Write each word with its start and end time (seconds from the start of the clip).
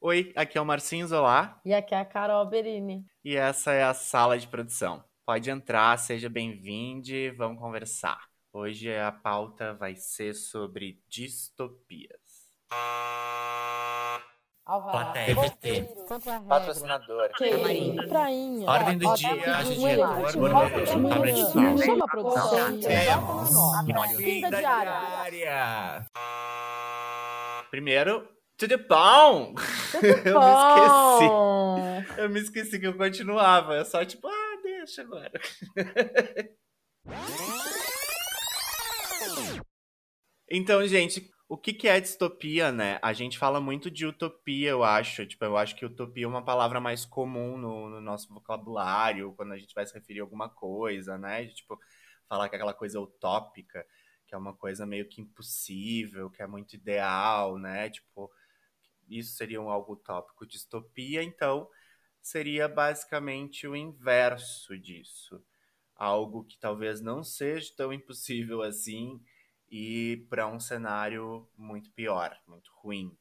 Oi, 0.00 0.32
aqui 0.36 0.58
é 0.58 0.60
o 0.60 0.64
Marcinho 0.64 1.06
Zolar. 1.06 1.60
E 1.64 1.72
aqui 1.72 1.94
é 1.94 1.98
a 1.98 2.04
Carol 2.04 2.44
Berini. 2.46 3.04
E 3.24 3.36
essa 3.36 3.72
é 3.72 3.82
a 3.82 3.94
sala 3.94 4.38
de 4.38 4.46
produção. 4.46 5.02
Pode 5.26 5.50
entrar, 5.50 5.98
seja 5.98 6.28
bem-vindo, 6.28 7.08
vamos 7.36 7.58
conversar. 7.58 8.20
Hoje 8.52 8.94
a 8.94 9.10
pauta 9.10 9.74
vai 9.74 9.96
ser 9.96 10.34
sobre 10.34 11.02
distopias. 11.08 12.20
Plateia. 14.64 15.34
Patrocinador. 16.48 17.30
Prainha. 18.08 18.70
Ordem 18.70 18.98
do 18.98 19.14
dia, 19.14 19.42
tá 19.42 19.58
legislação. 19.58 20.40
manhã, 20.40 21.76
Chama 21.78 22.04
a 22.04 22.08
produção. 22.08 22.80
Temos. 22.80 24.16
Fim 24.16 24.40
da 24.42 24.60
diária. 24.60 26.06
Primeiro, 27.74 28.28
tudo 28.56 28.78
bom? 28.86 29.52
Eu 30.24 30.38
me 30.38 30.46
esqueci. 30.54 32.20
Eu 32.20 32.30
me 32.30 32.40
esqueci 32.40 32.78
que 32.78 32.86
eu 32.86 32.96
continuava. 32.96 33.74
Eu 33.74 33.84
só 33.84 34.04
tipo, 34.04 34.28
ah, 34.28 34.60
deixa 34.62 35.02
agora. 35.02 35.32
Então, 40.48 40.86
gente, 40.86 41.28
o 41.48 41.58
que 41.58 41.72
que 41.72 41.88
é 41.88 41.98
distopia, 41.98 42.70
né? 42.70 43.00
A 43.02 43.12
gente 43.12 43.36
fala 43.38 43.60
muito 43.60 43.90
de 43.90 44.06
utopia, 44.06 44.70
eu 44.70 44.84
acho. 44.84 45.26
Tipo, 45.26 45.44
eu 45.46 45.56
acho 45.56 45.74
que 45.74 45.84
utopia 45.84 46.26
é 46.26 46.28
uma 46.28 46.44
palavra 46.44 46.78
mais 46.78 47.04
comum 47.04 47.58
no, 47.58 47.88
no 47.88 48.00
nosso 48.00 48.32
vocabulário, 48.32 49.32
quando 49.32 49.52
a 49.52 49.58
gente 49.58 49.74
vai 49.74 49.84
se 49.84 49.94
referir 49.94 50.20
a 50.20 50.22
alguma 50.22 50.48
coisa, 50.48 51.18
né? 51.18 51.42
De, 51.44 51.54
tipo, 51.54 51.76
falar 52.28 52.48
que 52.48 52.54
é 52.54 52.58
aquela 52.58 52.74
coisa 52.74 53.00
utópica, 53.00 53.84
que 54.26 54.34
é 54.34 54.38
uma 54.38 54.54
coisa 54.54 54.86
meio 54.86 55.08
que 55.08 55.20
impossível, 55.20 56.30
que 56.30 56.42
é 56.42 56.46
muito 56.46 56.74
ideal, 56.74 57.58
né? 57.58 57.90
Tipo, 57.90 58.30
isso 59.08 59.36
seria 59.36 59.60
um 59.60 59.68
algo 59.68 59.94
utópico. 59.94 60.46
Distopia, 60.46 61.22
então, 61.22 61.68
seria 62.22 62.68
basicamente 62.68 63.66
o 63.66 63.76
inverso 63.76 64.78
disso. 64.78 65.42
Algo 65.94 66.44
que 66.44 66.58
talvez 66.58 67.00
não 67.00 67.22
seja 67.22 67.72
tão 67.76 67.92
impossível 67.92 68.62
assim 68.62 69.20
e 69.70 70.26
para 70.28 70.46
um 70.46 70.58
cenário 70.58 71.48
muito 71.56 71.90
pior, 71.92 72.36
muito 72.46 72.70
ruim. 72.76 73.16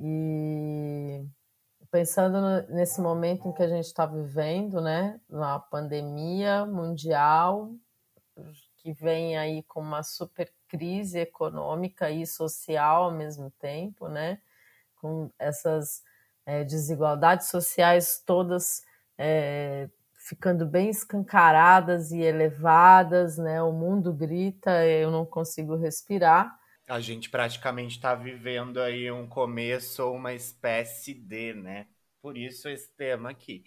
E 0.00 1.24
pensando 1.90 2.40
nesse 2.68 3.00
momento 3.00 3.48
em 3.48 3.52
que 3.52 3.62
a 3.62 3.68
gente 3.68 3.86
está 3.86 4.06
vivendo, 4.06 4.80
né, 4.80 5.20
na 5.28 5.58
pandemia 5.58 6.64
mundial, 6.66 7.74
que 8.88 8.92
vem 8.94 9.36
aí 9.36 9.62
com 9.64 9.80
uma 9.82 10.02
super 10.02 10.50
crise 10.66 11.18
econômica 11.18 12.10
e 12.10 12.26
social 12.26 13.04
ao 13.04 13.12
mesmo 13.12 13.50
tempo, 13.60 14.08
né, 14.08 14.40
com 14.96 15.30
essas 15.38 16.02
eh, 16.46 16.64
desigualdades 16.64 17.48
sociais 17.48 18.22
todas 18.24 18.82
eh, 19.18 19.90
ficando 20.14 20.64
bem 20.64 20.88
escancaradas 20.88 22.12
e 22.12 22.20
elevadas, 22.20 23.36
né, 23.36 23.62
o 23.62 23.72
mundo 23.72 24.10
grita, 24.10 24.86
eu 24.86 25.10
não 25.10 25.26
consigo 25.26 25.76
respirar. 25.76 26.58
A 26.88 26.98
gente 26.98 27.28
praticamente 27.28 27.96
está 27.96 28.14
vivendo 28.14 28.80
aí 28.80 29.10
um 29.10 29.28
começo 29.28 30.02
ou 30.02 30.14
uma 30.14 30.32
espécie 30.32 31.12
de, 31.12 31.52
né? 31.52 31.86
Por 32.22 32.38
isso 32.38 32.66
esse 32.70 32.90
tema 32.96 33.28
aqui. 33.28 33.64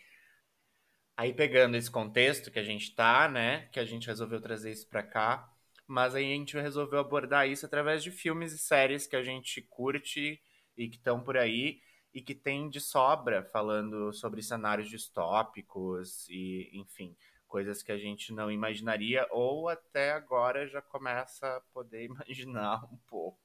Aí 1.16 1.34
pegando 1.34 1.76
esse 1.78 1.90
contexto 1.92 2.52
que 2.52 2.60
a 2.60 2.64
gente 2.64 2.96
tá, 2.96 3.30
né? 3.30 3.68
Que 3.72 3.80
a 3.80 3.86
gente 3.86 4.08
resolveu 4.08 4.42
trazer 4.42 4.72
isso 4.72 4.88
para 4.88 5.04
cá, 5.04 5.52
mas 5.88 6.16
aí 6.16 6.26
a 6.26 6.36
gente 6.36 6.58
resolveu 6.58 7.00
abordar 7.00 7.48
isso 7.48 7.66
através 7.66 8.04
de 8.04 8.12
filmes 8.12 8.54
e 8.54 8.58
séries 8.58 9.08
que 9.08 9.16
a 9.16 9.24
gente 9.24 9.62
curte 9.62 10.42
e 10.78 10.90
que 10.90 10.98
estão 10.98 11.22
por 11.22 11.38
aí 11.38 11.82
e 12.14 12.22
que 12.22 12.36
tem 12.36 12.70
de 12.70 12.80
sobra 12.80 13.44
falando 13.44 14.12
sobre 14.14 14.42
cenários 14.42 14.90
distópicos 14.90 16.28
e, 16.30 16.70
enfim, 16.74 17.16
coisas 17.48 17.84
que 17.84 17.92
a 17.92 17.98
gente 17.98 18.34
não 18.34 18.52
imaginaria 18.52 19.28
ou 19.32 19.68
até 19.70 20.12
agora 20.12 20.68
já 20.68 20.82
começa 20.82 21.58
a 21.58 21.62
poder 21.74 22.06
imaginar 22.06 22.86
um 22.86 22.98
pouco. 23.08 23.41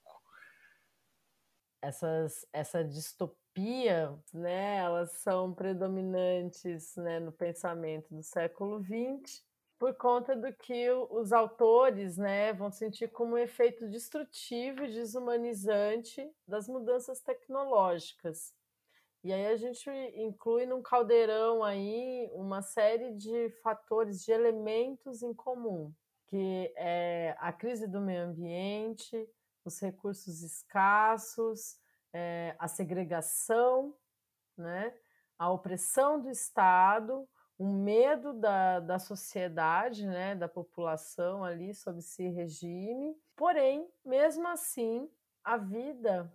Essas, 1.81 2.47
essa 2.53 2.85
distopia, 2.85 4.19
né, 4.33 4.77
elas 4.77 5.13
são 5.13 5.53
predominantes 5.53 6.97
né, 6.97 7.21
no 7.21 7.33
pensamento 7.33 8.15
do 8.15 8.23
século 8.23 8.83
XX, 8.83 9.45
por 9.79 9.95
conta 9.95 10.35
do 10.35 10.53
que 10.55 10.91
os 11.11 11.33
autores 11.33 12.17
né, 12.17 12.53
vão 12.53 12.71
sentir 12.71 13.09
como 13.09 13.35
um 13.35 13.39
efeito 13.39 13.89
destrutivo 13.89 14.85
e 14.85 14.93
desumanizante 14.93 16.31
das 16.47 16.67
mudanças 16.69 17.21
tecnológicas. 17.21 18.55
E 19.23 19.33
aí 19.33 19.47
a 19.47 19.57
gente 19.57 19.91
inclui 20.15 20.67
num 20.67 20.81
caldeirão 20.81 21.63
aí 21.63 22.31
uma 22.33 22.63
série 22.63 23.13
de 23.13 23.51
fatores, 23.63 24.25
de 24.25 24.31
elementos 24.31 25.23
em 25.23 25.35
comum, 25.35 25.93
que 26.27 26.73
é 26.77 27.35
a 27.39 27.53
crise 27.53 27.87
do 27.87 28.01
meio 28.01 28.23
ambiente, 28.23 29.29
os 29.69 29.81
recursos 29.81 30.43
escassos, 30.43 31.79
eh, 32.13 32.55
a 32.59 32.69
segregação, 32.69 33.95
né? 34.57 34.95
a 35.39 35.51
opressão 35.51 36.21
do 36.21 36.31
Estado, 36.31 37.29
o 37.59 37.67
medo 37.67 38.33
da, 38.33 38.81
da 38.81 38.99
sociedade, 38.99 40.07
né? 40.07 40.35
da 40.35 40.49
população 40.49 41.45
ali 41.45 41.75
sob 41.75 41.99
esse 41.99 42.29
regime. 42.29 43.17
Porém, 43.35 43.89
mesmo 44.05 44.47
assim, 44.49 45.11
a 45.45 45.57
vida, 45.57 46.33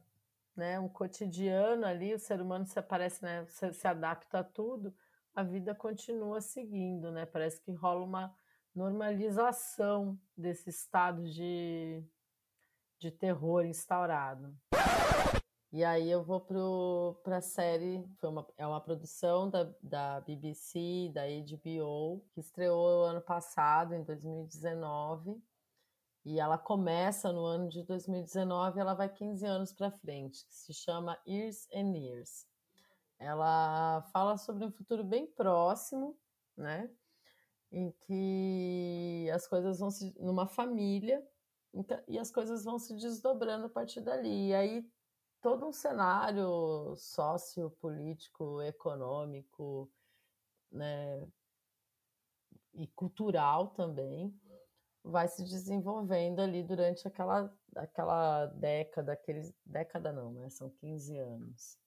né? 0.56 0.80
um 0.80 0.90
cotidiano 0.90 1.86
ali, 1.86 2.14
o 2.14 2.20
ser 2.20 2.42
humano 2.42 2.66
se 2.66 2.78
aparece, 2.78 3.24
né? 3.24 3.46
se, 3.48 3.74
se 3.74 3.88
adapta 3.88 4.40
a 4.40 4.44
tudo, 4.44 4.94
a 5.34 5.44
vida 5.44 5.74
continua 5.74 6.42
seguindo, 6.42 7.12
né? 7.12 7.26
Parece 7.26 7.62
que 7.62 7.72
rola 7.72 8.04
uma 8.04 8.36
normalização 8.76 10.20
desse 10.36 10.70
estado 10.70 11.24
de, 11.24 12.04
de 13.02 13.10
terror 13.10 13.66
instaurado. 13.66 14.56
E 15.74 15.84
aí 15.84 16.12
eu 16.12 16.24
vou 16.24 16.40
para 17.24 17.38
a 17.38 17.42
série, 17.42 18.06
foi 18.20 18.30
uma, 18.30 18.48
é 18.56 18.68
uma 18.68 18.80
produção 18.80 19.50
da, 19.50 19.64
da 19.82 20.22
BBC, 20.22 21.10
da 21.12 21.24
HBO, 21.24 22.24
que 22.32 22.40
estreou 22.40 23.06
ano 23.06 23.22
passado, 23.22 23.96
em 23.96 24.04
2019. 24.04 25.42
E 26.24 26.40
ela 26.40 26.60
começa 26.60 27.32
no 27.32 27.44
ano 27.44 27.68
de 27.70 27.82
2019 27.84 28.80
ela 28.80 28.94
vai 28.94 29.10
15 29.10 29.44
anos 29.48 29.74
para 29.74 29.90
frente, 29.90 30.46
que 30.46 30.54
se 30.54 30.72
chama 30.72 31.18
Years 31.28 31.68
and 31.74 31.98
Years. 31.98 32.46
Ela 33.18 34.04
fala 34.14 34.38
sobre 34.38 34.64
um 34.64 34.72
futuro 34.72 35.04
bem 35.04 35.26
próximo, 35.26 36.16
né? 36.56 36.88
Em 37.72 37.92
que 37.92 39.28
as 39.34 39.48
coisas 39.48 39.80
vão 39.80 39.90
se. 39.90 40.14
numa 40.20 40.46
família, 40.46 41.26
então, 41.74 42.02
e 42.08 42.20
as 42.20 42.32
coisas 42.32 42.64
vão 42.64 42.78
se 42.78 42.94
desdobrando 42.96 43.66
a 43.68 43.70
partir 43.70 44.02
dali. 44.02 44.50
E 44.50 44.54
aí 44.54 44.92
todo 45.42 45.66
um 45.66 45.72
cenário 45.72 46.96
sociopolítico, 46.96 48.62
econômico, 48.62 49.92
né, 50.72 51.28
e 52.74 52.88
cultural 52.88 53.70
também 53.70 54.34
vai 55.04 55.28
se 55.28 55.44
desenvolvendo 55.44 56.42
ali 56.42 56.64
durante 56.64 57.08
aquela, 57.08 57.52
aquela 57.76 58.46
década, 58.48 59.14
aqueles, 59.14 59.54
década 59.66 60.12
não, 60.12 60.32
né? 60.32 60.50
São 60.50 60.70
15 60.70 61.18
anos. 61.18 61.78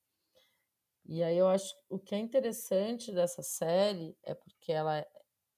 E 1.07 1.23
aí 1.23 1.37
eu 1.37 1.47
acho 1.47 1.75
o 1.89 1.99
que 1.99 2.15
é 2.15 2.19
interessante 2.19 3.13
dessa 3.13 3.43
série 3.43 4.17
é 4.23 4.35
porque 4.35 4.73
ela, 4.73 5.07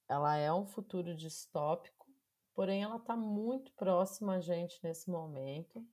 ela 0.08 0.36
é 0.36 0.52
um 0.52 0.66
futuro 0.66 1.14
distópico, 1.14 1.95
porém 2.56 2.82
ela 2.82 2.96
está 2.96 3.14
muito 3.14 3.70
próxima 3.74 4.36
a 4.36 4.40
gente 4.40 4.80
nesse 4.82 5.08
momento 5.08 5.86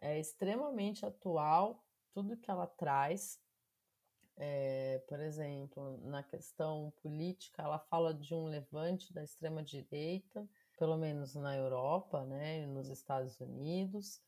é 0.00 0.20
extremamente 0.20 1.04
atual 1.04 1.84
tudo 2.12 2.36
que 2.36 2.50
ela 2.50 2.66
traz. 2.66 3.40
É, 4.36 5.02
por 5.08 5.18
exemplo, 5.18 5.98
na 6.04 6.22
questão 6.22 6.92
política, 7.02 7.62
ela 7.62 7.78
fala 7.78 8.14
de 8.14 8.32
um 8.34 8.44
levante 8.44 9.12
da 9.12 9.24
extrema-direita, 9.24 10.48
pelo 10.78 10.96
menos 10.96 11.34
na 11.34 11.56
Europa, 11.56 12.24
né, 12.24 12.64
nos 12.66 12.88
Estados 12.88 13.40
Unidos, 13.40 14.22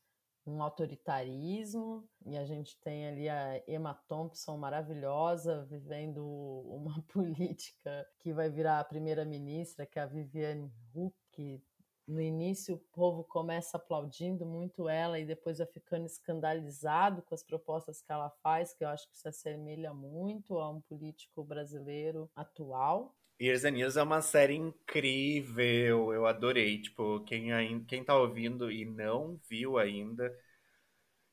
um 0.45 0.61
autoritarismo, 0.61 2.05
e 2.25 2.35
a 2.35 2.43
gente 2.43 2.77
tem 2.81 3.07
ali 3.07 3.29
a 3.29 3.63
Emma 3.67 3.93
Thompson 4.09 4.57
maravilhosa, 4.57 5.63
vivendo 5.65 6.25
uma 6.67 7.01
política 7.03 8.05
que 8.19 8.33
vai 8.33 8.49
virar 8.49 8.81
a 8.81 8.83
primeira-ministra, 8.83 9.85
que 9.85 9.97
é 9.97 10.01
a 10.01 10.07
Viviane 10.07 10.69
Huck, 10.93 11.15
que 11.31 11.61
no 12.07 12.21
início 12.21 12.75
o 12.75 12.79
povo 12.93 13.23
começa 13.23 13.77
aplaudindo 13.77 14.45
muito 14.45 14.89
ela 14.89 15.19
e 15.19 15.25
depois 15.25 15.59
vai 15.59 15.67
ficando 15.67 16.05
escandalizado 16.05 17.21
com 17.21 17.33
as 17.33 17.43
propostas 17.43 18.01
que 18.01 18.11
ela 18.11 18.29
faz, 18.43 18.73
que 18.73 18.83
eu 18.83 18.89
acho 18.89 19.09
que 19.09 19.17
se 19.17 19.27
assemelha 19.27 19.93
muito 19.93 20.57
a 20.57 20.69
um 20.69 20.81
político 20.81 21.43
brasileiro 21.43 22.29
atual. 22.35 23.15
Years 23.39 23.65
and 23.65 23.77
Years 23.77 23.97
é 23.97 24.03
uma 24.03 24.21
série 24.21 24.55
incrível, 24.55 26.13
eu 26.13 26.27
adorei. 26.27 26.81
Tipo, 26.81 27.21
quem, 27.21 27.51
ainda, 27.51 27.85
quem 27.85 28.03
tá 28.03 28.15
ouvindo 28.15 28.71
e 28.71 28.85
não 28.85 29.39
viu 29.49 29.77
ainda, 29.79 30.31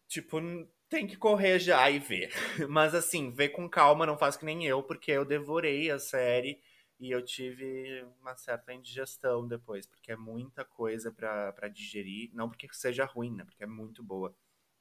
tipo, 0.06 0.40
tem 0.88 1.06
que 1.06 1.16
correr 1.16 1.58
já 1.58 1.90
e 1.90 1.98
ver. 1.98 2.30
Mas 2.68 2.94
assim, 2.94 3.30
ver 3.30 3.50
com 3.50 3.68
calma, 3.68 4.06
não 4.06 4.16
faz 4.16 4.36
que 4.36 4.44
nem 4.44 4.64
eu, 4.64 4.82
porque 4.82 5.10
eu 5.10 5.24
devorei 5.24 5.90
a 5.90 5.98
série 5.98 6.60
e 6.98 7.10
eu 7.10 7.24
tive 7.24 8.04
uma 8.20 8.36
certa 8.36 8.72
indigestão 8.72 9.46
depois, 9.46 9.86
porque 9.86 10.12
é 10.12 10.16
muita 10.16 10.64
coisa 10.64 11.12
para 11.12 11.68
digerir. 11.68 12.30
Não 12.32 12.48
porque 12.48 12.68
seja 12.72 13.04
ruim, 13.04 13.34
né? 13.34 13.44
Porque 13.44 13.62
é 13.62 13.66
muito 13.66 14.02
boa. 14.02 14.34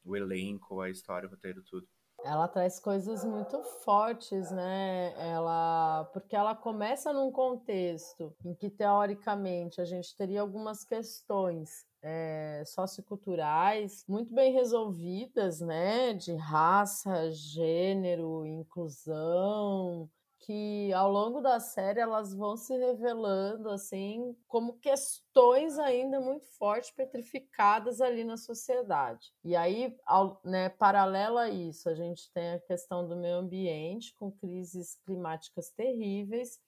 O 0.04 0.16
elenco, 0.16 0.82
a 0.82 0.90
história, 0.90 1.28
o 1.28 1.32
roteiro, 1.32 1.62
tudo. 1.64 1.88
Ela 2.24 2.48
traz 2.48 2.80
coisas 2.80 3.24
muito 3.24 3.62
fortes, 3.84 4.50
né? 4.52 5.14
Ela, 5.18 6.06
porque 6.12 6.36
ela 6.36 6.56
começa 6.56 7.14
num 7.14 7.32
contexto 7.32 8.36
em 8.44 8.56
que 8.56 8.70
teoricamente 8.70 9.80
a 9.80 9.86
gente 9.86 10.16
teria 10.16 10.42
algumas 10.42 10.84
questões 10.84 11.86
é, 12.02 12.64
socioculturais 12.66 14.04
muito 14.08 14.34
bem 14.34 14.52
resolvidas, 14.52 15.62
né? 15.62 16.14
De 16.14 16.34
raça, 16.36 17.32
gênero, 17.32 18.46
inclusão, 18.46 20.10
que 20.40 20.94
ao 20.94 21.12
longo 21.12 21.42
da 21.42 21.60
série 21.60 22.00
elas 22.00 22.34
vão 22.34 22.56
se 22.56 22.76
revelando 22.78 23.70
assim 23.70 24.36
como 24.48 24.78
questões 24.80 25.78
ainda 25.80 26.20
muito 26.20 26.46
fortes 26.58 26.92
petrificadas 26.92 28.02
ali 28.02 28.24
na 28.24 28.38
sociedade. 28.38 29.34
E 29.44 29.56
aí, 29.56 29.98
ao, 30.06 30.40
né, 30.44 30.70
paralela 30.70 31.44
a 31.44 31.50
isso, 31.50 31.90
a 31.90 31.96
gente 31.96 32.32
tem 32.32 32.52
a 32.52 32.60
questão 32.60 33.08
do 33.08 33.16
meio 33.16 33.38
ambiente 33.38 34.14
com 34.16 34.32
crises 34.32 34.96
climáticas 35.06 35.70
terríveis. 35.72 36.60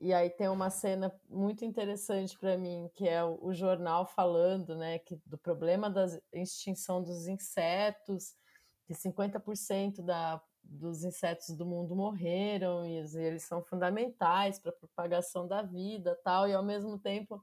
E 0.00 0.12
aí 0.12 0.28
tem 0.28 0.48
uma 0.48 0.70
cena 0.70 1.14
muito 1.28 1.64
interessante 1.64 2.36
para 2.38 2.58
mim, 2.58 2.90
que 2.94 3.08
é 3.08 3.22
o, 3.22 3.38
o 3.40 3.54
jornal 3.54 4.04
falando, 4.06 4.76
né, 4.76 4.98
que 4.98 5.20
do 5.24 5.38
problema 5.38 5.88
da 5.88 6.06
extinção 6.32 7.02
dos 7.02 7.28
insetos, 7.28 8.34
que 8.86 8.94
50% 8.94 10.02
da 10.02 10.42
dos 10.64 11.04
insetos 11.04 11.50
do 11.56 11.64
mundo 11.64 11.94
morreram 11.94 12.84
e 12.84 12.96
eles 13.16 13.44
são 13.44 13.62
fundamentais 13.62 14.58
para 14.58 14.70
a 14.70 14.74
propagação 14.74 15.46
da 15.46 15.62
vida 15.62 16.18
tal 16.24 16.48
e 16.48 16.52
ao 16.52 16.62
mesmo 16.62 16.98
tempo 16.98 17.42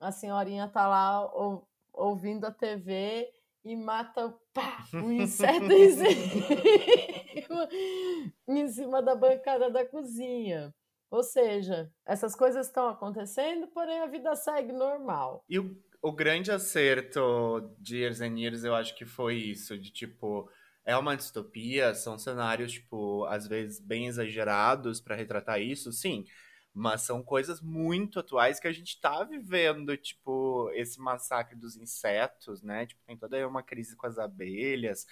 a 0.00 0.10
senhorinha 0.10 0.66
tá 0.68 0.88
lá 0.88 1.30
ou, 1.34 1.68
ouvindo 1.92 2.46
a 2.46 2.50
TV 2.50 3.30
e 3.64 3.76
mata 3.76 4.34
pá, 4.52 4.84
um 4.94 5.12
inseto 5.12 5.70
em 5.70 5.90
cima, 5.90 7.68
em 8.48 8.68
cima 8.68 9.02
da 9.02 9.14
bancada 9.14 9.70
da 9.70 9.84
cozinha. 9.84 10.74
Ou 11.10 11.22
seja, 11.22 11.92
essas 12.06 12.34
coisas 12.34 12.66
estão 12.66 12.88
acontecendo, 12.88 13.66
porém 13.66 14.00
a 14.00 14.06
vida 14.06 14.34
segue 14.36 14.72
normal. 14.72 15.44
E 15.48 15.58
o, 15.58 15.76
o 16.00 16.12
grande 16.12 16.52
acerto 16.52 17.74
de 17.78 17.98
Years 17.98 18.20
and 18.20 18.38
Years, 18.38 18.64
eu 18.64 18.74
acho 18.74 18.94
que 18.94 19.04
foi 19.04 19.34
isso, 19.34 19.76
de 19.76 19.90
tipo, 19.90 20.48
é 20.84 20.96
uma 20.96 21.16
distopia, 21.16 21.94
são 21.94 22.18
cenários, 22.18 22.72
tipo, 22.72 23.24
às 23.26 23.46
vezes 23.46 23.80
bem 23.80 24.06
exagerados 24.06 25.00
para 25.00 25.16
retratar 25.16 25.60
isso, 25.60 25.92
sim. 25.92 26.24
Mas 26.72 27.02
são 27.02 27.22
coisas 27.22 27.60
muito 27.60 28.20
atuais 28.20 28.60
que 28.60 28.68
a 28.68 28.72
gente 28.72 29.00
tá 29.00 29.24
vivendo, 29.24 29.96
tipo, 29.96 30.70
esse 30.74 31.00
massacre 31.00 31.56
dos 31.56 31.76
insetos, 31.76 32.62
né? 32.62 32.86
Tipo, 32.86 33.02
tem 33.04 33.16
toda 33.16 33.46
uma 33.46 33.62
crise 33.62 33.96
com 33.96 34.06
as 34.06 34.18
abelhas. 34.18 35.06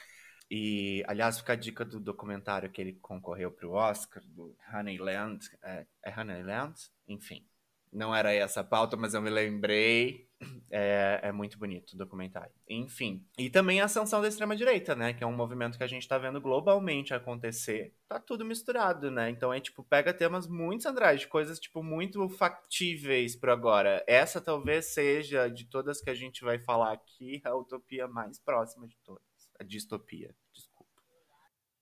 E, 0.51 1.05
aliás, 1.07 1.39
fica 1.39 1.53
a 1.53 1.57
dica 1.57 1.85
do 1.85 2.01
documentário 2.01 2.71
que 2.71 2.81
ele 2.81 2.95
concorreu 2.95 3.51
para 3.51 3.67
o 3.67 3.73
Oscar, 3.73 4.23
do 4.25 4.57
Honeyland. 4.73 5.51
É, 5.63 5.87
é 6.05 6.21
Honeyland? 6.21 6.75
Enfim, 7.07 7.45
não 7.93 8.15
era 8.15 8.33
essa 8.33 8.61
a 8.61 8.65
pauta, 8.65 8.97
mas 8.97 9.15
eu 9.15 9.23
me 9.23 9.31
lembrei. 9.31 10.29
É, 10.71 11.21
é, 11.23 11.33
muito 11.33 11.59
bonito 11.59 11.95
o 11.95 11.97
documentário. 11.97 12.53
Enfim. 12.69 13.27
E 13.39 13.49
também 13.49 13.81
a 13.81 13.87
ascensão 13.87 14.21
da 14.21 14.29
extrema-direita, 14.29 14.95
né? 14.95 15.15
Que 15.15 15.25
é 15.25 15.27
um 15.27 15.35
movimento 15.35 15.79
que 15.79 15.83
a 15.83 15.89
gente 15.89 16.07
tá 16.07 16.19
vendo 16.19 16.41
globalmente 16.41 17.15
acontecer. 17.15 17.95
Tá 18.07 18.21
tudo 18.21 18.45
misturado, 18.45 19.11
né? 19.11 19.31
Então 19.31 19.53
é 19.53 19.61
tipo, 19.61 19.83
pega 19.83 20.13
temas 20.13 20.47
muito 20.47 20.83
centrais, 20.83 21.25
coisas, 21.25 21.59
tipo, 21.59 21.83
muito 21.83 22.29
factíveis 22.29 23.35
para 23.35 23.53
agora. 23.53 24.05
Essa 24.07 24.41
talvez 24.41 24.93
seja, 24.93 25.49
de 25.49 25.65
todas 25.65 26.01
que 26.01 26.11
a 26.11 26.15
gente 26.15 26.45
vai 26.45 26.59
falar 26.59 26.93
aqui, 26.93 27.41
a 27.45 27.57
utopia 27.57 28.07
mais 28.07 28.39
próxima 28.39 28.87
de 28.87 28.97
todas. 28.99 29.23
A 29.59 29.65
distopia, 29.65 30.35
desculpa. 30.53 31.03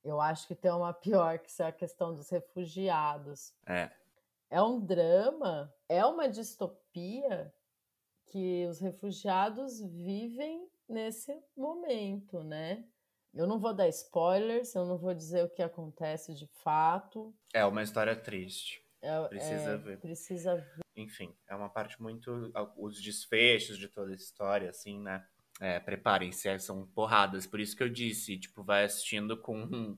Eu 0.04 0.20
acho 0.20 0.46
que 0.46 0.54
tem 0.54 0.70
uma 0.70 0.94
pior, 0.94 1.40
que 1.40 1.50
é 1.60 1.66
a 1.66 1.72
questão 1.72 2.14
dos 2.14 2.30
refugiados. 2.30 3.52
É. 3.66 3.90
É 4.50 4.62
um 4.62 4.80
drama, 4.80 5.72
é 5.88 6.04
uma 6.04 6.28
distopia 6.28 7.52
que 8.26 8.66
os 8.66 8.80
refugiados 8.80 9.80
vivem 9.80 10.68
nesse 10.88 11.36
momento, 11.56 12.42
né? 12.42 12.84
Eu 13.34 13.46
não 13.46 13.58
vou 13.58 13.74
dar 13.74 13.88
spoilers, 13.88 14.74
eu 14.74 14.86
não 14.86 14.96
vou 14.96 15.12
dizer 15.12 15.44
o 15.44 15.48
que 15.50 15.62
acontece 15.62 16.34
de 16.34 16.46
fato. 16.46 17.34
É 17.52 17.64
uma 17.66 17.82
história 17.82 18.16
triste. 18.16 18.82
É, 19.02 19.28
precisa 19.28 19.70
é, 19.70 19.76
ver. 19.76 19.98
Precisa 19.98 20.56
ver. 20.56 20.84
Enfim, 20.96 21.36
é 21.46 21.54
uma 21.54 21.68
parte 21.68 22.00
muito. 22.00 22.50
Os 22.76 23.00
desfechos 23.00 23.76
de 23.76 23.88
toda 23.88 24.12
a 24.12 24.14
história, 24.14 24.70
assim, 24.70 24.98
né? 25.00 25.26
É, 25.60 25.78
Preparem-se, 25.78 26.48
é, 26.48 26.58
são 26.58 26.86
porradas. 26.86 27.46
Por 27.46 27.60
isso 27.60 27.76
que 27.76 27.82
eu 27.82 27.88
disse, 27.88 28.38
tipo, 28.38 28.62
vai 28.62 28.84
assistindo 28.84 29.36
com, 29.36 29.96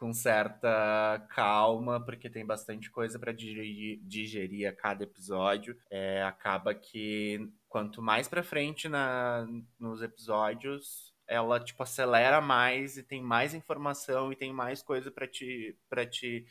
com 0.00 0.14
certa 0.14 1.26
calma, 1.28 2.02
porque 2.02 2.30
tem 2.30 2.44
bastante 2.44 2.90
coisa 2.90 3.18
para 3.18 3.32
digerir, 3.32 4.00
digerir, 4.02 4.66
a 4.66 4.72
cada 4.72 5.04
episódio. 5.04 5.76
É, 5.90 6.22
acaba 6.22 6.74
que 6.74 7.52
quanto 7.68 8.00
mais 8.00 8.26
pra 8.26 8.42
frente 8.42 8.88
na, 8.88 9.46
nos 9.78 10.00
episódios, 10.00 11.14
ela, 11.28 11.60
tipo, 11.60 11.82
acelera 11.82 12.40
mais 12.40 12.96
e 12.96 13.02
tem 13.02 13.22
mais 13.22 13.52
informação 13.52 14.32
e 14.32 14.36
tem 14.36 14.54
mais 14.54 14.82
coisa 14.82 15.10
para 15.10 15.28
te, 15.28 15.78
pra 15.86 16.06
te 16.06 16.46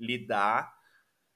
lidar. 0.00 0.74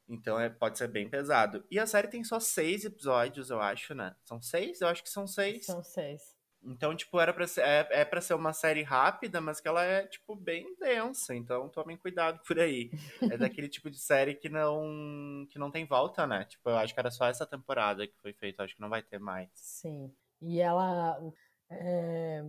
Então 0.08 0.40
é, 0.40 0.48
pode 0.48 0.78
ser 0.78 0.88
bem 0.88 1.06
pesado. 1.06 1.66
E 1.70 1.78
a 1.78 1.86
série 1.86 2.08
tem 2.08 2.24
só 2.24 2.40
seis 2.40 2.86
episódios, 2.86 3.50
eu 3.50 3.60
acho, 3.60 3.94
né? 3.94 4.16
São 4.24 4.40
seis? 4.40 4.80
Eu 4.80 4.88
acho 4.88 5.02
que 5.02 5.10
são 5.10 5.26
seis. 5.26 5.66
São 5.66 5.82
seis. 5.82 6.34
Então, 6.64 6.94
tipo, 6.94 7.18
era 7.18 7.32
pra 7.32 7.46
ser, 7.46 7.62
é, 7.62 7.88
é 7.90 8.04
pra 8.04 8.20
ser 8.20 8.34
uma 8.34 8.52
série 8.52 8.82
rápida, 8.82 9.40
mas 9.40 9.60
que 9.60 9.66
ela 9.66 9.82
é, 9.82 10.06
tipo, 10.06 10.36
bem 10.36 10.76
densa. 10.78 11.34
Então, 11.34 11.68
tomem 11.68 11.96
cuidado 11.96 12.40
por 12.46 12.58
aí. 12.58 12.90
É 13.20 13.36
daquele 13.36 13.68
tipo 13.68 13.90
de 13.90 13.98
série 13.98 14.34
que 14.34 14.48
não, 14.48 15.46
que 15.50 15.58
não 15.58 15.70
tem 15.70 15.84
volta, 15.84 16.26
né? 16.26 16.44
Tipo, 16.44 16.70
eu 16.70 16.76
acho 16.76 16.94
que 16.94 17.00
era 17.00 17.10
só 17.10 17.26
essa 17.26 17.44
temporada 17.44 18.06
que 18.06 18.16
foi 18.20 18.32
feita. 18.32 18.62
Acho 18.62 18.76
que 18.76 18.80
não 18.80 18.88
vai 18.88 19.02
ter 19.02 19.18
mais. 19.18 19.50
Sim. 19.54 20.12
E 20.40 20.60
ela... 20.60 21.18
É... 21.68 22.44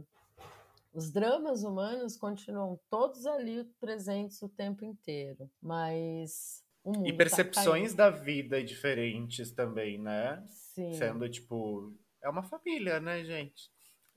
Os 0.94 1.12
dramas 1.12 1.63
humanos 1.63 2.16
continuam 2.16 2.80
todos 2.92 3.25
ali 3.25 3.64
presentes 3.80 4.40
o 4.44 4.49
tempo 4.49 4.85
inteiro. 4.85 5.49
Mas... 5.59 6.64
e 7.04 7.11
tá 7.11 7.18
percepções 7.18 7.95
tá 7.95 8.11
da 8.11 8.16
vida 8.16 8.64
diferentes 8.64 9.52
também, 9.52 9.97
né? 9.97 10.45
Sim. 10.49 10.94
Sendo, 10.94 11.28
tipo... 11.28 11.92
É 12.21 12.30
uma 12.30 12.44
família, 12.44 12.99
né, 12.99 13.23
gente? 13.26 13.72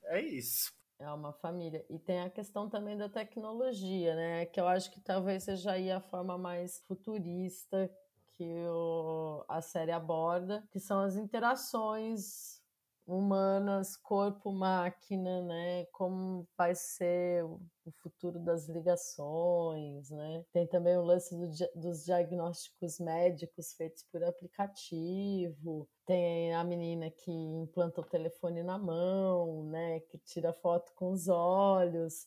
É 0.06 0.20
isso. 0.20 0.72
É 0.98 1.10
uma 1.12 1.32
família. 1.32 1.84
E 1.90 1.98
tem 1.98 2.20
a 2.20 2.30
questão 2.30 2.68
também 2.68 2.96
da 2.96 3.08
tecnologia, 3.08 4.14
né? 4.14 4.46
Que 4.46 4.60
eu 4.60 4.66
acho 4.66 4.90
que 4.90 5.00
talvez 5.00 5.44
seja 5.44 5.72
aí 5.72 5.90
a 5.90 6.00
forma 6.00 6.38
mais 6.38 6.80
futurista 6.86 7.90
que 8.32 8.66
o, 8.68 9.44
a 9.48 9.60
série 9.62 9.92
aborda, 9.92 10.66
que 10.70 10.78
são 10.78 11.00
as 11.00 11.16
interações 11.16 12.55
humanas, 13.06 13.96
corpo-máquina, 13.96 15.40
né? 15.42 15.86
Como 15.92 16.46
vai 16.58 16.74
ser 16.74 17.44
o 17.44 17.60
futuro 18.02 18.38
das 18.40 18.68
ligações, 18.68 20.10
né? 20.10 20.44
Tem 20.52 20.66
também 20.66 20.96
o 20.98 21.04
lance 21.04 21.34
do, 21.36 21.48
dos 21.80 22.04
diagnósticos 22.04 22.98
médicos 22.98 23.72
feitos 23.74 24.02
por 24.10 24.24
aplicativo. 24.24 25.88
Tem 26.04 26.54
a 26.54 26.64
menina 26.64 27.10
que 27.10 27.30
implanta 27.30 28.00
o 28.00 28.04
telefone 28.04 28.62
na 28.62 28.78
mão, 28.78 29.64
né? 29.70 30.00
Que 30.00 30.18
tira 30.18 30.52
foto 30.52 30.92
com 30.94 31.12
os 31.12 31.28
olhos. 31.28 32.26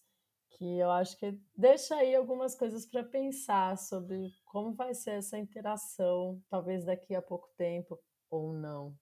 Que 0.51 0.79
eu 0.79 0.89
acho 0.91 1.17
que 1.17 1.39
deixa 1.55 1.95
aí 1.95 2.15
algumas 2.15 2.55
coisas 2.55 2.85
para 2.85 3.03
pensar 3.03 3.77
sobre 3.77 4.31
como 4.45 4.73
vai 4.73 4.93
ser 4.93 5.11
essa 5.11 5.37
interação, 5.37 6.41
talvez 6.49 6.85
daqui 6.85 7.13
a 7.15 7.21
pouco 7.21 7.49
tempo 7.55 7.99
ou 8.31 8.53
não 8.53 8.95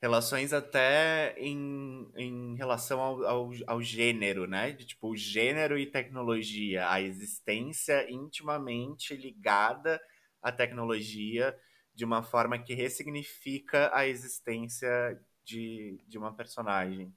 relações 0.00 0.52
até 0.52 1.34
em, 1.38 2.10
em 2.16 2.54
relação 2.56 3.00
ao, 3.00 3.24
ao, 3.24 3.50
ao, 3.66 3.82
gênero, 3.82 4.46
né? 4.46 4.72
De, 4.72 4.84
tipo, 4.86 5.16
gênero 5.16 5.78
e 5.78 5.86
tecnologia, 5.86 6.88
a 6.90 7.00
existência 7.00 8.10
intimamente 8.10 9.16
ligada 9.16 10.00
à 10.42 10.52
tecnologia 10.52 11.58
de 11.94 12.04
uma 12.04 12.22
forma 12.22 12.58
que 12.58 12.74
ressignifica 12.74 13.90
a 13.94 14.06
existência 14.06 15.18
de, 15.44 15.98
de 16.06 16.18
uma 16.18 16.34
personagem. 16.34 17.12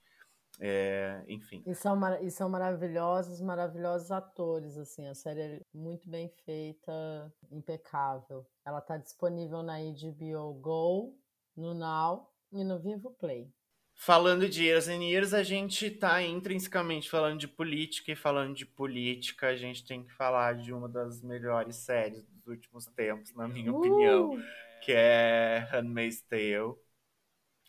É, 0.62 1.24
enfim. 1.28 1.64
E 1.66 1.74
são, 1.74 1.98
e 2.22 2.30
são 2.32 2.50
maravilhosos, 2.50 3.40
maravilhosos 3.40 4.12
atores, 4.12 4.78
assim, 4.78 5.08
a 5.08 5.16
série 5.16 5.42
é 5.42 5.62
muito 5.74 6.10
bem 6.10 6.30
feita, 6.44 7.34
impecável. 7.50 8.46
Ela 8.66 8.80
está 8.80 8.98
disponível 8.98 9.64
na 9.64 9.78
HBO 9.78 10.54
Go, 10.56 11.18
no 11.56 11.74
Now, 11.74 12.29
e 12.51 12.63
no 12.63 12.79
Vivo 12.79 13.12
Play. 13.20 13.51
Falando 13.96 14.48
de 14.50 14.63
Years 14.63 14.88
and 14.88 15.03
Years, 15.03 15.34
a 15.34 15.44
gente 15.44 15.91
tá 15.91 16.24
intrinsecamente 16.24 17.10
falando 17.10 17.39
de 17.39 17.48
política 17.48 18.12
e 18.13 18.15
falando 18.15 18.56
de 18.56 18.65
política, 18.65 19.50
a 19.50 19.56
gente 19.58 19.86
tem 19.86 20.03
que 20.03 20.12
falar 20.13 20.56
de 20.56 20.74
uma 20.74 20.88
das 20.88 21.22
melhores 21.22 21.75
séries 21.77 22.24
dos 22.25 22.48
últimos 22.48 22.86
tempos, 22.88 23.34
na 23.36 23.48
minha 23.48 23.72
Uh! 23.72 23.72
opinião, 23.72 24.34
que 24.79 24.94
é 24.94 25.68
Handmaid's 25.72 26.22
Tale, 26.22 26.75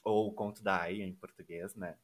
ou 0.04 0.34
Conto 0.34 0.62
da 0.62 0.82
Aya 0.82 1.04
em 1.06 1.14
português, 1.14 1.75
né? 1.75 1.96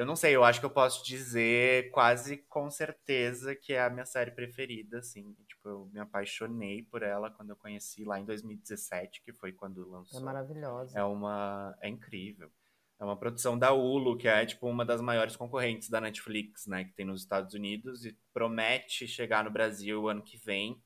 Eu 0.00 0.06
não 0.06 0.16
sei, 0.16 0.34
eu 0.34 0.42
acho 0.42 0.60
que 0.60 0.64
eu 0.64 0.70
posso 0.70 1.04
dizer 1.04 1.90
quase 1.90 2.38
com 2.48 2.70
certeza 2.70 3.54
que 3.54 3.74
é 3.74 3.82
a 3.82 3.90
minha 3.90 4.06
série 4.06 4.30
preferida, 4.30 5.00
assim. 5.00 5.36
Tipo, 5.46 5.68
eu 5.68 5.90
me 5.92 6.00
apaixonei 6.00 6.82
por 6.84 7.02
ela 7.02 7.30
quando 7.30 7.50
eu 7.50 7.56
conheci 7.56 8.02
lá 8.02 8.18
em 8.18 8.24
2017, 8.24 9.20
que 9.22 9.30
foi 9.34 9.52
quando 9.52 9.82
É 9.82 9.86
lançou. 9.90 10.22
maravilhosa. 10.22 10.98
É 10.98 11.04
uma. 11.04 11.76
É 11.82 11.88
incrível. 11.90 12.50
É 12.98 13.04
uma 13.04 13.14
produção 13.14 13.58
da 13.58 13.72
Hulu, 13.72 14.16
que 14.16 14.26
é 14.26 14.46
tipo 14.46 14.66
uma 14.70 14.86
das 14.86 15.02
maiores 15.02 15.36
concorrentes 15.36 15.90
da 15.90 16.00
Netflix, 16.00 16.66
né? 16.66 16.84
Que 16.84 16.94
tem 16.94 17.04
nos 17.04 17.20
Estados 17.20 17.52
Unidos 17.52 18.06
e 18.06 18.16
promete 18.32 19.06
chegar 19.06 19.44
no 19.44 19.50
Brasil 19.50 20.08
ano 20.08 20.22
que 20.22 20.38
vem. 20.38 20.82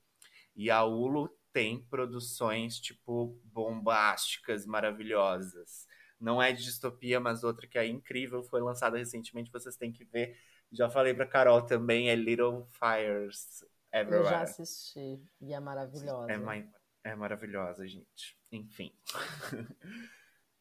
E 0.56 0.72
a 0.72 0.82
Hulu 0.82 1.28
tem 1.52 1.80
produções, 1.84 2.80
tipo, 2.80 3.40
bombásticas, 3.44 4.66
maravilhosas. 4.66 5.86
Não 6.24 6.42
é 6.42 6.52
de 6.52 6.64
distopia, 6.64 7.20
mas 7.20 7.44
outra 7.44 7.66
que 7.66 7.78
é 7.78 7.86
incrível, 7.86 8.42
foi 8.42 8.60
lançada 8.60 8.96
recentemente, 8.96 9.52
vocês 9.52 9.76
têm 9.76 9.92
que 9.92 10.04
ver. 10.04 10.36
Já 10.72 10.88
falei 10.88 11.12
pra 11.14 11.26
Carol 11.26 11.62
também, 11.62 12.08
é 12.08 12.14
Little 12.16 12.66
Fires 12.72 13.62
Eu 13.92 14.00
Everywhere. 14.00 14.30
já 14.30 14.40
assisti 14.42 15.22
e 15.40 15.52
é 15.52 15.60
maravilhosa. 15.60 16.32
É, 16.32 16.38
ma- 16.38 16.64
é 17.04 17.14
maravilhosa, 17.14 17.86
gente. 17.86 18.36
Enfim. 18.50 18.92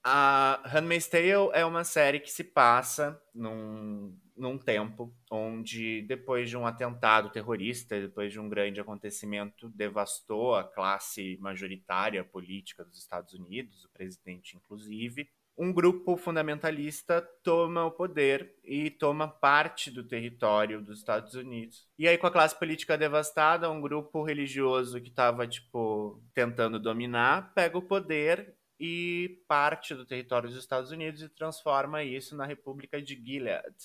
A 0.06 0.62
Handmaid's 0.66 1.08
Tale 1.08 1.50
é 1.54 1.64
uma 1.66 1.86
série 1.86 2.20
que 2.20 2.30
se 2.30 2.44
passa 2.44 3.18
num, 3.34 4.20
num 4.36 4.58
tempo 4.58 5.16
onde, 5.32 6.02
depois 6.02 6.50
de 6.50 6.58
um 6.58 6.68
atentado 6.68 7.30
terrorista, 7.30 7.98
depois 8.02 8.34
de 8.34 8.38
um 8.38 8.50
grande 8.50 8.82
acontecimento, 8.82 9.70
devastou 9.70 10.56
a 10.56 10.64
classe 10.66 11.38
majoritária 11.40 12.22
política 12.22 12.84
dos 12.84 12.98
Estados 13.00 13.34
Unidos, 13.34 13.86
o 13.86 13.90
presidente 13.92 14.58
inclusive, 14.58 15.30
um 15.58 15.72
grupo 15.72 16.18
fundamentalista 16.18 17.22
toma 17.44 17.86
o 17.86 17.92
poder 17.92 18.56
e 18.64 18.90
toma 18.90 19.28
parte 19.28 19.92
do 19.92 20.04
território 20.04 20.82
dos 20.82 21.00
Estados 21.00 21.36
Unidos. 21.36 21.88
E 21.98 22.08
aí, 22.08 22.18
com 22.18 22.28
a 22.28 22.32
classe 22.32 22.58
política 22.58 22.98
devastada, 22.98 23.70
um 23.70 23.82
grupo 23.82 24.24
religioso 24.24 25.00
que 25.00 25.10
estava, 25.10 25.48
tipo, 25.48 26.22
tentando 26.34 26.80
dominar, 26.80 27.54
pega 27.54 27.78
o 27.78 27.82
poder 27.82 28.56
e 28.80 29.44
parte 29.48 29.94
do 29.94 30.06
território 30.06 30.50
dos 30.50 30.58
Estados 30.58 30.92
Unidos 30.92 31.22
e 31.22 31.30
transforma 31.30 32.04
isso 32.04 32.36
na 32.36 32.46
República 32.46 33.02
de 33.02 33.16
Gilead, 33.16 33.76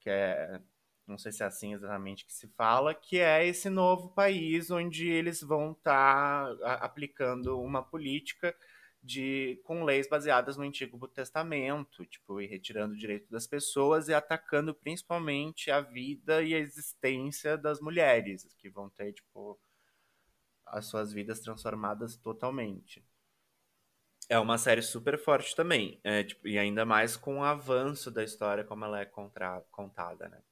que 0.00 0.10
é, 0.10 0.60
não 1.06 1.16
sei 1.16 1.30
se 1.30 1.42
é 1.44 1.46
assim 1.46 1.72
exatamente 1.72 2.26
que 2.26 2.32
se 2.34 2.48
fala, 2.48 2.94
que 2.94 3.18
é 3.18 3.46
esse 3.46 3.70
novo 3.70 4.08
país 4.08 4.70
onde 4.70 5.08
eles 5.08 5.40
vão 5.40 5.72
estar 5.72 6.50
aplicando 6.80 7.60
uma 7.60 7.82
política 7.82 8.54
de 9.04 9.60
com 9.64 9.84
leis 9.84 10.08
baseadas 10.08 10.56
no 10.56 10.64
Antigo 10.64 11.06
Testamento, 11.06 12.06
tipo, 12.06 12.40
e 12.40 12.46
retirando 12.46 12.94
o 12.94 12.98
direito 12.98 13.30
das 13.30 13.46
pessoas 13.46 14.08
e 14.08 14.14
atacando 14.14 14.74
principalmente 14.74 15.70
a 15.70 15.80
vida 15.82 16.42
e 16.42 16.54
a 16.54 16.58
existência 16.58 17.58
das 17.58 17.80
mulheres, 17.80 18.48
que 18.58 18.70
vão 18.70 18.88
ter, 18.88 19.12
tipo, 19.12 19.60
as 20.66 20.84
suas 20.84 21.10
vidas 21.10 21.40
transformadas 21.40 22.16
totalmente. 22.16 23.02
É 24.28 24.38
uma 24.38 24.58
série 24.58 24.82
super 24.82 25.18
forte 25.18 25.56
também, 25.56 25.98
é, 26.04 26.22
tipo, 26.22 26.46
e 26.46 26.58
ainda 26.58 26.84
mais 26.84 27.16
com 27.16 27.38
o 27.38 27.42
avanço 27.42 28.10
da 28.10 28.22
história 28.22 28.62
como 28.62 28.84
ela 28.84 29.00
é 29.00 29.06
contra- 29.06 29.62
contada, 29.70 30.28
né? 30.28 30.42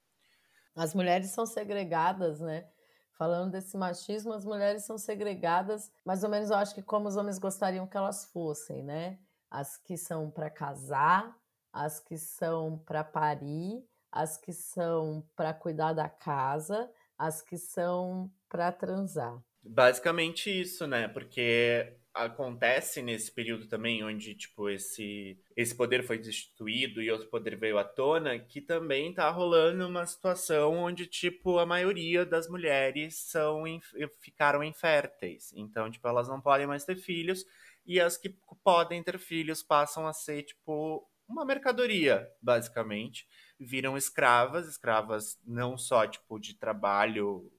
As 0.77 0.95
mulheres 0.95 1.31
são 1.31 1.47
segregadas, 1.47 2.41
né? 2.41 2.69
Falando 3.13 3.53
desse 3.53 3.77
machismo, 3.77 4.33
as 4.33 4.45
mulheres 4.45 4.85
são 4.85 4.99
segregadas, 4.99 5.91
mais 6.05 6.25
ou 6.25 6.31
menos 6.31 6.51
eu 6.51 6.57
acho 6.57 6.75
que 6.75 6.83
como 6.83 7.09
os 7.09 7.17
homens 7.17 7.39
gostariam 7.39 7.87
que 7.87 7.97
elas 7.97 8.25
fossem, 8.25 8.83
né? 8.83 9.19
As 9.51 9.77
que 9.77 9.97
são 9.97 10.31
para 10.31 10.51
casar, 10.51 11.37
as 11.73 12.01
que 12.01 12.17
são 12.17 12.79
para 12.79 13.05
parir, 13.05 13.85
as 14.11 14.37
que 14.37 14.53
são 14.53 15.27
para 15.37 15.55
cuidar 15.55 15.93
da 15.93 16.09
casa, 16.09 16.91
as 17.19 17.41
que 17.41 17.57
são 17.57 18.31
para 18.49 18.73
transar. 18.73 19.43
Basicamente 19.63 20.51
isso, 20.51 20.87
né? 20.87 21.07
Porque 21.07 21.97
acontece 22.15 23.01
nesse 23.03 23.33
período 23.33 23.67
também 23.67 24.05
onde 24.05 24.35
tipo 24.35 24.69
esse 24.69 25.39
esse 25.57 25.75
poder 25.75 26.03
foi 26.05 26.19
destituído 26.19 27.01
e 27.03 27.11
outro 27.11 27.29
poder 27.29 27.57
veio 27.57 27.79
à 27.79 27.85
tona, 27.85 28.39
que 28.39 28.61
também 28.61 29.15
tá 29.15 29.31
rolando 29.31 29.87
uma 29.89 30.05
situação 30.07 30.75
onde 30.75 31.07
tipo 31.07 31.59
a 31.59 31.67
maioria 31.67 32.27
das 32.27 32.49
mulheres 32.49 33.17
são 33.17 33.67
inf- 33.67 33.93
ficaram 34.21 34.63
inférteis. 34.63 35.53
Então, 35.55 35.91
tipo, 35.91 36.07
elas 36.07 36.29
não 36.29 36.41
podem 36.41 36.67
mais 36.67 36.85
ter 36.85 36.97
filhos 36.97 37.45
e 37.87 38.01
as 38.01 38.17
que 38.17 38.31
podem 38.63 39.03
ter 39.03 39.19
filhos 39.19 39.63
passam 39.63 40.07
a 40.07 40.13
ser 40.13 40.43
tipo 40.45 41.09
uma 41.29 41.45
mercadoria, 41.45 42.29
basicamente. 42.43 43.27
Viram 43.59 43.97
escravas, 43.97 44.69
escravas 44.69 45.39
não 45.47 45.79
só 45.79 46.07
tipo 46.07 46.39
de 46.39 46.55
trabalho 46.55 47.51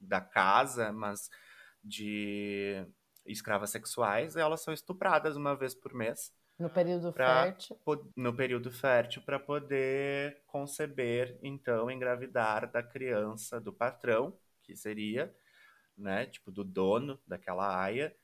da 0.00 0.20
casa, 0.20 0.92
mas 0.92 1.28
de 1.82 2.86
escravas 3.28 3.70
sexuais, 3.70 4.36
elas 4.36 4.62
são 4.62 4.74
estupradas 4.74 5.36
uma 5.36 5.56
vez 5.56 5.74
por 5.74 5.94
mês 5.94 6.32
No 6.58 6.68
período 6.70 7.12
fértil, 7.12 7.76
no 8.16 8.34
período 8.34 8.70
fértil 8.70 9.22
para 9.22 9.38
poder 9.38 10.42
conceber, 10.46 11.38
então, 11.42 11.90
engravidar 11.90 12.70
da 12.70 12.82
criança 12.82 13.60
do 13.60 13.72
patrão, 13.72 14.38
que 14.62 14.76
seria, 14.76 15.34
né, 15.96 16.26
tipo, 16.26 16.50
do 16.52 16.64
dono 16.64 17.20
daquela 17.26 17.80
aia, 17.82 18.14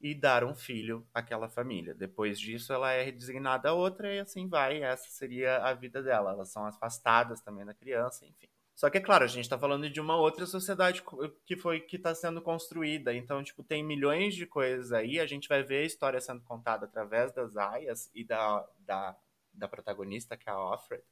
e 0.00 0.14
dar 0.14 0.44
um 0.44 0.54
filho 0.54 1.06
àquela 1.14 1.48
família. 1.48 1.94
Depois 1.94 2.38
disso, 2.40 2.72
ela 2.72 2.92
é 2.92 3.10
designada 3.12 3.70
a 3.70 3.74
outra 3.74 4.14
e 4.14 4.18
assim 4.20 4.48
vai. 4.48 4.82
Essa 4.82 5.10
seria 5.10 5.58
a 5.58 5.74
vida 5.74 6.02
dela. 6.02 6.32
Elas 6.32 6.50
são 6.50 6.66
afastadas 6.66 7.40
também 7.42 7.64
da 7.64 7.74
criança, 7.74 8.26
enfim. 8.26 8.48
Só 8.74 8.90
que, 8.90 8.98
é 8.98 9.00
claro, 9.00 9.22
a 9.24 9.28
gente 9.28 9.44
está 9.44 9.56
falando 9.56 9.88
de 9.88 10.00
uma 10.00 10.16
outra 10.16 10.46
sociedade 10.46 11.04
que 11.46 11.56
foi 11.56 11.80
que 11.80 11.96
está 11.96 12.12
sendo 12.14 12.42
construída. 12.42 13.14
Então, 13.14 13.42
tipo, 13.42 13.62
tem 13.62 13.84
milhões 13.84 14.34
de 14.34 14.46
coisas 14.46 14.92
aí. 14.92 15.20
A 15.20 15.26
gente 15.26 15.48
vai 15.48 15.62
ver 15.62 15.82
a 15.82 15.86
história 15.86 16.20
sendo 16.20 16.42
contada 16.42 16.84
através 16.86 17.32
das 17.32 17.56
aias 17.56 18.10
e 18.12 18.24
da, 18.24 18.66
da, 18.80 19.16
da 19.52 19.68
protagonista, 19.68 20.36
que 20.36 20.48
é 20.48 20.52
a 20.52 20.58
Offred, 20.58 21.04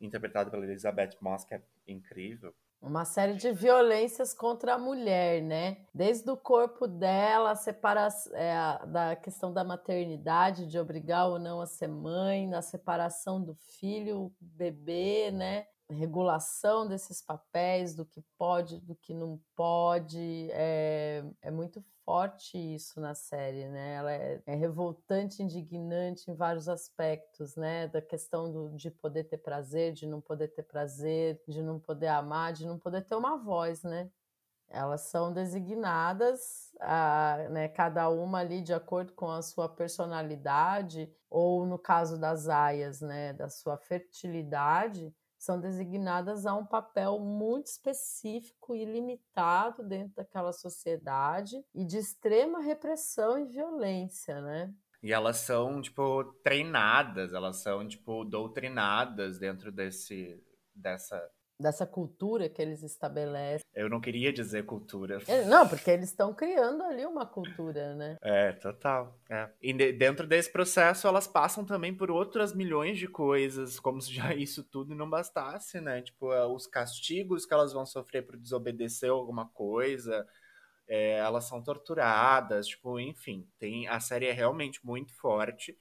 interpretada 0.00 0.48
pela 0.50 0.64
Elizabeth 0.64 1.16
Moss, 1.20 1.44
que 1.44 1.54
é 1.54 1.62
incrível. 1.88 2.54
uma 2.80 3.04
série 3.04 3.34
de 3.34 3.52
violências 3.52 4.32
contra 4.34 4.74
a 4.74 4.78
mulher, 4.78 5.42
né? 5.42 5.84
Desde 5.94 6.28
o 6.30 6.36
corpo 6.36 6.86
dela, 6.86 7.52
a 7.52 7.56
separa 7.56 8.08
é, 8.32 8.86
da 8.86 9.16
questão 9.16 9.52
da 9.52 9.62
maternidade, 9.64 10.66
de 10.66 10.78
obrigar 10.78 11.28
ou 11.28 11.38
não 11.38 11.60
a 11.60 11.66
ser 11.66 11.88
mãe, 11.88 12.46
na 12.46 12.62
separação 12.62 13.42
do 13.42 13.54
filho, 13.54 14.32
bebê, 14.40 15.30
né? 15.32 15.66
Regulação 15.92 16.86
desses 16.86 17.22
papéis, 17.22 17.94
do 17.94 18.04
que 18.04 18.22
pode, 18.38 18.80
do 18.80 18.94
que 18.94 19.14
não 19.14 19.40
pode. 19.54 20.48
É, 20.52 21.24
é 21.40 21.50
muito 21.50 21.84
forte 22.04 22.58
isso 22.58 23.00
na 23.00 23.14
série, 23.14 23.68
né? 23.68 23.94
Ela 23.94 24.12
é, 24.12 24.42
é 24.46 24.54
revoltante, 24.54 25.42
indignante 25.42 26.30
em 26.30 26.34
vários 26.34 26.68
aspectos, 26.68 27.56
né? 27.56 27.88
Da 27.88 28.02
questão 28.02 28.50
do, 28.50 28.70
de 28.76 28.90
poder 28.90 29.24
ter 29.24 29.38
prazer, 29.38 29.92
de 29.92 30.06
não 30.06 30.20
poder 30.20 30.48
ter 30.48 30.62
prazer, 30.62 31.40
de 31.48 31.62
não 31.62 31.78
poder 31.78 32.08
amar, 32.08 32.52
de 32.52 32.66
não 32.66 32.78
poder 32.78 33.02
ter 33.02 33.14
uma 33.14 33.36
voz, 33.36 33.82
né? 33.82 34.10
Elas 34.72 35.02
são 35.02 35.32
designadas, 35.32 36.72
ah, 36.80 37.46
né, 37.50 37.68
cada 37.68 38.08
uma 38.08 38.38
ali 38.38 38.62
de 38.62 38.72
acordo 38.72 39.12
com 39.12 39.30
a 39.30 39.42
sua 39.42 39.68
personalidade, 39.68 41.14
ou 41.28 41.66
no 41.66 41.78
caso 41.78 42.18
das 42.18 42.48
aias, 42.48 43.02
né, 43.02 43.34
da 43.34 43.50
sua 43.50 43.76
fertilidade, 43.76 45.14
são 45.42 45.58
designadas 45.58 46.46
a 46.46 46.54
um 46.54 46.64
papel 46.64 47.18
muito 47.18 47.66
específico 47.66 48.76
e 48.76 48.84
limitado 48.84 49.82
dentro 49.82 50.14
daquela 50.14 50.52
sociedade 50.52 51.56
e 51.74 51.84
de 51.84 51.98
extrema 51.98 52.60
repressão 52.60 53.36
e 53.36 53.44
violência, 53.44 54.40
né? 54.40 54.72
E 55.02 55.12
elas 55.12 55.38
são, 55.38 55.82
tipo, 55.82 56.22
treinadas, 56.44 57.32
elas 57.32 57.56
são, 57.56 57.88
tipo, 57.88 58.24
doutrinadas 58.24 59.36
dentro 59.36 59.72
desse, 59.72 60.40
dessa... 60.72 61.20
Dessa 61.58 61.86
cultura 61.86 62.48
que 62.48 62.60
eles 62.60 62.82
estabelecem. 62.82 63.64
Eu 63.74 63.88
não 63.88 64.00
queria 64.00 64.32
dizer 64.32 64.64
cultura. 64.66 65.18
É, 65.26 65.44
Não, 65.44 65.68
porque 65.68 65.90
eles 65.90 66.08
estão 66.10 66.34
criando 66.34 66.82
ali 66.82 67.06
uma 67.06 67.24
cultura, 67.26 67.94
né? 67.94 68.16
É, 68.24 68.52
total. 68.52 69.18
é. 69.28 69.50
E 69.60 69.72
de- 69.72 69.92
dentro 69.92 70.26
desse 70.28 70.50
processo, 70.52 71.08
elas 71.08 71.26
passam 71.26 71.64
também 71.64 71.92
por 71.92 72.08
outras 72.10 72.54
milhões 72.54 72.96
de 72.98 73.08
coisas, 73.08 73.80
como 73.80 74.00
se 74.00 74.12
já 74.14 74.32
isso 74.34 74.62
tudo 74.62 74.94
não 74.94 75.10
bastasse, 75.10 75.80
né? 75.80 76.02
Tipo, 76.02 76.32
é, 76.32 76.46
os 76.46 76.66
castigos 76.66 77.44
que 77.44 77.52
elas 77.52 77.72
vão 77.72 77.84
sofrer 77.84 78.22
por 78.24 78.36
desobedecer 78.36 79.10
alguma 79.10 79.48
coisa, 79.48 80.24
é, 80.88 81.18
elas 81.18 81.44
são 81.46 81.62
torturadas, 81.62 82.68
tipo, 82.68 83.00
enfim, 83.00 83.48
tem, 83.58 83.88
a 83.88 84.00
série 84.00 84.26
é 84.26 84.32
realmente 84.32 84.84
muito 84.86 85.14
forte. 85.16 85.76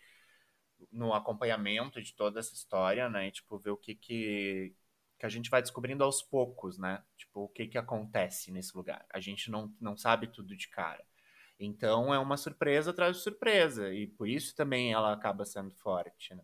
no 0.92 1.13
acompanhamento 1.13 2.01
de 2.01 2.13
toda 2.16 2.40
essa 2.40 2.54
história, 2.54 3.10
né? 3.10 3.32
Tipo, 3.32 3.58
ver 3.60 3.72
o 3.72 3.78
que 3.78 3.96
que, 3.96 4.74
que 5.22 5.25
a 5.28 5.30
gente 5.30 5.51
vai 5.51 5.62
descobrindo 5.62 6.04
aos 6.04 6.24
poucos, 6.24 6.80
né? 6.80 7.04
Tipo, 7.16 7.42
o 7.42 7.48
que 7.48 7.68
que 7.68 7.78
acontece 7.78 8.51
nesse 8.51 8.75
lugar. 8.75 9.06
A 9.13 9.20
gente 9.20 9.51
não, 9.51 9.72
não 9.80 9.96
sabe 9.96 10.25
tudo 10.25 10.58
de 10.58 10.68
cara. 10.68 11.06
Então, 11.60 12.12
é 12.12 12.18
uma 12.18 12.38
surpresa 12.38 12.90
atrás 12.90 13.18
de 13.18 13.22
surpresa. 13.22 13.94
E 13.94 14.08
por 14.08 14.28
isso 14.28 14.56
também 14.56 14.92
ela 14.92 15.13
acaba 15.13 15.46
sendo 15.46 15.70
forte, 15.75 16.34
né? 16.34 16.44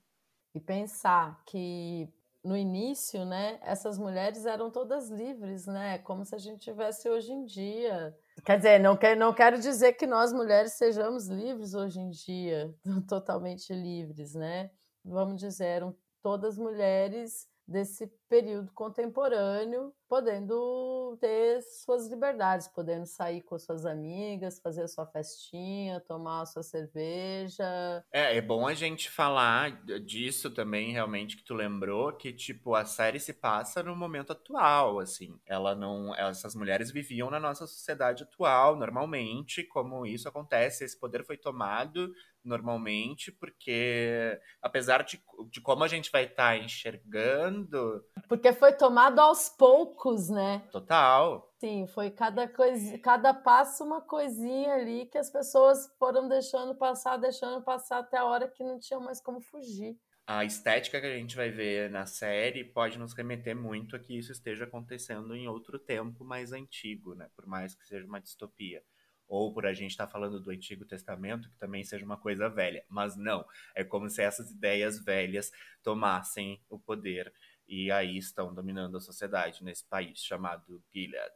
E 0.54 0.60
pensar 0.60 1.44
que 1.48 2.08
no 2.44 2.56
início, 2.56 3.26
né, 3.26 3.58
essas 3.64 3.98
mulheres 3.98 4.46
eram 4.46 4.70
todas 4.70 5.10
livres, 5.10 5.66
né? 5.66 5.98
Como 5.98 6.24
se 6.24 6.36
a 6.36 6.38
gente 6.38 6.60
tivesse 6.60 7.10
hoje 7.10 7.32
em 7.32 7.46
dia. 7.46 8.16
Quer 8.46 8.58
dizer, 8.58 8.80
não, 8.80 8.96
quer, 8.96 9.18
não 9.18 9.34
quero 9.34 9.60
dizer 9.60 9.94
que 9.94 10.06
nós 10.06 10.32
mulheres 10.32 10.74
sejamos 10.74 11.28
livres 11.28 11.74
hoje 11.74 12.00
em 12.00 12.12
dia, 12.12 12.72
totalmente 13.10 13.74
livres, 13.74 14.36
né? 14.36 14.70
Vamos 15.04 15.42
dizer, 15.42 15.66
eram 15.66 15.98
todas 16.22 16.60
mulheres 16.60 17.48
desse 17.68 18.08
período 18.30 18.72
contemporâneo, 18.74 19.94
podendo 20.08 21.18
ter 21.20 21.62
suas 21.62 22.08
liberdades, 22.08 22.68
podendo 22.68 23.06
sair 23.06 23.42
com 23.42 23.58
suas 23.58 23.86
amigas, 23.86 24.60
fazer 24.60 24.84
a 24.84 24.88
sua 24.88 25.06
festinha, 25.06 26.00
tomar 26.02 26.42
a 26.42 26.46
sua 26.46 26.64
cerveja. 26.64 27.66
É, 28.12 28.38
é 28.38 28.42
bom 28.42 28.68
a 28.68 28.74
gente 28.74 29.10
falar 29.10 29.72
disso 30.06 30.50
também, 30.50 30.92
realmente, 30.92 31.38
que 31.38 31.44
tu 31.44 31.54
lembrou, 31.54 32.14
que, 32.14 32.32
tipo, 32.32 32.76
a 32.76 32.86
série 32.86 33.20
se 33.20 33.34
passa 33.34 33.84
no 33.84 33.96
momento 33.96 34.32
atual, 34.32 35.00
assim. 35.00 35.40
Ela 35.46 35.76
não... 35.76 36.16
Essas 36.16 36.56
mulheres 36.56 36.92
viviam 36.92 37.30
na 37.30 37.40
nossa 37.40 37.68
sociedade 37.68 38.24
atual, 38.24 38.76
normalmente, 38.76 39.64
como 39.64 40.06
isso 40.06 40.28
acontece, 40.28 40.84
esse 40.84 41.00
poder 41.00 41.26
foi 41.26 41.38
tomado 41.38 42.12
normalmente, 42.48 43.32
porque 43.32 44.40
apesar 44.62 45.04
de, 45.04 45.22
de 45.52 45.62
como 45.62 45.84
a 45.84 45.88
gente 45.88 46.10
vai 46.10 46.24
estar 46.24 46.58
tá 46.58 46.58
enxergando. 46.58 48.04
Porque 48.28 48.54
foi 48.54 48.74
tomado 48.74 49.20
aos 49.20 49.50
poucos, 49.50 50.30
né? 50.30 50.64
Total. 50.72 51.52
Sim, 51.60 51.88
foi 51.88 52.12
cada 52.12 52.48
coisa, 52.48 52.98
cada 53.00 53.34
passo 53.34 53.84
uma 53.84 54.02
coisinha 54.02 54.76
ali 54.76 55.06
que 55.08 55.18
as 55.18 55.30
pessoas 55.30 55.92
foram 55.98 56.28
deixando 56.28 56.76
passar, 56.76 57.18
deixando 57.18 57.64
passar 57.64 58.00
até 58.00 58.18
a 58.18 58.26
hora 58.26 58.48
que 58.48 58.64
não 58.64 58.80
tinha 58.80 59.00
mais 59.00 59.20
como 59.20 59.42
fugir. 59.42 59.98
A 60.26 60.44
estética 60.44 61.00
que 61.00 61.08
a 61.08 61.18
gente 61.18 61.36
vai 61.36 61.50
ver 61.50 61.90
na 61.90 62.06
série 62.06 62.64
pode 62.64 63.00
nos 63.00 63.14
remeter 63.14 63.56
muito 63.56 63.96
a 63.96 64.00
que 64.00 64.18
isso 64.18 64.32
esteja 64.32 64.66
acontecendo 64.66 65.36
em 65.36 65.48
outro 65.48 65.80
tempo 65.80 66.26
mais 66.26 66.52
antigo, 66.52 67.16
né? 67.16 67.30
Por 67.36 67.48
mais 67.48 67.74
que 67.74 67.88
seja 67.88 68.06
uma 68.06 68.20
distopia 68.20 68.84
ou 69.28 69.54
por 69.54 69.66
a 69.66 69.74
gente 69.74 69.92
estar 69.92 70.06
tá 70.06 70.12
falando 70.12 70.40
do 70.40 70.52
Antigo 70.52 70.86
Testamento, 70.86 71.50
que 71.50 71.58
também 71.58 71.84
seja 71.84 72.06
uma 72.06 72.18
coisa 72.18 72.50
velha. 72.50 72.84
Mas 72.88 73.16
não, 73.16 73.46
é 73.76 73.84
como 73.84 74.10
se 74.10 74.22
essas 74.22 74.52
ideias 74.52 75.04
velhas 75.04 75.52
tomassem 75.84 76.62
o 76.70 76.80
poder 76.80 77.32
e 77.68 77.92
aí 77.92 78.18
estão 78.18 78.54
dominando 78.54 78.98
a 78.98 79.02
sociedade 79.02 79.64
nesse 79.64 79.86
país 79.86 80.20
chamado 80.20 80.84
Gilead. 80.94 81.36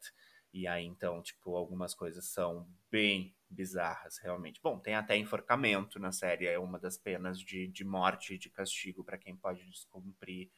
E 0.53 0.67
aí, 0.67 0.85
então, 0.85 1.21
tipo, 1.21 1.55
algumas 1.55 1.93
coisas 1.93 2.25
são 2.25 2.67
bem 2.89 3.35
bizarras, 3.49 4.17
realmente. 4.17 4.59
Bom, 4.61 4.79
tem 4.79 4.95
até 4.95 5.15
enforcamento 5.17 5.99
na 5.99 6.11
série, 6.11 6.47
é 6.47 6.59
uma 6.59 6.79
das 6.79 6.97
penas 6.97 7.39
de, 7.39 7.67
de 7.67 7.83
morte 7.83 8.37
de 8.37 8.49
castigo 8.49 9.03
para 9.03 9.17
quem 9.17 9.35
pode 9.35 9.63
descumprir 9.69 10.49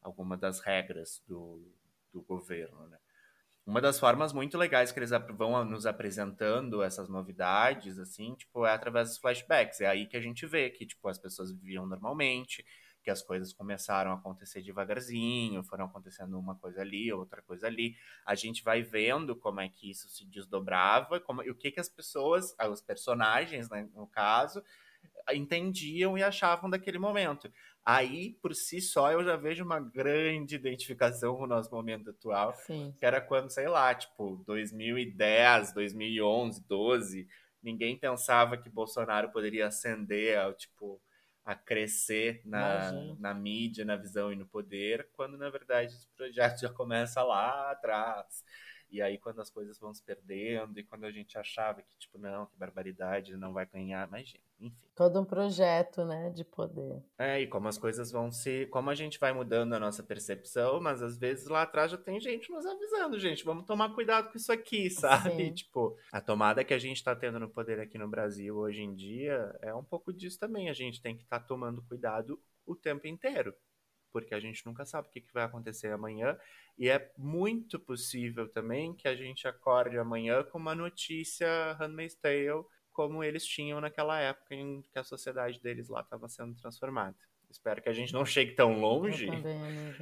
alguma 0.00 0.36
das 0.36 0.60
regras 0.60 1.22
do, 1.26 1.70
do 2.12 2.22
governo, 2.22 2.88
né? 2.88 2.98
uma 3.64 3.80
das 3.80 3.98
formas 3.98 4.32
muito 4.32 4.58
legais 4.58 4.90
que 4.90 4.98
eles 4.98 5.10
vão 5.36 5.64
nos 5.64 5.86
apresentando 5.86 6.82
essas 6.82 7.08
novidades, 7.08 7.98
assim, 7.98 8.34
tipo, 8.34 8.66
é 8.66 8.72
através 8.72 9.08
dos 9.08 9.18
flashbacks. 9.18 9.80
É 9.80 9.86
aí 9.86 10.06
que 10.06 10.16
a 10.16 10.20
gente 10.20 10.46
vê 10.46 10.68
que, 10.70 10.84
tipo, 10.84 11.08
as 11.08 11.18
pessoas 11.18 11.52
viviam 11.52 11.86
normalmente, 11.86 12.64
que 13.02 13.10
as 13.10 13.22
coisas 13.22 13.52
começaram 13.52 14.12
a 14.12 14.14
acontecer 14.14 14.62
devagarzinho, 14.62 15.64
foram 15.64 15.86
acontecendo 15.86 16.38
uma 16.38 16.54
coisa 16.54 16.80
ali, 16.80 17.12
outra 17.12 17.42
coisa 17.42 17.66
ali. 17.66 17.96
A 18.24 18.34
gente 18.34 18.62
vai 18.62 18.82
vendo 18.82 19.34
como 19.34 19.60
é 19.60 19.68
que 19.68 19.90
isso 19.90 20.08
se 20.08 20.24
desdobrava, 20.24 21.20
como, 21.20 21.42
e 21.42 21.50
o 21.50 21.54
que 21.54 21.70
que 21.70 21.80
as 21.80 21.88
pessoas, 21.88 22.54
os 22.70 22.80
personagens, 22.80 23.68
né, 23.68 23.88
no 23.94 24.06
caso, 24.06 24.62
entendiam 25.32 26.16
e 26.16 26.22
achavam 26.22 26.70
daquele 26.70 26.98
momento. 26.98 27.52
Aí, 27.84 28.34
por 28.40 28.54
si 28.54 28.80
só, 28.80 29.10
eu 29.10 29.24
já 29.24 29.36
vejo 29.36 29.64
uma 29.64 29.80
grande 29.80 30.54
identificação 30.54 31.36
com 31.36 31.44
o 31.44 31.48
nosso 31.48 31.74
momento 31.74 32.10
atual, 32.10 32.54
Sim. 32.54 32.94
que 32.96 33.04
era 33.04 33.20
quando, 33.20 33.50
sei 33.50 33.68
lá, 33.68 33.92
tipo, 33.94 34.36
2010, 34.46 35.72
2011, 35.72 36.64
12, 36.68 37.28
ninguém 37.62 37.96
pensava 37.96 38.56
que 38.56 38.70
Bolsonaro 38.70 39.30
poderia 39.30 39.66
ascender 39.66 40.38
ao, 40.38 40.54
tipo, 40.54 41.00
a 41.44 41.54
crescer 41.54 42.40
na, 42.44 42.92
na 43.18 43.34
mídia, 43.34 43.84
na 43.84 43.96
visão 43.96 44.32
e 44.32 44.36
no 44.36 44.46
poder, 44.46 45.08
quando, 45.12 45.36
na 45.36 45.50
verdade, 45.50 45.92
esse 45.92 46.08
projeto 46.16 46.60
já 46.60 46.70
começa 46.70 47.22
lá 47.22 47.70
atrás. 47.72 48.44
E 48.92 49.00
aí, 49.00 49.16
quando 49.16 49.40
as 49.40 49.48
coisas 49.48 49.80
vão 49.80 49.94
se 49.94 50.02
perdendo, 50.02 50.78
e 50.78 50.84
quando 50.84 51.04
a 51.04 51.10
gente 51.10 51.38
achava 51.38 51.80
que, 51.80 51.96
tipo, 51.96 52.18
não, 52.18 52.44
que 52.44 52.58
barbaridade, 52.58 53.34
não 53.38 53.54
vai 53.54 53.64
ganhar, 53.64 54.06
imagina, 54.06 54.44
enfim. 54.60 54.86
Todo 54.94 55.18
um 55.18 55.24
projeto, 55.24 56.04
né, 56.04 56.28
de 56.28 56.44
poder. 56.44 57.02
É, 57.18 57.40
e 57.40 57.46
como 57.46 57.68
as 57.68 57.78
coisas 57.78 58.12
vão 58.12 58.30
se. 58.30 58.66
Como 58.66 58.90
a 58.90 58.94
gente 58.94 59.18
vai 59.18 59.32
mudando 59.32 59.72
a 59.72 59.80
nossa 59.80 60.02
percepção, 60.02 60.78
mas 60.78 61.02
às 61.02 61.16
vezes 61.16 61.48
lá 61.48 61.62
atrás 61.62 61.90
já 61.90 61.96
tem 61.96 62.20
gente 62.20 62.52
nos 62.52 62.66
avisando, 62.66 63.18
gente, 63.18 63.42
vamos 63.46 63.64
tomar 63.64 63.94
cuidado 63.94 64.30
com 64.30 64.36
isso 64.36 64.52
aqui, 64.52 64.90
sabe? 64.90 65.36
Sim. 65.36 65.54
Tipo, 65.54 65.96
a 66.12 66.20
tomada 66.20 66.62
que 66.62 66.74
a 66.74 66.78
gente 66.78 67.02
tá 67.02 67.16
tendo 67.16 67.40
no 67.40 67.48
poder 67.48 67.80
aqui 67.80 67.96
no 67.96 68.10
Brasil 68.10 68.54
hoje 68.58 68.82
em 68.82 68.94
dia 68.94 69.58
é 69.62 69.74
um 69.74 69.82
pouco 69.82 70.12
disso 70.12 70.38
também. 70.38 70.68
A 70.68 70.74
gente 70.74 71.00
tem 71.00 71.16
que 71.16 71.22
estar 71.22 71.40
tá 71.40 71.46
tomando 71.46 71.82
cuidado 71.82 72.38
o 72.66 72.76
tempo 72.76 73.06
inteiro 73.06 73.54
porque 74.12 74.34
a 74.34 74.40
gente 74.40 74.64
nunca 74.66 74.84
sabe 74.84 75.08
o 75.08 75.10
que, 75.10 75.24
vai 75.32 75.44
acontecer 75.44 75.90
amanhã. 75.90 76.36
E 76.78 76.88
é 76.88 77.10
muito 77.16 77.78
possível 77.78 78.48
também 78.48 78.94
que 78.94 79.08
a 79.08 79.14
gente 79.16 79.48
acorde 79.48 79.98
amanhã 79.98 80.42
com 80.44 80.58
uma 80.58 80.74
notícia 80.74 81.72
Handmaid's 81.74 82.14
Tale, 82.16 82.64
como 82.92 83.24
eles 83.24 83.46
tinham 83.46 83.80
naquela 83.80 84.20
época 84.20 84.54
em 84.54 84.82
que 84.82 84.98
a 84.98 85.04
sociedade 85.04 85.60
deles 85.60 85.88
lá 85.88 86.00
estava 86.00 86.28
sendo 86.28 86.54
transformada. 86.54 87.16
Espero 87.50 87.82
que 87.82 87.88
a 87.88 87.92
gente 87.92 88.12
não 88.12 88.24
chegue 88.24 88.52
tão 88.52 88.80
longe. 88.80 89.28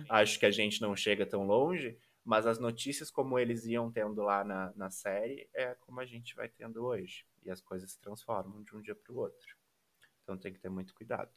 Acho 0.09 0.38
que 0.38 0.46
a 0.46 0.51
gente 0.51 0.81
não 0.81 0.94
chega 0.94 1.27
tão 1.27 1.46
longe, 1.46 1.96
mas 2.25 2.46
as 2.46 2.59
notícias 2.59 3.11
como 3.11 3.38
eles 3.38 3.64
iam 3.66 3.90
tendo 3.90 4.23
lá 4.23 4.44
na, 4.44 4.73
na 4.77 4.90
série 4.90 5.49
é 5.55 5.75
como 5.81 6.01
a 6.01 6.07
gente 6.07 6.35
vai 6.35 6.49
tendo 6.49 6.85
hoje. 6.85 7.25
E 7.44 7.51
as 7.51 7.61
coisas 7.61 7.92
se 7.92 8.01
transformam 8.01 8.62
de 8.62 8.77
um 8.77 8.81
dia 8.81 8.94
para 8.94 9.12
o 9.12 9.16
outro. 9.16 9.57
Então 10.23 10.37
tem 10.37 10.53
que 10.53 10.61
ter 10.61 10.68
muito 10.68 10.94
cuidado. 10.94 11.31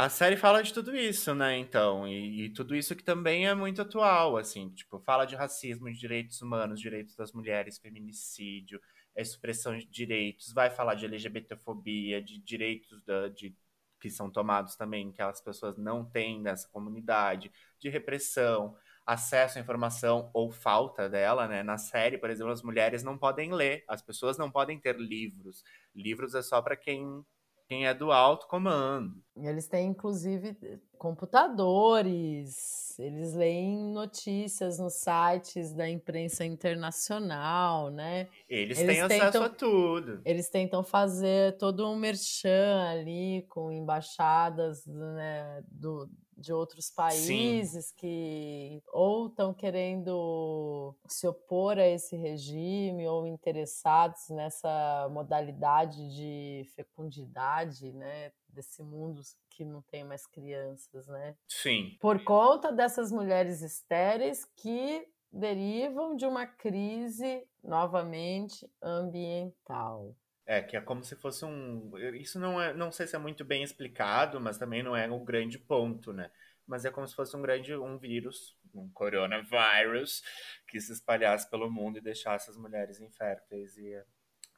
A 0.00 0.08
série 0.08 0.34
fala 0.34 0.62
de 0.62 0.72
tudo 0.72 0.96
isso, 0.96 1.34
né, 1.34 1.58
então, 1.58 2.08
e, 2.08 2.46
e, 2.46 2.50
tudo 2.54 2.74
isso 2.74 2.96
que 2.96 3.04
também 3.04 3.46
é 3.46 3.54
muito 3.54 3.82
atual, 3.82 4.38
assim, 4.38 4.70
tipo, 4.70 4.98
fala 5.00 5.26
de 5.26 5.36
racismo, 5.36 5.92
de 5.92 5.98
direitos 5.98 6.40
humanos, 6.40 6.80
direitos 6.80 7.14
das 7.14 7.34
mulheres, 7.34 7.76
feminicídio, 7.76 8.80
é 9.14 9.22
supressão 9.22 9.76
de 9.76 9.84
direitos, 9.84 10.54
vai 10.54 10.70
falar 10.70 10.94
de 10.94 11.04
LGBTfobia, 11.04 12.22
de 12.22 12.38
direitos 12.38 13.02
da, 13.02 13.28
de, 13.28 13.54
que 14.00 14.08
são 14.08 14.30
tomados 14.30 14.74
também, 14.74 15.12
que 15.12 15.20
as 15.20 15.42
pessoas 15.42 15.76
não 15.76 16.02
têm 16.02 16.40
nessa 16.40 16.66
comunidade, 16.70 17.52
de 17.78 17.90
repressão, 17.90 18.74
acesso 19.04 19.58
à 19.58 19.60
informação 19.60 20.30
ou 20.32 20.50
falta 20.50 21.10
dela, 21.10 21.46
né? 21.46 21.62
Na 21.62 21.76
série, 21.76 22.16
por 22.16 22.30
exemplo, 22.30 22.52
as 22.52 22.62
mulheres 22.62 23.02
não 23.02 23.18
podem 23.18 23.52
ler, 23.52 23.84
as 23.86 24.00
pessoas 24.00 24.38
não 24.38 24.50
podem 24.50 24.80
ter 24.80 24.98
livros. 24.98 25.62
Livros 25.94 26.34
é 26.34 26.40
só 26.40 26.62
para 26.62 26.74
quem 26.74 27.22
quem 27.70 27.86
é 27.86 27.94
do 27.94 28.10
alto 28.10 28.48
comando. 28.48 29.14
Eles 29.40 29.68
têm, 29.68 29.90
inclusive, 29.90 30.56
computadores, 30.98 32.98
eles 32.98 33.32
leem 33.32 33.92
notícias 33.92 34.80
nos 34.80 34.94
sites 34.94 35.72
da 35.72 35.88
imprensa 35.88 36.44
internacional, 36.44 37.88
né? 37.88 38.26
Eles, 38.48 38.80
eles 38.80 38.96
têm 38.96 39.06
tentam, 39.06 39.28
acesso 39.28 39.44
a 39.44 39.48
tudo. 39.48 40.20
Eles 40.24 40.50
tentam 40.50 40.82
fazer 40.82 41.56
todo 41.58 41.88
um 41.88 41.94
merchan 41.94 42.90
ali 42.90 43.46
com 43.48 43.70
embaixadas 43.70 44.84
né, 44.84 45.62
do, 45.70 46.10
de 46.40 46.52
outros 46.52 46.90
países 46.90 47.86
Sim. 47.86 47.94
que 47.96 48.82
ou 48.92 49.26
estão 49.26 49.52
querendo 49.52 50.96
se 51.06 51.26
opor 51.26 51.78
a 51.78 51.86
esse 51.86 52.16
regime 52.16 53.06
ou 53.06 53.26
interessados 53.26 54.28
nessa 54.30 55.08
modalidade 55.10 55.98
de 56.14 56.64
fecundidade, 56.74 57.92
né, 57.92 58.32
desse 58.48 58.82
mundo 58.82 59.20
que 59.50 59.64
não 59.64 59.82
tem 59.82 60.02
mais 60.02 60.26
crianças, 60.26 61.06
né? 61.06 61.36
Sim. 61.46 61.96
Por 62.00 62.24
conta 62.24 62.72
dessas 62.72 63.12
mulheres 63.12 63.60
estéreis 63.60 64.44
que 64.56 65.06
derivam 65.30 66.16
de 66.16 66.26
uma 66.26 66.46
crise 66.46 67.46
novamente 67.62 68.68
ambiental. 68.82 70.16
É, 70.50 70.60
que 70.60 70.76
é 70.76 70.80
como 70.80 71.04
se 71.04 71.14
fosse 71.14 71.44
um. 71.44 71.96
Isso 72.12 72.36
não 72.40 72.60
é. 72.60 72.74
Não 72.74 72.90
sei 72.90 73.06
se 73.06 73.14
é 73.14 73.18
muito 73.20 73.44
bem 73.44 73.62
explicado, 73.62 74.40
mas 74.40 74.58
também 74.58 74.82
não 74.82 74.96
é 74.96 75.08
um 75.08 75.24
grande 75.24 75.60
ponto, 75.60 76.12
né? 76.12 76.28
Mas 76.66 76.84
é 76.84 76.90
como 76.90 77.06
se 77.06 77.14
fosse 77.14 77.36
um 77.36 77.42
grande 77.42 77.72
um 77.76 77.96
vírus, 77.96 78.58
um 78.74 78.90
coronavírus, 78.90 80.24
que 80.66 80.80
se 80.80 80.92
espalhasse 80.92 81.48
pelo 81.48 81.70
mundo 81.70 81.98
e 81.98 82.00
deixasse 82.00 82.50
as 82.50 82.56
mulheres 82.56 83.00
inférteis 83.00 83.76
e 83.78 83.94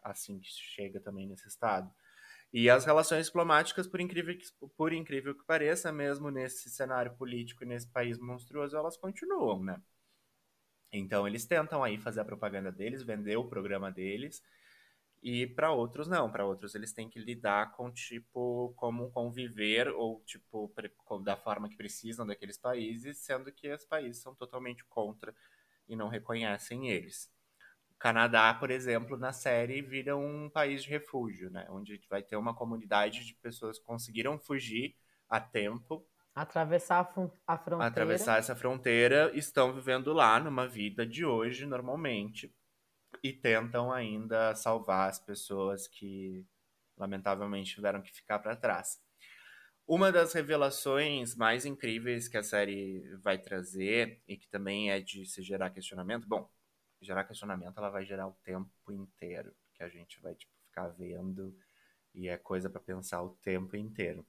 assim 0.03 0.41
que 0.41 0.49
chega 0.49 0.99
também 0.99 1.27
nesse 1.27 1.47
estado. 1.47 1.93
E 2.51 2.71
as 2.71 2.87
relações 2.87 3.27
diplomáticas, 3.27 3.87
por 3.87 4.01
incrível 4.01 4.35
que, 4.39 4.47
por 4.79 4.95
incrível 4.95 5.35
que 5.35 5.45
pareça, 5.45 5.93
mesmo 5.93 6.31
nesse 6.31 6.71
cenário 6.71 7.15
político 7.19 7.65
e 7.65 7.67
nesse 7.67 7.89
país 7.89 8.19
monstruoso, 8.19 8.75
elas 8.79 8.97
continuam, 8.97 9.63
né? 9.63 9.79
Então 10.91 11.29
eles 11.29 11.45
tentam 11.45 11.85
aí 11.85 11.99
fazer 11.99 12.21
a 12.21 12.25
propaganda 12.25 12.73
deles, 12.73 13.03
vender 13.03 13.37
o 13.37 13.47
programa 13.47 13.93
deles, 13.93 14.43
e 15.23 15.47
para 15.47 15.71
outros 15.71 16.09
não, 16.09 16.31
para 16.31 16.45
outros 16.45 16.75
eles 16.75 16.93
têm 16.93 17.09
que 17.09 17.21
lidar 17.21 17.71
com 17.73 17.93
tipo 17.93 18.75
como 18.77 19.09
conviver 19.13 19.89
ou 19.89 20.21
tipo 20.25 20.73
da 21.23 21.37
forma 21.37 21.69
que 21.69 21.77
precisam 21.77 22.27
daqueles 22.27 22.59
países, 22.59 23.19
sendo 23.19 23.53
que 23.53 23.73
os 23.73 23.85
países 23.85 24.21
são 24.21 24.35
totalmente 24.35 24.85
contra 24.87 25.33
e 25.89 25.95
não 25.95 26.09
reconhecem 26.09 26.89
eles. 26.91 27.31
Canadá, 28.01 28.53
por 28.53 28.73
exemplo, 28.73 29.17
na 29.17 29.33
série 29.33 29.81
vira 29.81 30.17
um 30.17 30.51
país 30.51 30.83
de 30.83 30.91
refúgio, 30.91 31.49
né? 31.51 31.69
Onde 31.71 32.01
vai 32.11 32.21
ter 32.21 32.35
uma 32.35 32.53
comunidade 32.53 33.25
de 33.25 33.33
pessoas 33.35 33.79
que 33.79 33.85
conseguiram 33.85 34.41
fugir 34.41 34.97
a 35.29 35.41
tempo. 35.41 36.05
Atravessar 36.35 36.99
a, 36.99 37.57
fronteira. 37.57 37.87
Atravessar 37.87 38.39
essa 38.41 38.57
fronteira, 38.57 39.31
estão 39.35 39.73
vivendo 39.73 40.13
lá 40.13 40.41
numa 40.41 40.67
vida 40.67 41.07
de 41.07 41.25
hoje, 41.25 41.65
normalmente, 41.65 42.53
e 43.23 43.33
tentam 43.33 43.93
ainda 43.93 44.55
salvar 44.55 45.09
as 45.09 45.19
pessoas 45.19 45.87
que, 45.87 46.45
lamentavelmente, 46.97 47.75
tiveram 47.75 48.03
que 48.03 48.13
ficar 48.13 48.39
para 48.39 48.57
trás. 48.57 49.01
Uma 49.87 50.11
das 50.11 50.33
revelações 50.33 51.35
mais 51.35 51.65
incríveis 51.65 52.29
que 52.29 52.37
a 52.37 52.43
série 52.43 53.03
vai 53.23 53.39
trazer, 53.39 54.21
e 54.27 54.37
que 54.37 54.49
também 54.49 54.91
é 54.91 55.01
de 55.01 55.27
se 55.27 55.43
gerar 55.43 55.71
questionamento, 55.71 56.27
bom, 56.27 56.51
gerar 57.01 57.25
questionamento, 57.25 57.79
ela 57.79 57.91
vai 57.91 58.05
gerar 58.05 58.29
o 58.29 58.37
tempo 58.45 58.93
inteiro, 58.93 59.55
que 59.75 59.83
a 59.83 59.89
gente 59.89 60.21
vai 60.21 60.35
tipo, 60.35 60.53
ficar 60.67 60.89
vendo 60.89 61.57
e 62.15 62.29
é 62.29 62.37
coisa 62.37 62.71
para 62.71 62.81
pensar 62.81 63.23
o 63.23 63.31
tempo 63.43 63.77
inteiro. 63.77 64.25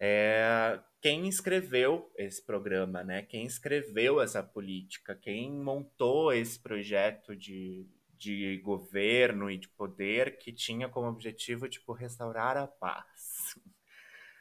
É, 0.00 0.80
quem 1.00 1.28
escreveu 1.28 2.10
esse 2.16 2.44
programa, 2.44 3.04
né? 3.04 3.22
Quem 3.22 3.44
escreveu 3.44 4.20
essa 4.20 4.42
política, 4.42 5.14
quem 5.14 5.52
montou 5.52 6.32
esse 6.32 6.58
projeto 6.58 7.36
de, 7.36 7.86
de 8.16 8.58
governo 8.64 9.50
e 9.50 9.58
de 9.58 9.68
poder 9.68 10.38
que 10.38 10.52
tinha 10.52 10.88
como 10.88 11.08
objetivo 11.08 11.68
tipo 11.68 11.92
restaurar 11.92 12.56
a 12.56 12.66
paz. 12.66 13.54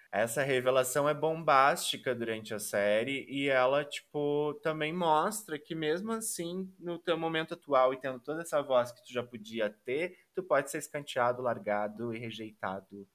Essa 0.09 0.43
revelação 0.43 1.09
é 1.09 1.13
bombástica 1.13 2.13
durante 2.13 2.53
a 2.53 2.59
série 2.59 3.25
e 3.27 3.49
ela, 3.49 3.83
tipo, 3.83 4.53
também 4.61 4.93
mostra 4.93 5.57
que 5.57 5.73
mesmo 5.73 6.11
assim, 6.11 6.71
no 6.79 6.99
teu 6.99 7.17
momento 7.17 7.55
atual 7.55 7.95
e 7.95 7.99
tendo 7.99 8.19
toda 8.19 8.43
essa 8.43 8.61
voz 8.61 8.91
que 8.91 9.03
tu 9.03 9.11
já 9.11 9.23
podia 9.23 9.71
ter, 9.83 10.15
tu 10.35 10.43
pode 10.43 10.69
ser 10.69 10.77
escanteado, 10.77 11.41
largado 11.41 12.13
e 12.13 12.19
rejeitado 12.19 13.09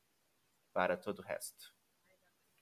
para 0.74 0.96
todo 0.96 1.20
o 1.20 1.22
resto. 1.22 1.77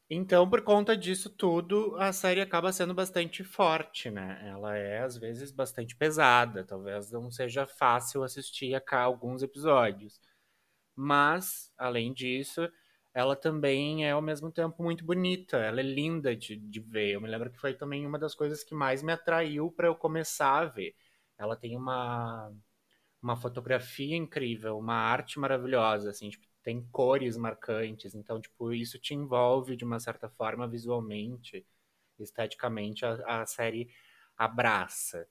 Então, 0.08 0.48
por 0.48 0.62
conta 0.62 0.96
disso 0.96 1.28
tudo, 1.28 1.96
a 1.96 2.12
série 2.12 2.40
acaba 2.40 2.72
sendo 2.72 2.94
bastante 2.94 3.42
forte, 3.42 4.08
né? 4.10 4.40
Ela 4.48 4.76
é, 4.76 5.00
às 5.00 5.16
vezes, 5.16 5.50
bastante 5.50 5.96
pesada. 5.96 6.64
Talvez 6.64 7.10
não 7.10 7.30
seja 7.30 7.66
fácil 7.66 8.22
assistir 8.22 8.74
a 8.74 9.00
alguns 9.00 9.42
episódios. 9.42 10.20
Mas, 10.94 11.72
além 11.78 12.12
disso, 12.12 12.70
ela 13.14 13.36
também 13.36 14.06
é 14.06 14.12
ao 14.12 14.22
mesmo 14.22 14.50
tempo 14.52 14.82
muito 14.82 15.04
bonita, 15.04 15.58
ela 15.58 15.80
é 15.80 15.82
linda 15.82 16.36
de, 16.36 16.56
de 16.56 16.80
ver. 16.80 17.12
Eu 17.14 17.20
me 17.20 17.28
lembro 17.28 17.50
que 17.50 17.58
foi 17.60 17.74
também 17.74 18.06
uma 18.06 18.18
das 18.18 18.34
coisas 18.34 18.64
que 18.64 18.74
mais 18.74 19.02
me 19.02 19.12
atraiu 19.12 19.70
para 19.72 19.88
eu 19.88 19.96
começar 19.96 20.58
a 20.62 20.66
ver. 20.66 20.94
Ela 21.38 21.56
tem 21.56 21.76
uma, 21.76 22.52
uma 23.22 23.36
fotografia 23.36 24.16
incrível, 24.16 24.78
uma 24.78 24.94
arte 24.94 25.38
maravilhosa, 25.40 26.10
assim, 26.10 26.30
tipo, 26.30 26.46
tem 26.66 26.82
cores 26.90 27.36
marcantes, 27.36 28.12
então, 28.16 28.40
tipo, 28.40 28.72
isso 28.72 28.98
te 28.98 29.14
envolve 29.14 29.76
de 29.76 29.84
uma 29.84 30.00
certa 30.00 30.28
forma 30.28 30.66
visualmente, 30.66 31.64
esteticamente, 32.18 33.06
a, 33.06 33.42
a 33.42 33.46
série 33.46 33.88
abraça. 34.36 35.28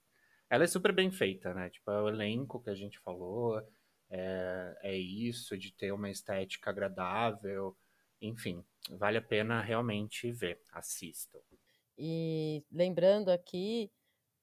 Ela 0.50 0.64
é 0.64 0.68
super 0.68 0.94
bem 0.94 1.12
feita, 1.12 1.54
né? 1.54 1.70
Tipo, 1.70 1.92
é 1.92 2.02
o 2.02 2.08
elenco 2.08 2.62
que 2.62 2.70
a 2.70 2.74
gente 2.74 2.98
falou, 3.00 3.62
é, 4.10 4.78
é 4.82 4.96
isso, 4.96 5.58
de 5.58 5.74
ter 5.74 5.92
uma 5.92 6.10
estética 6.10 6.70
agradável, 6.70 7.76
enfim, 8.22 8.64
vale 8.92 9.18
a 9.18 9.22
pena 9.22 9.60
realmente 9.60 10.32
ver, 10.32 10.62
assistam. 10.72 11.40
E 11.98 12.64
lembrando 12.72 13.28
aqui, 13.28 13.92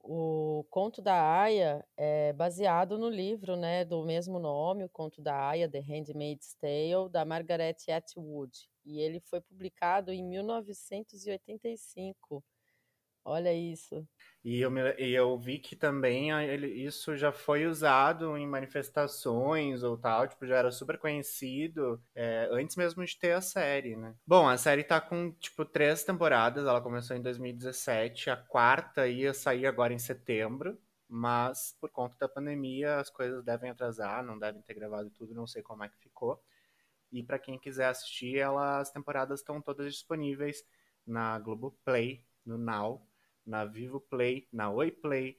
o 0.02 0.66
Conto 0.68 1.00
da 1.00 1.40
Aya 1.40 1.86
é 1.96 2.32
baseado 2.32 2.98
no 2.98 3.08
livro 3.08 3.54
né, 3.56 3.84
do 3.84 4.04
mesmo 4.04 4.40
nome, 4.40 4.84
o 4.84 4.88
Conto 4.88 5.22
da 5.22 5.48
Aya, 5.48 5.68
The 5.68 5.78
Handmaid's 5.78 6.56
Tale, 6.60 7.08
da 7.10 7.24
Margaret 7.24 7.76
Atwood. 7.88 8.68
E 8.84 9.00
ele 9.00 9.20
foi 9.20 9.40
publicado 9.40 10.12
em 10.12 10.24
1985. 10.24 12.42
Olha 13.24 13.52
isso. 13.54 14.06
E 14.44 14.60
eu, 14.60 14.72
e 14.98 15.14
eu 15.14 15.38
vi 15.38 15.58
que 15.58 15.76
também 15.76 16.32
ele, 16.32 16.66
isso 16.66 17.16
já 17.16 17.30
foi 17.30 17.66
usado 17.66 18.36
em 18.36 18.46
manifestações 18.46 19.84
ou 19.84 19.96
tal, 19.96 20.26
tipo, 20.26 20.44
já 20.44 20.56
era 20.56 20.72
super 20.72 20.98
conhecido 20.98 22.02
é, 22.14 22.48
antes 22.50 22.74
mesmo 22.74 23.04
de 23.04 23.16
ter 23.16 23.32
a 23.32 23.40
série, 23.40 23.94
né? 23.94 24.16
Bom, 24.26 24.48
a 24.48 24.58
série 24.58 24.82
tá 24.82 25.00
com, 25.00 25.30
tipo, 25.32 25.64
três 25.64 26.02
temporadas, 26.02 26.66
ela 26.66 26.80
começou 26.80 27.16
em 27.16 27.22
2017, 27.22 28.30
a 28.30 28.36
quarta 28.36 29.06
ia 29.06 29.32
sair 29.32 29.64
agora 29.66 29.92
em 29.92 29.98
setembro, 29.98 30.76
mas 31.08 31.76
por 31.80 31.90
conta 31.90 32.16
da 32.18 32.28
pandemia 32.28 32.96
as 32.98 33.08
coisas 33.08 33.44
devem 33.44 33.70
atrasar, 33.70 34.24
não 34.24 34.36
devem 34.36 34.60
ter 34.62 34.74
gravado 34.74 35.08
tudo, 35.10 35.32
não 35.34 35.46
sei 35.46 35.62
como 35.62 35.84
é 35.84 35.88
que 35.88 35.98
ficou. 35.98 36.42
E 37.12 37.22
para 37.22 37.38
quem 37.38 37.58
quiser 37.58 37.86
assistir, 37.86 38.38
ela, 38.38 38.80
as 38.80 38.90
temporadas 38.90 39.40
estão 39.40 39.60
todas 39.60 39.92
disponíveis 39.92 40.64
na 41.06 41.38
Globoplay, 41.38 42.24
no 42.44 42.58
Now, 42.58 43.06
na 43.46 43.64
Vivo 43.64 44.00
Play, 44.00 44.48
na 44.52 44.70
Oi 44.70 44.90
Play, 44.90 45.36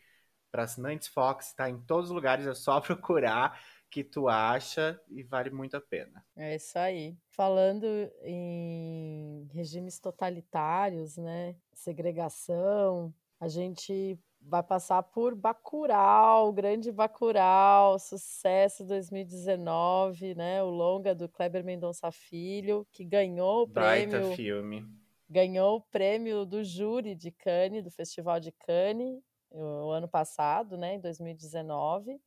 para 0.52 0.64
assinantes 0.64 1.08
Fox, 1.08 1.48
está 1.48 1.70
em 1.70 1.80
todos 1.82 2.10
os 2.10 2.16
lugares, 2.16 2.46
é 2.46 2.54
só 2.54 2.80
procurar 2.82 3.60
que 3.90 4.04
tu 4.04 4.28
acha 4.28 5.00
e 5.10 5.22
vale 5.22 5.50
muito 5.50 5.78
a 5.78 5.82
pena. 5.82 6.26
É 6.36 6.56
isso 6.56 6.78
aí. 6.80 7.16
Falando 7.30 7.86
em 8.24 9.48
regimes 9.52 10.00
totalitários, 10.00 11.18
né, 11.18 11.56
segregação, 11.74 13.14
a 13.40 13.48
gente 13.48 14.18
vai 14.42 14.64
passar 14.64 15.02
por 15.04 15.36
Bacurau, 15.36 16.50
o 16.50 16.54
grande 16.54 16.92
Bacurau, 16.92 17.98
sucesso 18.00 18.84
2019, 18.84 20.36
né, 20.36 20.62
o 20.64 20.70
longa 20.70 21.14
do 21.14 21.30
Kleber 21.30 21.64
Mendonça 21.64 22.12
Filho, 22.12 22.88
que 22.92 23.04
ganhou 23.06 23.64
o 23.64 23.68
Baita 23.68 24.20
prêmio 24.20 24.36
filme 24.36 25.03
ganhou 25.34 25.78
o 25.78 25.82
prêmio 25.82 26.46
do 26.46 26.64
júri 26.64 27.16
de 27.16 27.32
Cannes, 27.32 27.84
do 27.84 27.90
Festival 27.90 28.40
de 28.40 28.52
Cannes, 28.52 29.20
o 29.52 29.90
ano 29.90 30.08
passado, 30.08 30.78
né, 30.78 30.96
em 30.96 31.00
2019, 31.00 32.22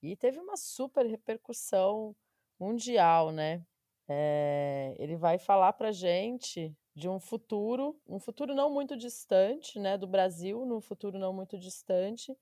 e 0.00 0.16
teve 0.16 0.38
uma 0.38 0.56
super 0.56 1.04
repercussão 1.04 2.14
mundial, 2.58 3.32
né? 3.32 3.64
É, 4.08 4.94
ele 4.98 5.16
vai 5.16 5.38
falar 5.38 5.72
para 5.72 5.90
gente 5.92 6.72
de 6.94 7.08
um 7.08 7.18
futuro, 7.18 8.00
um 8.06 8.20
futuro 8.20 8.54
não 8.54 8.70
muito 8.70 8.96
distante, 8.96 9.80
né, 9.80 9.98
do 9.98 10.06
Brasil, 10.06 10.64
num 10.64 10.80
futuro 10.80 11.18
não 11.18 11.32
muito 11.32 11.58
distante, 11.58 12.36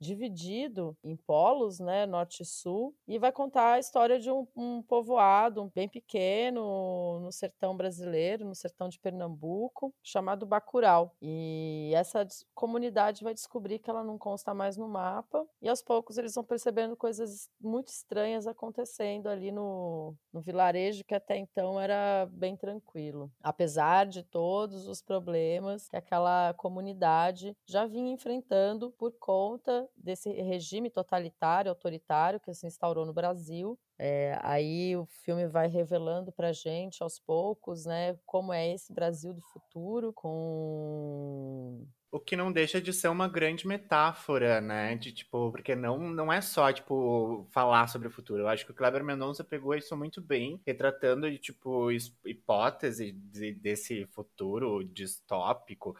dividido 0.00 0.96
em 1.02 1.16
polos, 1.16 1.78
né, 1.78 2.06
norte 2.06 2.42
e 2.42 2.46
sul, 2.46 2.94
e 3.06 3.18
vai 3.18 3.32
contar 3.32 3.72
a 3.72 3.78
história 3.78 4.18
de 4.18 4.30
um, 4.30 4.46
um 4.56 4.82
povoado 4.82 5.70
bem 5.74 5.88
pequeno 5.88 7.20
no 7.20 7.32
sertão 7.32 7.76
brasileiro, 7.76 8.44
no 8.44 8.54
sertão 8.54 8.88
de 8.88 8.98
Pernambuco, 8.98 9.92
chamado 10.02 10.46
Bacurau. 10.46 11.14
E 11.20 11.92
essa 11.94 12.26
comunidade 12.54 13.24
vai 13.24 13.34
descobrir 13.34 13.78
que 13.78 13.90
ela 13.90 14.04
não 14.04 14.18
consta 14.18 14.54
mais 14.54 14.76
no 14.76 14.88
mapa, 14.88 15.46
e 15.60 15.68
aos 15.68 15.82
poucos 15.82 16.18
eles 16.18 16.34
vão 16.34 16.44
percebendo 16.44 16.96
coisas 16.96 17.48
muito 17.60 17.88
estranhas 17.88 18.46
acontecendo 18.46 19.28
ali 19.28 19.50
no, 19.50 20.14
no 20.32 20.40
vilarejo 20.40 21.04
que 21.04 21.14
até 21.14 21.36
então 21.36 21.80
era 21.80 22.26
bem 22.30 22.56
tranquilo. 22.56 23.30
Apesar 23.42 24.06
de 24.06 24.22
todos 24.22 24.86
os 24.86 25.02
problemas 25.02 25.88
que 25.88 25.96
aquela 25.96 26.54
comunidade 26.54 27.56
já 27.66 27.86
vinha 27.86 28.12
enfrentando 28.12 28.90
por 28.92 29.12
conta 29.18 29.87
desse 29.96 30.30
regime 30.30 30.90
totalitário, 30.90 31.70
autoritário 31.70 32.40
que 32.40 32.52
se 32.54 32.66
instaurou 32.66 33.06
no 33.06 33.12
Brasil. 33.12 33.78
É, 33.98 34.38
aí 34.42 34.96
o 34.96 35.06
filme 35.06 35.46
vai 35.46 35.66
revelando 35.66 36.30
para 36.30 36.52
gente 36.52 37.02
aos 37.02 37.18
poucos, 37.18 37.84
né, 37.84 38.16
como 38.24 38.52
é 38.52 38.72
esse 38.72 38.92
Brasil 38.92 39.34
do 39.34 39.40
futuro, 39.40 40.12
com 40.12 41.86
o 42.10 42.18
que 42.18 42.36
não 42.36 42.50
deixa 42.50 42.80
de 42.80 42.90
ser 42.92 43.08
uma 43.08 43.28
grande 43.28 43.66
metáfora, 43.66 44.60
né? 44.60 44.96
De 44.96 45.12
tipo, 45.12 45.50
porque 45.50 45.74
não, 45.74 45.98
não 45.98 46.32
é 46.32 46.40
só, 46.40 46.72
tipo, 46.72 47.46
falar 47.50 47.86
sobre 47.86 48.08
o 48.08 48.10
futuro. 48.10 48.42
Eu 48.42 48.48
acho 48.48 48.64
que 48.64 48.70
o 48.70 48.74
Kleber 48.74 49.04
Mendonça 49.04 49.44
pegou 49.44 49.74
isso 49.74 49.94
muito 49.96 50.20
bem, 50.22 50.60
retratando 50.66 51.30
de, 51.30 51.38
tipo, 51.38 51.90
hipótese 52.24 53.12
de, 53.12 53.52
desse 53.52 54.06
futuro 54.06 54.82
distópico 54.84 55.94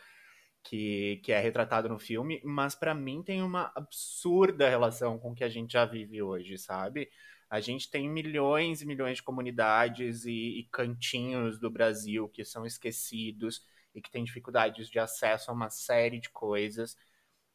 que, 0.69 1.17
que 1.25 1.33
é 1.33 1.41
retratado 1.41 1.89
no 1.89 1.99
filme, 1.99 2.43
mas 2.45 2.75
para 2.75 2.95
mim 2.95 3.23
tem 3.23 3.43
uma 3.43 3.73
absurda 3.75 4.69
relação 4.69 5.19
com 5.19 5.33
o 5.33 5.35
que 5.35 5.43
a 5.43 5.49
gente 5.49 5.73
já 5.73 5.87
vive 5.87 6.21
hoje, 6.23 6.59
sabe? 6.59 7.11
A 7.49 7.59
gente 7.59 7.91
tem 7.91 8.07
milhões 8.07 8.83
e 8.83 8.87
milhões 8.87 9.17
de 9.17 9.23
comunidades 9.23 10.27
e, 10.27 10.61
e 10.61 10.69
cantinhos 10.71 11.59
do 11.59 11.71
Brasil 11.71 12.29
que 12.29 12.45
são 12.45 12.67
esquecidos 12.67 13.63
e 13.95 14.03
que 14.03 14.11
têm 14.11 14.23
dificuldades 14.25 14.91
de 14.91 14.99
acesso 14.99 15.51
a 15.51 15.55
uma 15.55 15.71
série 15.71 16.21
de 16.21 16.29
coisas 16.29 16.95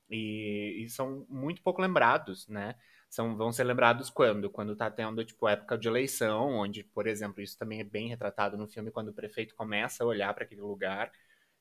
e, 0.10 0.84
e 0.84 0.90
são 0.90 1.24
muito 1.30 1.62
pouco 1.62 1.82
lembrados, 1.82 2.48
né? 2.48 2.76
São, 3.10 3.38
vão 3.38 3.52
ser 3.52 3.64
lembrados 3.66 4.10
quando? 4.10 4.50
Quando 4.50 4.76
tá 4.76 4.90
tendo, 4.90 5.24
tipo, 5.24 5.48
época 5.48 5.78
de 5.78 5.88
eleição, 5.88 6.50
onde, 6.50 6.84
por 6.84 7.06
exemplo, 7.06 7.44
isso 7.44 7.58
também 7.60 7.80
é 7.80 7.84
bem 7.84 8.08
retratado 8.08 8.58
no 8.58 8.68
filme, 8.68 8.90
quando 8.92 9.10
o 9.10 9.14
prefeito 9.14 9.54
começa 9.56 10.04
a 10.04 10.08
olhar 10.08 10.34
para 10.34 10.46
aquele 10.46 10.62
lugar 10.62 11.12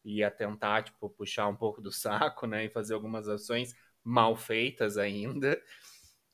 e 0.05 0.23
a 0.23 0.31
tentar, 0.31 0.83
tipo, 0.83 1.09
puxar 1.11 1.49
um 1.49 1.57
pouco 1.57 1.81
do 1.81 1.93
saco, 1.93 2.47
né? 2.47 2.65
E 2.65 2.71
fazer 2.71 2.95
algumas 2.95 3.29
ações 3.29 3.75
mal 4.03 4.37
feitas 4.37 4.99
ainda. 4.99 5.61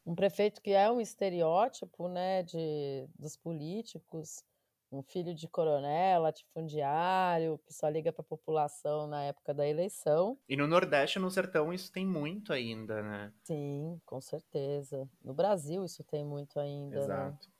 Um 0.06 0.14
prefeito 0.14 0.62
que 0.62 0.70
é 0.70 0.90
um 0.90 1.00
estereótipo, 1.00 2.08
né, 2.08 2.42
de, 2.42 3.06
dos 3.18 3.36
políticos, 3.36 4.42
um 4.90 5.02
filho 5.02 5.34
de 5.34 5.46
coronel, 5.46 6.22
latifundiário, 6.22 7.58
que 7.58 7.74
só 7.74 7.88
liga 7.88 8.10
para 8.10 8.22
a 8.22 8.24
população 8.24 9.06
na 9.06 9.24
época 9.24 9.52
da 9.52 9.68
eleição. 9.68 10.38
E 10.48 10.56
no 10.56 10.66
Nordeste, 10.66 11.18
no 11.18 11.30
Sertão, 11.30 11.72
isso 11.74 11.92
tem 11.92 12.06
muito 12.06 12.54
ainda, 12.54 13.02
né? 13.02 13.32
Sim, 13.44 14.00
com 14.06 14.20
certeza. 14.20 15.06
No 15.22 15.34
Brasil, 15.34 15.84
isso 15.84 16.02
tem 16.04 16.24
muito 16.24 16.58
ainda, 16.58 16.96
né? 16.96 17.04
Exato. 17.04 17.46
Né? 17.46 17.57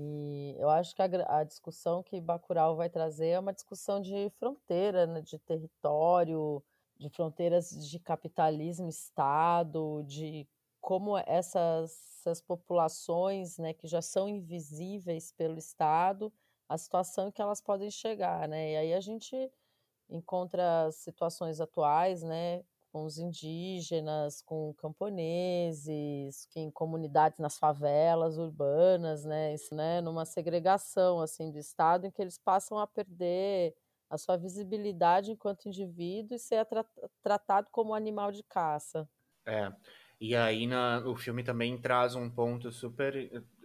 E 0.00 0.54
eu 0.58 0.70
acho 0.70 0.94
que 0.94 1.02
a, 1.02 1.06
a, 1.40 1.42
discussão 1.42 2.04
que 2.04 2.20
Bacurau 2.20 2.76
vai 2.76 2.88
trazer 2.88 3.30
é 3.30 3.38
uma 3.40 3.52
discussão 3.52 4.00
de 4.00 4.30
fronteira, 4.38 5.08
né? 5.08 5.20
de 5.20 5.36
território, 5.40 6.62
de 6.96 7.08
fronteiras 7.08 7.70
de 7.70 7.98
capitalismo, 7.98 8.88
Estado, 8.88 10.04
de 10.06 10.46
como 10.80 11.18
essas, 11.18 12.20
essas 12.20 12.40
populações 12.40 13.58
né, 13.58 13.74
que 13.74 13.88
já 13.88 14.00
são 14.00 14.28
invisíveis 14.28 15.32
pelo 15.32 15.58
Estado 15.58 16.32
a 16.68 16.78
situação 16.78 17.32
que 17.32 17.42
elas 17.42 17.60
podem 17.60 17.90
chegar, 17.90 18.46
né? 18.46 18.72
E 18.72 18.76
aí 18.76 18.94
a 18.94 19.00
gente 19.00 19.50
encontra 20.08 20.92
situações 20.92 21.60
atuais, 21.60 22.22
né, 22.22 22.62
com 22.92 23.04
os 23.04 23.18
indígenas, 23.18 24.42
com 24.42 24.74
camponeses, 24.74 26.48
em 26.56 26.70
comunidades 26.70 27.38
nas 27.38 27.58
favelas 27.58 28.38
urbanas, 28.38 29.24
né, 29.24 29.54
isso, 29.54 29.74
né, 29.74 30.00
numa 30.00 30.24
segregação 30.24 31.20
assim 31.20 31.50
do 31.50 31.58
estado 31.58 32.06
em 32.06 32.10
que 32.10 32.20
eles 32.20 32.38
passam 32.38 32.78
a 32.78 32.86
perder 32.86 33.74
a 34.10 34.16
sua 34.16 34.36
visibilidade 34.36 35.32
enquanto 35.32 35.68
indivíduo 35.68 36.34
e 36.34 36.38
ser 36.38 36.64
tra 36.66 36.84
tratado 37.22 37.68
como 37.70 37.94
animal 37.94 38.32
de 38.32 38.42
caça. 38.42 39.08
É. 39.46 39.70
E 40.20 40.34
aí 40.34 40.66
na, 40.66 41.06
o 41.06 41.14
filme 41.14 41.44
também 41.44 41.80
traz 41.80 42.14
um 42.14 42.28
ponto 42.28 42.72
super 42.72 43.14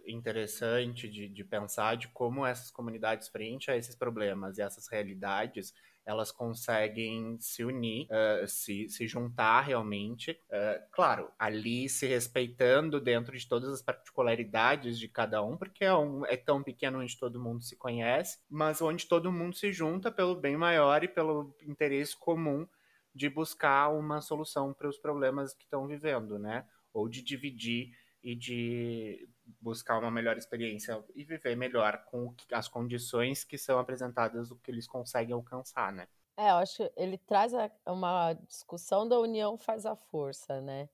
interessante 0.06 1.08
de, 1.08 1.28
de 1.28 1.44
pensar 1.44 1.96
de 1.96 2.08
como 2.08 2.44
essas 2.44 2.70
comunidades, 2.70 3.28
frente 3.28 3.70
a 3.70 3.76
esses 3.76 3.94
problemas 3.96 4.58
e 4.58 4.62
essas 4.62 4.86
realidades, 4.88 5.74
elas 6.04 6.30
conseguem 6.30 7.38
se 7.40 7.64
unir, 7.64 8.06
uh, 8.10 8.46
se, 8.46 8.88
se 8.88 9.06
juntar 9.06 9.62
realmente. 9.62 10.32
Uh, 10.50 10.82
claro, 10.92 11.30
ali 11.38 11.88
se 11.88 12.06
respeitando 12.06 13.00
dentro 13.00 13.36
de 13.36 13.48
todas 13.48 13.70
as 13.70 13.82
particularidades 13.82 14.98
de 14.98 15.08
cada 15.08 15.42
um, 15.42 15.56
porque 15.56 15.84
é, 15.84 15.94
um, 15.94 16.24
é 16.26 16.36
tão 16.36 16.62
pequeno 16.62 17.00
onde 17.00 17.18
todo 17.18 17.42
mundo 17.42 17.62
se 17.62 17.76
conhece, 17.76 18.38
mas 18.50 18.82
onde 18.82 19.06
todo 19.06 19.32
mundo 19.32 19.56
se 19.56 19.72
junta 19.72 20.12
pelo 20.12 20.34
bem 20.34 20.56
maior 20.56 21.02
e 21.02 21.08
pelo 21.08 21.56
interesse 21.62 22.16
comum 22.16 22.66
de 23.14 23.30
buscar 23.30 23.88
uma 23.88 24.20
solução 24.20 24.74
para 24.74 24.88
os 24.88 24.98
problemas 24.98 25.54
que 25.54 25.64
estão 25.64 25.86
vivendo, 25.86 26.38
né? 26.38 26.66
Ou 26.92 27.08
de 27.08 27.22
dividir 27.22 27.90
e 28.22 28.34
de 28.34 29.28
buscar 29.60 29.98
uma 29.98 30.10
melhor 30.10 30.36
experiência 30.36 31.02
e 31.14 31.24
viver 31.24 31.56
melhor 31.56 32.04
com 32.06 32.34
as 32.52 32.68
condições 32.68 33.44
que 33.44 33.58
são 33.58 33.78
apresentadas 33.78 34.48
do 34.48 34.56
que 34.56 34.70
eles 34.70 34.86
conseguem 34.86 35.34
alcançar, 35.34 35.92
né? 35.92 36.06
É, 36.36 36.50
eu 36.50 36.56
acho 36.56 36.76
que 36.76 36.92
ele 36.96 37.18
traz 37.18 37.52
uma 37.86 38.32
discussão 38.32 39.06
da 39.08 39.18
união 39.18 39.56
faz 39.56 39.86
a 39.86 39.94
força, 39.94 40.60
né? 40.60 40.88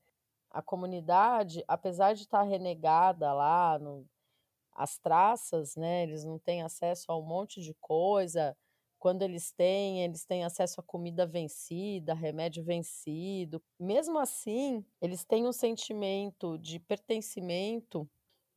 A 0.51 0.61
comunidade, 0.61 1.65
apesar 1.67 2.13
de 2.13 2.23
estar 2.23 2.43
renegada 2.43 3.33
lá, 3.33 3.79
no, 3.79 4.07
as 4.73 4.99
traças, 4.99 5.77
né? 5.77 6.03
Eles 6.03 6.25
não 6.25 6.39
têm 6.39 6.63
acesso 6.63 7.11
a 7.11 7.19
um 7.19 7.23
monte 7.23 7.63
de 7.63 7.73
coisa, 7.75 8.57
quando 9.01 9.23
eles 9.23 9.51
têm, 9.51 10.05
eles 10.05 10.27
têm 10.27 10.45
acesso 10.45 10.79
a 10.79 10.85
comida 10.85 11.27
vencida, 11.27 12.13
remédio 12.13 12.63
vencido. 12.63 13.63
Mesmo 13.79 14.19
assim, 14.19 14.85
eles 15.01 15.25
têm 15.25 15.47
um 15.47 15.53
sentimento 15.53 16.59
de 16.59 16.79
pertencimento, 16.79 18.07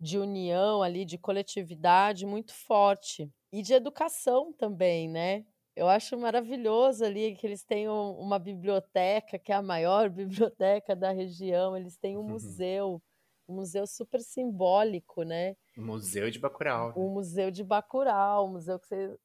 de 0.04 0.20
união 0.20 0.84
ali, 0.84 1.06
de 1.06 1.18
coletividade 1.18 2.26
muito 2.26 2.54
forte 2.54 3.32
e 3.54 3.62
de 3.62 3.74
educação 3.74 4.52
também, 4.52 5.08
né? 5.08 5.46
Eu 5.74 5.88
acho 5.88 6.18
maravilhoso 6.18 7.06
ali 7.06 7.36
que 7.36 7.48
eles 7.48 7.64
têm 7.64 7.88
uma 7.88 8.38
biblioteca, 8.38 9.40
que 9.40 9.52
é 9.52 9.56
a 9.56 9.62
maior 9.62 10.10
biblioteca 10.52 10.94
da 10.94 11.12
região, 11.12 11.78
eles 11.78 11.96
têm 11.96 12.18
um 12.18 12.20
uhum. 12.20 12.30
museu, 12.32 13.02
um 13.48 13.56
museu 13.56 13.88
super 13.88 14.20
simbólico, 14.20 15.24
né? 15.24 15.56
O 15.78 15.82
Museu 15.82 16.30
de 16.30 16.38
Bacurau. 16.38 16.94
O 16.98 17.10
Museu 17.10 17.50
de 17.50 17.64
Bacurau, 17.64 18.48
um 18.48 18.52
museu 18.52 18.78
que 18.78 18.88
você 18.88 19.18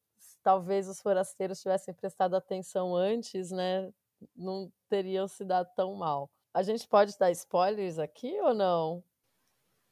talvez 0.44 0.88
os 0.88 1.00
forasteiros 1.00 1.60
tivessem 1.60 1.92
prestado 1.92 2.34
atenção 2.34 2.94
antes, 2.94 3.50
né, 3.50 3.92
não 4.34 4.72
teriam 4.88 5.26
se 5.26 5.44
dado 5.44 5.68
tão 5.74 5.94
mal. 5.96 6.30
A 6.54 6.62
gente 6.62 6.86
pode 6.88 7.18
dar 7.18 7.30
spoilers 7.32 7.98
aqui 7.98 8.40
ou 8.40 8.54
não? 8.54 9.02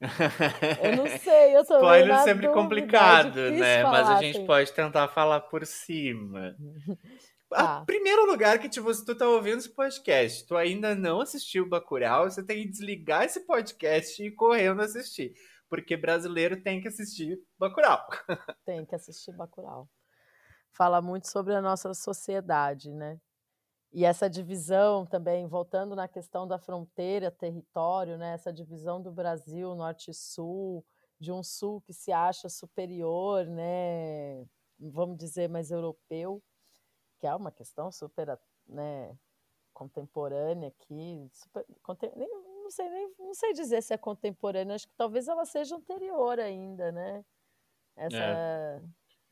Eu 0.01 0.97
não 0.97 1.07
sei, 1.19 1.57
eu 1.57 1.65
tô 1.65 1.75
Spoiler 1.77 2.11
é 2.11 2.19
sempre 2.19 2.47
dúvida, 2.47 2.53
complicado, 2.53 3.41
é 3.41 3.51
né? 3.51 3.83
Falar, 3.83 4.03
Mas 4.03 4.11
a 4.11 4.23
gente 4.23 4.37
assim. 4.37 4.47
pode 4.47 4.73
tentar 4.73 5.09
falar 5.09 5.41
por 5.41 5.67
cima. 5.67 6.57
Ah. 7.53 7.85
Primeiro 7.87 8.27
lugar 8.27 8.59
que, 8.59 8.69
tipo, 8.69 8.93
se 8.93 9.05
tu 9.05 9.15
tá 9.15 9.25
ouvindo 9.29 9.59
esse 9.59 9.73
podcast, 9.73 10.45
tu 10.49 10.57
ainda 10.57 10.97
não 10.97 11.21
assistiu 11.21 11.69
Bacurau, 11.69 12.29
você 12.29 12.45
tem 12.45 12.63
que 12.63 12.69
desligar 12.69 13.23
esse 13.23 13.47
podcast 13.47 14.21
e 14.21 14.27
ir 14.27 14.33
correndo 14.33 14.83
assistir. 14.83 15.33
Porque 15.69 15.97
brasileiro 15.97 16.61
tem 16.61 16.81
que 16.81 16.89
assistir 16.89 17.39
Bacurau. 17.57 18.05
Tem 18.67 18.85
que 18.85 18.97
assistir 18.97 19.31
Bacurau 19.33 19.89
fala 20.77 21.01
muito 21.01 21.29
sobre 21.29 21.55
a 21.55 21.63
nossa 21.63 21.95
sociedade, 21.95 22.93
né? 22.93 23.19
E 23.93 24.05
essa 24.05 24.29
divisão 24.29 25.07
também, 25.07 25.47
voltando 25.47 25.95
na 25.97 26.07
questão 26.09 26.47
da 26.47 26.59
fronteira, 26.59 27.31
território, 27.31 28.19
né? 28.19 28.35
Essa 28.35 28.53
divisão 28.53 29.01
do 29.01 29.11
Brasil, 29.11 29.75
norte 29.75 30.11
e 30.11 30.15
sul, 30.15 30.85
de 31.19 31.33
um 31.33 31.43
sul 31.43 31.81
que 31.81 31.93
se 31.93 32.13
acha 32.13 32.49
superior, 32.49 33.47
né? 33.47 34.45
Vamos 34.79 35.17
dizer 35.17 35.49
mais 35.49 35.71
europeu, 35.71 36.43
que 37.19 37.27
é 37.27 37.35
uma 37.35 37.51
questão 37.51 37.91
super, 37.91 38.39
né? 38.67 39.17
Contemporânea 39.73 40.69
aqui, 40.69 41.29
super, 41.33 41.65
nem, 42.17 42.29
não 42.63 42.71
sei 42.71 42.89
nem, 42.89 43.15
não 43.19 43.35
sei 43.35 43.53
dizer 43.53 43.83
se 43.83 43.95
é 43.95 43.99
contemporânea, 43.99 44.75
acho 44.75 44.89
que 44.89 44.95
talvez 44.97 45.29
ela 45.29 45.45
seja 45.45 45.77
anterior 45.77 46.39
ainda, 46.39 46.93
né? 46.93 47.25
Essa 47.97 48.17
é 48.17 48.83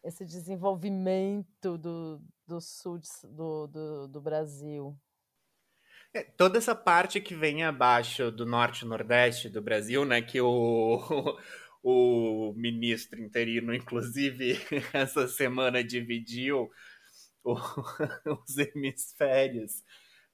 esse 0.04 0.24
desenvolvimento 0.24 1.78
do, 1.78 2.20
do 2.46 2.60
sul 2.60 3.00
do, 3.24 3.66
do, 3.66 4.08
do, 4.08 4.20
Brasil? 4.20 4.96
É, 6.12 6.22
toda 6.22 6.58
essa 6.58 6.74
parte 6.74 7.20
que 7.20 7.34
vem 7.34 7.64
abaixo 7.64 8.30
do 8.30 8.44
norte 8.44 8.82
e 8.82 8.88
nordeste 8.88 9.48
do 9.48 9.62
Brasil, 9.62 10.04
né, 10.04 10.20
que 10.20 10.40
o, 10.40 11.00
o 11.82 12.52
ministro 12.54 13.18
interino, 13.18 13.74
inclusive, 13.74 14.58
essa 14.92 15.26
semana 15.26 15.82
dividiu 15.82 16.70
o, 17.42 17.54
os 18.44 18.58
hemisférios 18.58 19.82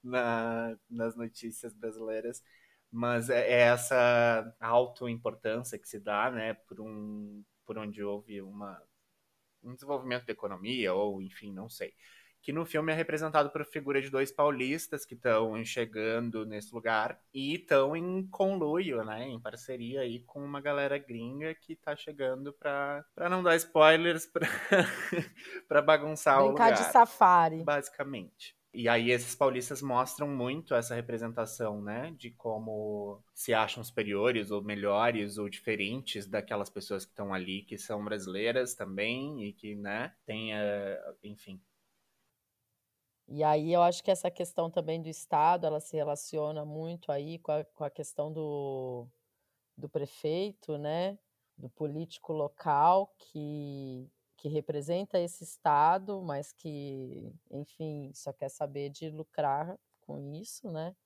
na, 0.03 0.77
nas 0.91 1.17
notícias 1.17 1.73
brasileiras, 1.73 2.43
mas 2.91 3.31
é, 3.31 3.49
é 3.49 3.61
essa 3.61 4.53
auto-importância 4.59 5.79
que 5.79 5.89
se 5.89 6.01
dá, 6.01 6.29
né, 6.29 6.55
por, 6.55 6.81
um, 6.81 7.45
por 7.65 7.79
onde 7.79 8.03
houve 8.03 8.43
uma 8.43 8.83
um 9.63 9.75
desenvolvimento 9.75 10.27
da 10.27 10.33
economia, 10.33 10.95
ou 10.95 11.21
enfim, 11.23 11.53
não 11.53 11.69
sei. 11.69 11.93
Que 12.43 12.53
no 12.53 12.65
filme 12.65 12.91
é 12.91 12.95
representado 12.95 13.51
por 13.51 13.65
figura 13.67 14.01
de 14.01 14.09
dois 14.09 14.33
paulistas 14.33 15.05
que 15.05 15.15
estão 15.15 15.63
chegando 15.63 16.47
nesse 16.47 16.75
lugar 16.75 17.21
e 17.35 17.57
estão 17.57 17.95
em 17.95 18.27
conluio, 18.29 19.05
né? 19.05 19.29
Em 19.29 19.39
parceria 19.39 20.01
aí 20.01 20.21
com 20.21 20.43
uma 20.43 20.61
galera 20.61 20.97
gringa 20.97 21.55
que 21.55 21.77
tá 21.77 21.95
chegando 21.95 22.53
pra, 22.55 23.05
pra 23.15 23.29
não 23.29 23.43
dar 23.43 23.57
spoilers, 23.57 24.25
pra, 24.33 24.49
pra 25.69 25.83
bagunçar 25.83 26.37
Brincar 26.37 26.49
o 26.49 26.51
lugar. 26.53 26.69
Brincar 26.69 26.87
de 26.87 26.93
safari. 26.93 27.63
Basicamente. 27.63 28.60
E 28.73 28.89
aí 28.89 29.11
esses 29.11 29.35
paulistas 29.35 29.83
mostram 29.83 30.29
muito 30.29 30.75
essa 30.77 30.95
representação, 30.95 31.83
né, 31.83 32.13
de 32.13 32.31
como 32.31 33.21
se 33.35 33.53
acham 33.53 33.83
superiores 33.83 34.53
ou 34.53 34.63
melhores 34.63 35.39
ou 35.39 35.49
diferentes 35.49 36.25
daquelas 36.25 36.71
pessoas 36.71 37.05
que 37.05 37.11
estão 37.11 37.35
ali, 37.35 37.63
que 37.63 37.77
são 37.77 38.05
brasileiras 38.05 38.75
também 38.75 39.43
e 39.45 39.53
que, 39.53 39.75
né, 39.75 40.15
tem, 40.25 40.55
uh, 40.55 41.17
enfim. 41.25 41.61
E 43.27 43.43
aí 43.43 43.73
eu 43.73 43.83
acho 43.83 44.05
que 44.05 44.11
essa 44.11 44.31
questão 44.31 44.71
também 44.71 45.03
do 45.03 45.09
Estado, 45.09 45.67
ela 45.67 45.81
se 45.81 45.97
relaciona 45.97 46.65
muito 46.65 47.11
aí 47.11 47.41
com 47.41 47.51
a, 47.51 47.65
com 47.65 47.85
a 47.85 47.91
questão 47.91 48.33
do, 48.33 49.09
do 49.77 49.89
prefeito, 49.89 50.79
né, 50.79 51.19
do 51.57 51.69
político 51.69 52.33
local 52.33 53.13
que, 53.19 54.09
que 54.41 54.49
representa 54.49 55.19
esse 55.21 55.45
Estado, 55.45 56.23
mas 56.23 56.51
que, 56.51 57.31
enfim, 57.51 58.11
só 58.15 58.33
quer 58.33 58.49
saber 58.49 58.89
de 58.89 59.11
lucrar 59.11 59.79
com 60.01 60.19
isso, 60.35 60.71
né? 60.71 60.97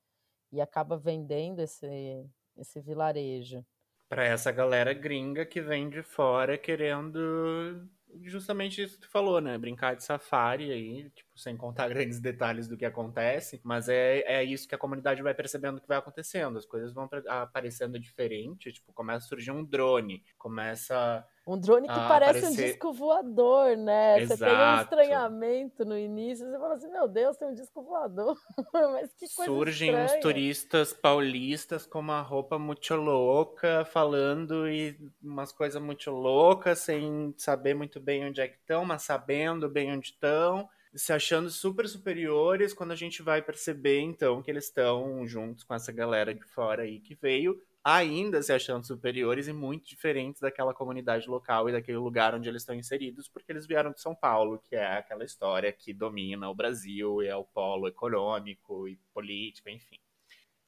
E 0.53 0.61
acaba 0.61 0.97
vendendo 0.97 1.59
esse, 1.59 2.25
esse 2.57 2.81
vilarejo. 2.81 3.67
Para 4.09 4.25
essa 4.25 4.53
galera 4.53 4.95
gringa 4.95 5.45
que 5.45 5.61
vem 5.61 5.91
de 5.91 6.01
fora 6.01 6.57
querendo 6.57 7.89
justamente 8.23 8.81
isso 8.81 8.95
que 8.95 9.07
tu 9.07 9.11
falou, 9.11 9.41
né? 9.41 9.59
Brincar 9.59 9.97
de 9.97 10.05
safari 10.05 10.71
aí, 10.71 11.11
tipo, 11.11 11.34
sem 11.35 11.57
contar 11.57 11.89
grandes 11.91 12.21
detalhes 12.21 12.69
do 12.69 12.77
que 12.77 12.85
acontece, 12.85 13.61
mas 13.65 13.89
é, 13.89 14.21
é 14.21 14.45
isso 14.45 14.69
que 14.69 14.75
a 14.75 14.79
comunidade 14.79 15.23
vai 15.23 15.35
percebendo 15.35 15.81
que 15.81 15.89
vai 15.89 15.99
acontecendo. 15.99 16.59
As 16.59 16.67
coisas 16.67 16.93
vão 16.93 17.09
aparecendo 17.29 17.99
diferente, 17.99 18.73
tipo, 18.73 18.93
começa 18.93 19.27
a 19.27 19.29
surgir 19.29 19.51
um 19.51 19.65
drone, 19.65 20.23
começa 20.39 21.27
um 21.47 21.59
drone 21.59 21.87
que 21.87 21.93
ah, 21.93 22.09
parece 22.09 22.39
aparecer... 22.39 22.65
um 22.65 22.67
disco 22.69 22.93
voador, 22.95 23.77
né? 23.77 24.23
Exato. 24.23 24.39
Você 24.39 24.47
tem 24.47 24.57
um 24.57 24.81
estranhamento 24.81 25.85
no 25.85 25.99
início, 25.99 26.51
você 26.51 26.59
fala 26.59 26.75
assim, 26.75 26.91
meu 26.91 27.07
Deus, 27.07 27.37
tem 27.37 27.49
um 27.49 27.55
disco 27.55 27.83
voador. 27.83 28.35
Mas 28.73 29.13
que 29.13 29.27
coisa 29.35 29.53
Surgem 29.53 29.91
estranha. 29.91 30.07
uns 30.07 30.23
turistas 30.23 30.93
paulistas 30.95 31.85
com 31.85 31.99
uma 31.99 32.23
roupa 32.23 32.59
muito 32.59 32.95
louca, 32.95 33.85
falando 33.85 34.67
e 34.67 34.97
umas 35.23 35.53
coisas 35.53 35.81
muito 35.83 36.11
loucas, 36.11 36.79
sem 36.79 37.35
saber 37.37 37.75
muito 37.75 38.01
bem 38.01 38.25
onde 38.27 38.41
é 38.41 38.49
que 38.49 38.57
estão, 38.57 38.85
mas 38.85 39.03
sabendo 39.03 39.69
bem 39.69 39.93
onde 39.93 40.07
estão 40.07 40.69
se 40.95 41.13
achando 41.13 41.51
super 41.51 41.89
superiores 41.89 42.73
quando 42.73 42.93
a 42.93 42.97
gente 42.97 43.23
vai 43.23 43.43
perceber 43.43 44.01
então 44.01 44.43
que 44.43 44.51
eles 44.51 44.65
estão 44.65 45.27
juntos 45.27 45.65
com 45.65 45.75
essa 45.75 45.93
galera 45.93 46.35
de 46.35 46.45
fora 46.45 46.83
aí 46.83 47.01
que 47.01 47.15
veio 47.15 47.61
ainda 47.85 48.43
se 48.43 48.51
achando 48.51 48.87
superiores 48.87 49.47
e 49.47 49.53
muito 49.53 49.87
diferentes 49.87 50.41
daquela 50.41 50.73
comunidade 50.73 51.29
local 51.29 51.69
e 51.69 51.73
daquele 51.73 51.99
lugar 51.99 52.35
onde 52.35 52.49
eles 52.49 52.63
estão 52.63 52.75
inseridos, 52.75 53.29
porque 53.29 53.53
eles 53.53 53.67
vieram 53.67 53.93
de 53.93 54.01
São 54.01 54.15
Paulo, 54.15 54.59
que 54.59 54.75
é 54.75 54.97
aquela 54.97 55.23
história 55.23 55.71
que 55.71 55.93
domina 55.93 56.49
o 56.49 56.55
Brasil 56.55 57.23
e 57.23 57.27
é 57.27 57.37
o 57.37 57.45
polo 57.45 57.87
econômico 57.87 58.89
e 58.89 58.97
político, 59.13 59.69
enfim. 59.69 59.99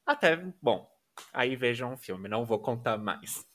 Até, 0.05 0.37
bom, 0.61 0.87
aí 1.33 1.57
vejam 1.57 1.95
o 1.95 1.97
filme, 1.97 2.29
não 2.29 2.45
vou 2.45 2.59
contar 2.59 2.99
mais. 2.99 3.47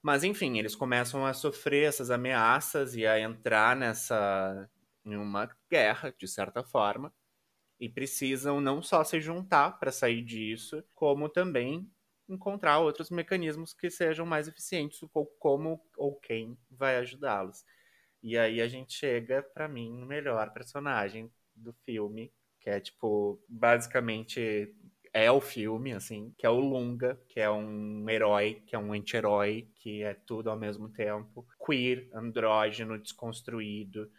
Mas 0.00 0.22
enfim, 0.22 0.58
eles 0.58 0.76
começam 0.76 1.26
a 1.26 1.34
sofrer 1.34 1.88
essas 1.88 2.08
ameaças 2.08 2.94
e 2.94 3.04
a 3.04 3.18
entrar 3.18 3.74
nessa 3.74 4.68
em 5.04 5.16
uma 5.16 5.48
guerra, 5.70 6.14
de 6.16 6.28
certa 6.28 6.62
forma, 6.62 7.12
e 7.80 7.88
precisam 7.88 8.60
não 8.60 8.82
só 8.82 9.02
se 9.04 9.20
juntar 9.20 9.78
para 9.78 9.90
sair 9.92 10.22
disso, 10.22 10.82
como 10.94 11.28
também 11.28 11.90
encontrar 12.28 12.78
outros 12.78 13.10
mecanismos 13.10 13.74
que 13.74 13.90
sejam 13.90 14.24
mais 14.24 14.48
eficientes, 14.48 15.00
ou 15.12 15.26
como 15.38 15.84
ou 15.96 16.16
quem 16.16 16.56
vai 16.70 16.96
ajudá-los. 16.96 17.64
E 18.22 18.38
aí 18.38 18.60
a 18.60 18.68
gente 18.68 18.94
chega, 18.94 19.42
para 19.42 19.68
mim, 19.68 19.92
no 19.92 20.06
melhor 20.06 20.52
personagem 20.52 21.30
do 21.54 21.72
filme, 21.72 22.32
que 22.60 22.70
é 22.70 22.78
tipo, 22.78 23.42
basicamente 23.48 24.72
é 25.12 25.30
o 25.30 25.40
filme, 25.40 25.92
assim, 25.92 26.32
que 26.38 26.46
é 26.46 26.50
o 26.50 26.58
Lunga, 26.58 27.20
que 27.28 27.38
é 27.40 27.50
um 27.50 28.08
herói, 28.08 28.62
que 28.66 28.74
é 28.74 28.78
um 28.78 28.92
anti-herói, 28.92 29.68
que 29.74 30.02
é 30.02 30.14
tudo 30.14 30.48
ao 30.48 30.58
mesmo 30.58 30.88
tempo, 30.88 31.46
queer, 31.66 32.08
andrógeno, 32.14 32.98
desconstruído, 32.98 34.10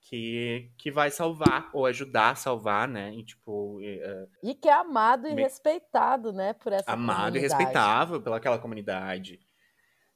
que, 0.00 0.70
que 0.78 0.90
vai 0.90 1.10
salvar 1.10 1.70
ou 1.72 1.86
ajudar 1.86 2.30
a 2.30 2.34
salvar, 2.34 2.88
né? 2.88 3.14
E, 3.14 3.24
tipo, 3.24 3.78
uh, 3.78 4.28
e 4.42 4.54
que 4.54 4.68
é 4.68 4.72
amado 4.72 5.28
e 5.28 5.34
me... 5.34 5.42
respeitado, 5.42 6.32
né, 6.32 6.52
por 6.54 6.72
essa 6.72 6.90
amado 6.90 7.32
comunidade. 7.32 7.38
e 7.38 7.40
respeitável 7.40 8.20
pelaquela 8.20 8.58
comunidade. 8.58 9.40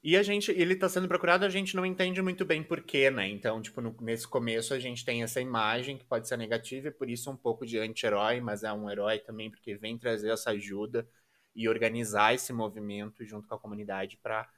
E 0.05 0.17
a 0.17 0.23
gente, 0.23 0.51
ele 0.51 0.75
tá 0.75 0.89
sendo 0.89 1.07
procurado, 1.07 1.45
a 1.45 1.49
gente 1.49 1.77
não 1.77 1.87
entende 1.87 2.21
muito 2.21 2.45
bem 2.45 2.61
porquê, 2.61 3.09
né? 3.09 3.29
Então, 3.29 3.63
tipo, 3.63 3.81
no, 3.81 3.97
nesse 4.01 4.27
começo 4.27 4.75
a 4.75 4.79
gente 4.81 5.05
tem 5.05 5.23
essa 5.23 5.41
imagem 5.41 5.97
que 5.97 6.05
pode 6.05 6.27
ser 6.27 6.37
negativa 6.37 6.89
e 6.89 6.91
por 6.91 7.09
isso 7.09 7.31
um 7.31 7.37
pouco 7.37 7.65
de 7.65 7.79
anti-herói, 7.79 8.41
mas 8.41 8.65
é 8.65 8.73
um 8.73 8.91
herói 8.91 9.21
também 9.21 9.49
porque 9.49 9.77
vem 9.77 9.97
trazer 9.97 10.31
essa 10.31 10.51
ajuda 10.51 11.09
e 11.55 11.69
organizar 11.69 12.35
esse 12.35 12.53
movimento 12.53 13.25
junto 13.25 13.47
com 13.47 13.55
a 13.55 13.59
comunidade 13.59 14.17
para 14.21 14.49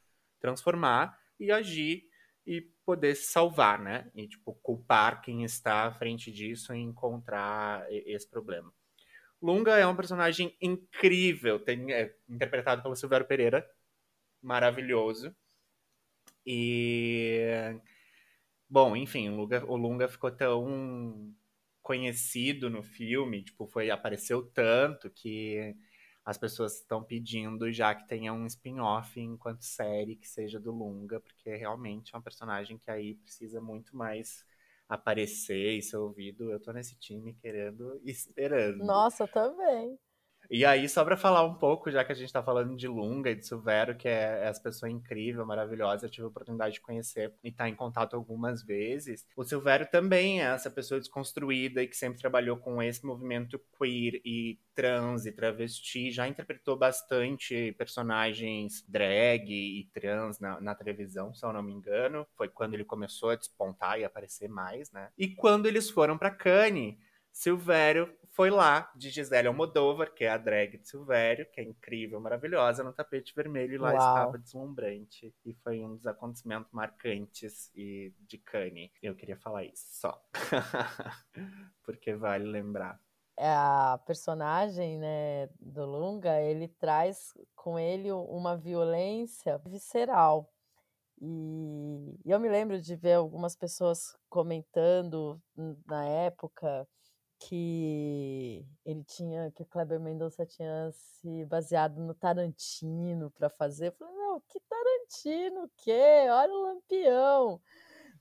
transformar 0.41 1.19
e 1.39 1.51
agir 1.51 2.05
e 2.47 2.67
poder 2.85 3.15
se 3.15 3.33
salvar, 3.33 3.81
né? 3.81 4.11
E, 4.15 4.29
tipo, 4.29 4.55
culpar 4.63 5.23
quem 5.23 5.45
está 5.45 5.87
à 5.87 5.93
frente 5.93 6.31
disso 6.33 6.75
e 6.75 6.79
encontrar 6.79 7.87
esse 7.91 8.29
problema. 8.29 8.73
Lunga 9.41 9.77
é 9.77 9.87
um 9.87 9.97
personagem 9.97 10.57
incrível, 10.61 11.59
tem, 11.59 11.93
é 11.93 12.15
interpretado 12.29 12.83
pelo 12.83 12.97
Silvério 12.97 13.27
Pereira, 13.27 13.69
maravilhoso. 14.43 15.35
E. 16.47 17.79
Bom, 18.69 18.97
enfim, 18.97 19.29
o 19.29 19.37
Lunga, 19.37 19.65
o 19.67 19.77
Lunga 19.77 20.09
ficou 20.09 20.31
tão 20.31 21.35
conhecido 21.83 22.71
no 22.71 22.83
filme, 22.83 23.43
tipo, 23.45 23.67
foi 23.67 23.91
apareceu 23.91 24.43
tanto 24.43 25.11
que 25.11 25.77
as 26.25 26.39
pessoas 26.39 26.77
estão 26.77 27.03
pedindo 27.03 27.71
já 27.71 27.95
que 27.95 28.07
tenha 28.09 28.33
um 28.33 28.47
spin-off 28.47 29.21
enquanto 29.21 29.63
série 29.63 30.17
que 30.17 30.27
seja 30.29 30.59
do 30.59 30.73
Lunga, 30.73 31.21
porque 31.21 31.55
realmente 31.55 32.15
é 32.15 32.19
um 32.19 32.23
personagem 32.23 32.79
que 32.79 32.91
aí 32.91 33.15
precisa 33.17 33.61
muito 33.61 33.97
mais 33.97 34.45
aparecer 34.89 35.77
e 35.77 35.83
ser 35.83 35.99
ouvido. 35.99 36.51
Eu 36.51 36.61
tô 36.61 36.73
nesse 36.73 36.97
time 36.97 37.35
querendo 37.35 38.01
e 38.05 38.11
esperando. 38.11 38.85
Nossa, 38.85 39.27
também. 39.27 39.99
E 40.51 40.65
aí, 40.65 40.89
só 40.89 41.05
para 41.05 41.17
falar 41.17 41.45
um 41.45 41.55
pouco, 41.55 41.91
já 41.91 42.05
que 42.05 42.13
a 42.13 42.15
gente 42.15 42.27
está 42.27 42.43
falando 42.43 42.77
de 42.77 42.87
Lunga 42.87 43.31
e 43.31 43.35
de 43.35 43.47
Silvero, 43.47 43.97
que 43.97 44.09
é, 44.09 44.41
é 44.43 44.49
essa 44.49 44.61
pessoa 44.61 44.91
incrível, 44.91 45.45
maravilhosa, 45.47 46.07
eu 46.07 46.11
tive 46.11 46.25
a 46.25 46.29
oportunidade 46.29 46.75
de 46.75 46.81
conhecer 46.81 47.33
e 47.43 47.49
estar 47.49 47.65
tá 47.65 47.71
em 47.71 47.75
contato 47.75 48.15
algumas 48.15 48.63
vezes. 48.63 49.27
O 49.37 49.45
Silvério 49.45 49.87
também 49.91 50.43
é 50.43 50.47
essa 50.47 50.71
pessoa 50.71 51.01
desconstruída 51.01 51.83
e 51.83 51.89
que 51.89 51.97
sempre 51.97 52.19
trabalhou 52.19 52.57
com 52.57 52.83
esse 52.83 53.05
movimento 53.05 53.61
queer 53.79 54.21
e 54.25 54.59
trans 54.75 55.25
e 55.25 55.33
travesti, 55.33 56.11
já 56.11 56.27
interpretou 56.27 56.77
bastante 56.77 57.73
personagens 57.79 58.85
drag 58.89 59.51
e 59.51 59.89
trans 59.93 60.41
na, 60.41 60.61
na, 60.61 60.75
televisão, 60.75 61.33
se 61.33 61.45
eu 61.47 61.53
não 61.53 61.63
me 61.63 61.73
engano. 61.73 62.27
Foi 62.37 62.49
quando 62.49 62.75
ele 62.75 62.85
começou 62.85 63.31
a 63.31 63.37
despontar 63.37 63.99
e 63.99 64.05
aparecer 64.05 64.49
mais, 64.49 64.91
né? 64.91 65.11
E 65.17 65.29
quando 65.29 65.67
eles 65.67 65.89
foram 65.89 66.19
para 66.19 66.31
Cannes, 66.31 66.97
Silvério 67.35 68.17
foi 68.31 68.49
lá 68.49 68.93
de 68.95 69.11
Gisele 69.11 69.49
Almodóvar, 69.49 70.15
que 70.15 70.25
é 70.25 70.31
a 70.31 70.39
drag 70.39 70.79
de 70.79 70.89
Silvério, 70.89 71.51
que 71.51 71.61
é 71.61 71.65
incrível, 71.65 72.21
maravilhosa, 72.21 72.85
no 72.85 72.93
tapete 72.93 73.35
vermelho, 73.35 73.75
e 73.75 73.79
lá 73.79 73.93
Uau. 73.93 73.99
estava 73.99 74.39
deslumbrante. 74.39 75.35
E 75.45 75.53
foi 75.55 75.85
um 75.85 75.97
dos 75.97 76.07
acontecimentos 76.07 76.71
marcantes 76.73 77.73
e 77.75 78.15
de 78.21 78.39
Cannes. 78.39 78.91
Eu 79.03 79.17
queria 79.17 79.37
falar 79.37 79.65
isso 79.65 79.85
só. 80.01 80.25
Porque 81.83 82.15
vale 82.15 82.45
lembrar. 82.45 83.01
É 83.37 83.51
a 83.51 84.01
personagem 84.07 84.97
né, 84.99 85.49
do 85.59 85.85
Lunga, 85.85 86.41
ele 86.41 86.69
traz 86.69 87.33
com 87.57 87.81
ele 87.81 88.13
uma 88.13 88.57
violência 88.57 89.59
visceral. 89.59 90.49
E 91.21 92.17
eu 92.25 92.39
me 92.39 92.49
lembro 92.49 92.81
de 92.81 92.95
ver 92.95 93.15
algumas 93.15 93.57
pessoas 93.57 94.17
comentando 94.29 95.41
na 95.85 96.05
época 96.07 96.87
que 97.49 98.65
ele 98.85 99.05
tinha, 99.05 99.51
que 99.51 99.63
o 99.63 99.67
Kleber 99.67 100.01
Mendonça 100.01 100.47
tinha 100.47 100.91
se 100.93 101.45
baseado 101.45 102.01
no 102.01 102.15
Tarantino 102.15 103.31
para 103.31 103.51
fazer. 103.51 103.89
Eu 103.89 103.93
falei, 103.93 104.15
não, 104.15 104.41
que 104.49 104.59
Tarantino, 104.61 105.65
o 105.65 105.71
quê? 105.77 106.27
Olha 106.31 106.53
o 106.53 106.63
Lampião, 106.63 107.61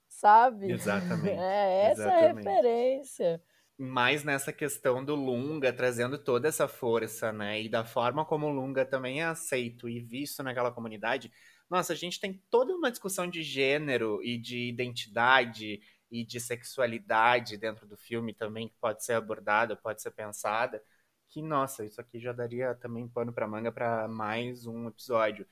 sabe? 0.07 0.71
Exatamente. 0.73 1.39
É 1.39 1.91
essa 1.91 2.01
Exatamente. 2.01 2.47
a 2.47 2.51
referência. 2.51 3.41
Mais 3.77 4.23
nessa 4.23 4.53
questão 4.53 5.03
do 5.03 5.15
Lunga, 5.15 5.73
trazendo 5.73 6.17
toda 6.17 6.47
essa 6.47 6.67
força, 6.67 7.31
né? 7.31 7.61
E 7.61 7.69
da 7.69 7.83
forma 7.83 8.25
como 8.25 8.47
o 8.47 8.51
Lunga 8.51 8.85
também 8.85 9.21
é 9.21 9.25
aceito 9.25 9.89
e 9.89 9.99
visto 9.99 10.43
naquela 10.43 10.71
comunidade. 10.71 11.31
Nossa, 11.69 11.93
a 11.93 11.95
gente 11.95 12.19
tem 12.19 12.41
toda 12.51 12.75
uma 12.75 12.91
discussão 12.91 13.27
de 13.27 13.41
gênero 13.41 14.21
e 14.23 14.37
de 14.37 14.69
identidade 14.69 15.81
e 16.13 16.23
de 16.23 16.39
sexualidade 16.39 17.57
dentro 17.57 17.87
do 17.87 17.97
filme 17.97 18.33
também 18.35 18.69
que 18.69 18.75
pode 18.79 19.03
ser 19.03 19.13
abordada, 19.13 19.75
pode 19.75 19.99
ser 20.01 20.11
pensada, 20.11 20.83
que 21.29 21.41
nossa, 21.41 21.83
isso 21.85 21.99
aqui 21.99 22.19
já 22.19 22.31
daria 22.31 22.75
também 22.75 23.07
pano 23.09 23.33
para 23.33 23.47
manga 23.47 23.71
para 23.71 24.07
mais 24.07 24.67
um 24.67 24.87
episódio. 24.87 25.47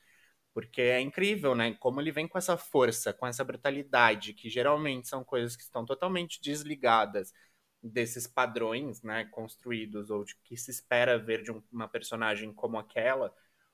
Porque 0.53 0.81
é 0.81 1.01
incrível, 1.01 1.55
né? 1.55 1.73
Como 1.79 1.99
ele 2.01 2.11
vem 2.11 2.27
com 2.27 2.37
essa 2.37 2.57
força, 2.57 3.13
com 3.13 3.25
essa 3.27 3.43
brutalidade, 3.43 4.33
que 4.33 4.49
geralmente 4.49 5.07
são 5.07 5.23
coisas 5.23 5.55
que 5.55 5.63
estão 5.63 5.85
totalmente 5.85 6.39
desligadas 6.41 7.33
desses 7.81 8.27
padrões, 8.27 9.01
né, 9.03 9.25
construídos 9.25 10.11
ou 10.11 10.23
de 10.23 10.35
que 10.43 10.55
se 10.57 10.69
espera 10.71 11.17
ver 11.17 11.41
de 11.43 11.51
uma 11.71 11.87
personagem 11.87 12.53
como 12.53 12.77
aquela, 12.77 13.33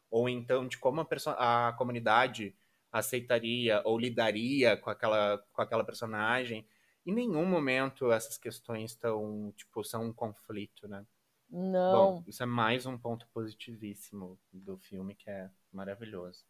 ou 0.10 0.30
então 0.30 0.68
de 0.68 0.78
como 0.78 1.02
a, 1.02 1.70
a 1.70 1.74
comunidade 1.74 2.56
aceitaria 2.92 3.82
ou 3.86 4.00
lidaria 4.00 4.78
com 4.78 4.90
aquela, 4.90 5.38
com 5.54 5.62
aquela 5.62 5.84
personagem 5.84 6.66
em 7.08 7.14
nenhum 7.14 7.46
momento 7.46 8.12
essas 8.12 8.38
questões 8.38 8.92
estão, 8.92 9.54
tipo, 9.56 9.84
são 9.84 10.06
um 10.06 10.14
conflito, 10.14 10.88
né? 10.88 11.06
Não. 11.50 12.18
Bom, 12.18 12.24
isso 12.28 12.44
é 12.44 12.46
mais 12.46 12.86
um 12.86 12.98
ponto 12.98 13.28
positivíssimo 13.34 14.38
do 14.52 14.78
filme 14.78 15.16
que 15.16 15.30
é 15.30 15.50
maravilhoso. 15.72 16.46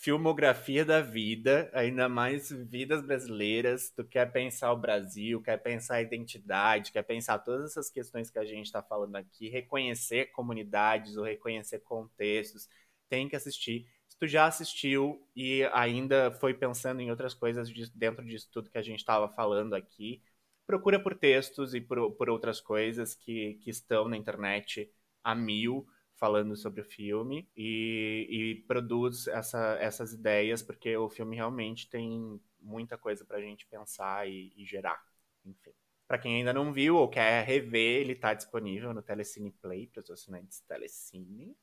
filmografia 0.00 0.82
da 0.82 1.02
vida, 1.02 1.70
ainda 1.74 2.08
mais 2.08 2.50
vidas 2.50 3.02
brasileiras. 3.04 3.90
Tu 3.90 4.02
quer 4.04 4.32
pensar 4.32 4.72
o 4.72 4.76
Brasil, 4.76 5.42
quer 5.42 5.58
pensar 5.58 5.96
a 5.96 6.02
identidade, 6.02 6.90
quer 6.90 7.02
pensar 7.02 7.38
todas 7.38 7.72
essas 7.72 7.90
questões 7.90 8.30
que 8.30 8.38
a 8.38 8.44
gente 8.44 8.64
está 8.64 8.82
falando 8.82 9.14
aqui, 9.16 9.50
reconhecer 9.50 10.32
comunidades 10.32 11.18
ou 11.18 11.24
reconhecer 11.24 11.80
contextos, 11.80 12.66
tem 13.10 13.28
que 13.28 13.36
assistir. 13.36 13.86
Tu 14.20 14.28
já 14.28 14.46
assistiu 14.46 15.26
e 15.34 15.64
ainda 15.72 16.30
foi 16.30 16.54
pensando 16.54 17.00
em 17.00 17.10
outras 17.10 17.34
coisas 17.34 17.70
dentro 17.94 18.24
disso 18.24 18.48
tudo 18.52 18.70
que 18.70 18.78
a 18.78 18.82
gente 18.82 19.00
estava 19.00 19.28
falando 19.28 19.74
aqui, 19.74 20.22
procura 20.66 21.00
por 21.00 21.16
textos 21.16 21.74
e 21.74 21.80
por, 21.80 22.12
por 22.12 22.30
outras 22.30 22.60
coisas 22.60 23.14
que, 23.14 23.54
que 23.54 23.70
estão 23.70 24.08
na 24.08 24.16
internet 24.16 24.92
a 25.24 25.34
mil 25.34 25.86
falando 26.20 26.54
sobre 26.54 26.82
o 26.82 26.84
filme 26.84 27.48
e, 27.56 28.26
e 28.30 28.54
produz 28.66 29.26
essa, 29.26 29.78
essas 29.80 30.12
ideias, 30.12 30.62
porque 30.62 30.94
o 30.94 31.08
filme 31.08 31.34
realmente 31.34 31.88
tem 31.88 32.38
muita 32.60 32.98
coisa 32.98 33.24
para 33.24 33.38
a 33.38 33.40
gente 33.40 33.66
pensar 33.66 34.28
e, 34.28 34.52
e 34.54 34.66
gerar. 34.66 35.02
Enfim. 35.44 35.72
Para 36.06 36.18
quem 36.18 36.36
ainda 36.36 36.52
não 36.52 36.72
viu 36.72 36.96
ou 36.96 37.08
quer 37.08 37.46
rever, 37.46 38.02
ele 38.02 38.12
está 38.12 38.34
disponível 38.34 38.92
no 38.92 39.02
Telecine 39.02 39.50
Play 39.50 39.86
para 39.86 40.02
os 40.02 40.10
assinantes 40.10 40.60
Telecine 40.60 41.56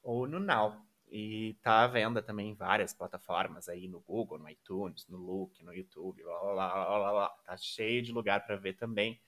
ou 0.00 0.28
no 0.28 0.38
Now. 0.38 0.80
E 1.16 1.54
tá 1.62 1.84
à 1.84 1.86
venda 1.86 2.20
também 2.20 2.48
em 2.48 2.54
várias 2.54 2.92
plataformas 2.92 3.68
aí 3.68 3.86
no 3.86 4.00
Google, 4.00 4.36
no 4.36 4.50
iTunes, 4.50 5.06
no 5.06 5.16
Look, 5.16 5.62
no 5.62 5.72
YouTube, 5.72 6.24
blá, 6.24 6.40
blá, 6.40 6.52
blá, 6.52 6.86
blá, 6.86 7.12
blá. 7.12 7.28
Tá 7.44 7.56
cheio 7.56 8.02
de 8.02 8.10
lugar 8.10 8.44
para 8.44 8.56
ver 8.56 8.72
também. 8.72 9.22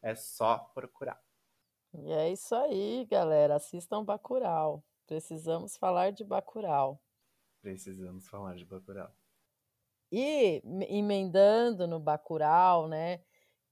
É 0.00 0.14
só 0.14 0.58
procurar. 0.72 1.20
E 1.92 2.12
é 2.12 2.30
isso 2.30 2.54
aí, 2.54 3.04
galera. 3.10 3.56
Assistam 3.56 4.04
Bacurau. 4.04 4.84
Precisamos 5.08 5.76
falar 5.76 6.12
de 6.12 6.22
Bacurau. 6.22 7.02
Precisamos 7.60 8.28
falar 8.28 8.54
de 8.54 8.64
Bacurau. 8.64 9.10
E 10.12 10.62
emendando 10.88 11.88
no 11.88 11.98
Bacurau, 11.98 12.86
né, 12.86 13.20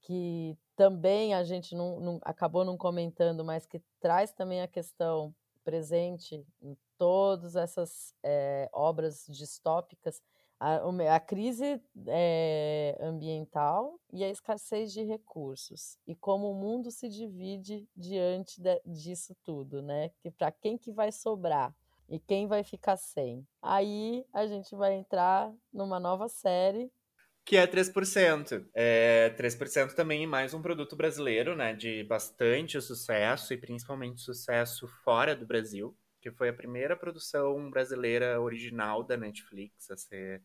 que 0.01 0.57
também 0.75 1.33
a 1.33 1.45
gente 1.45 1.73
não, 1.73 1.97
não, 2.01 2.19
acabou 2.23 2.65
não 2.65 2.75
comentando, 2.75 3.45
mas 3.45 3.65
que 3.65 3.81
traz 4.01 4.33
também 4.33 4.61
a 4.61 4.67
questão 4.67 5.33
presente 5.67 6.47
em 6.61 6.77
todas 6.97 7.57
essas 7.57 8.13
é, 8.23 8.69
obras 8.71 9.25
distópicas, 9.27 10.21
a, 10.57 10.79
a 11.13 11.19
crise 11.19 11.81
é, 12.07 12.97
ambiental 13.01 13.99
e 14.13 14.23
a 14.23 14.29
escassez 14.29 14.93
de 14.93 15.03
recursos 15.03 15.99
e 16.07 16.15
como 16.15 16.49
o 16.49 16.55
mundo 16.55 16.89
se 16.89 17.09
divide 17.09 17.85
diante 17.93 18.61
de, 18.61 18.81
disso 18.85 19.35
tudo, 19.43 19.81
né? 19.81 20.09
Que 20.21 20.31
para 20.31 20.53
quem 20.53 20.77
que 20.77 20.89
vai 20.89 21.11
sobrar 21.11 21.75
e 22.07 22.17
quem 22.17 22.47
vai 22.47 22.63
ficar 22.63 22.95
sem? 22.95 23.45
Aí 23.61 24.25
a 24.31 24.47
gente 24.47 24.73
vai 24.73 24.93
entrar 24.93 25.53
numa 25.73 25.99
nova 25.99 26.29
série 26.29 26.89
que 27.47 27.55
é 27.55 27.65
3%. 27.65 28.69
É, 28.75 29.33
3% 29.37 29.93
também 29.95 30.27
mais 30.27 30.53
um 30.53 30.61
produto 30.61 30.95
brasileiro, 30.95 31.55
né, 31.55 31.73
de 31.73 32.03
bastante 32.03 32.79
sucesso 32.81 33.53
e 33.53 33.57
principalmente 33.57 34.21
sucesso 34.21 34.87
fora 35.03 35.35
do 35.35 35.47
Brasil 35.47 35.97
que 36.21 36.31
foi 36.31 36.49
a 36.49 36.53
primeira 36.53 36.95
produção 36.95 37.69
brasileira 37.69 38.41
original 38.41 39.03
da 39.03 39.15
Netflix 39.15 39.89
a 39.89 39.97
ser 39.97 40.43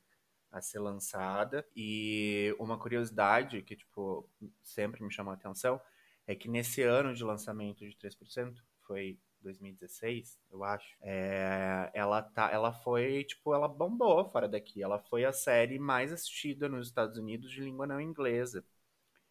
a 0.51 0.61
ser 0.61 0.81
lançada. 0.81 1.67
E 1.75 2.55
uma 2.59 2.79
curiosidade 2.79 3.63
que, 3.63 3.75
tipo, 3.75 4.29
sempre 4.63 5.03
me 5.03 5.11
chamou 5.11 5.33
a 5.33 5.35
atenção 5.35 5.81
é 6.27 6.35
que 6.35 6.47
nesse 6.47 6.83
ano 6.83 7.15
de 7.15 7.25
lançamento 7.25 7.89
de 7.89 7.97
3%, 7.97 8.55
foi 8.87 9.19
2016, 9.43 10.39
eu 10.51 10.65
acho, 10.65 10.97
é, 11.03 11.91
ela, 11.95 12.23
tá, 12.23 12.51
ela 12.51 12.73
foi, 12.73 13.25
tipo, 13.25 13.53
ela 13.55 13.69
bombou 13.69 14.25
fora 14.31 14.49
daqui. 14.49 14.83
Ela 14.83 14.99
foi 14.99 15.25
a 15.25 15.33
série 15.33 15.79
mais 15.79 16.13
assistida 16.13 16.69
nos 16.69 16.89
Estados 16.89 17.19
Unidos 17.19 17.51
de 17.51 17.61
língua 17.61 17.87
não 17.87 18.01
inglesa. 18.01 18.65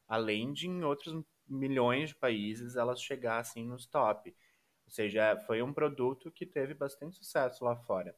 Além 0.08 0.54
de 0.54 0.68
em 0.68 0.84
outros 0.84 1.24
milhões 1.48 2.10
de 2.10 2.16
países 2.16 2.76
ela 2.76 2.96
chegar, 2.96 3.40
assim, 3.40 3.66
nos 3.66 3.86
top. 3.86 4.36
Ou 4.86 4.92
seja, 4.92 5.38
foi 5.48 5.62
um 5.62 5.74
produto 5.74 6.32
que 6.32 6.46
teve 6.46 6.74
bastante 6.74 7.16
sucesso 7.18 7.64
lá 7.64 7.76
fora. 7.76 8.16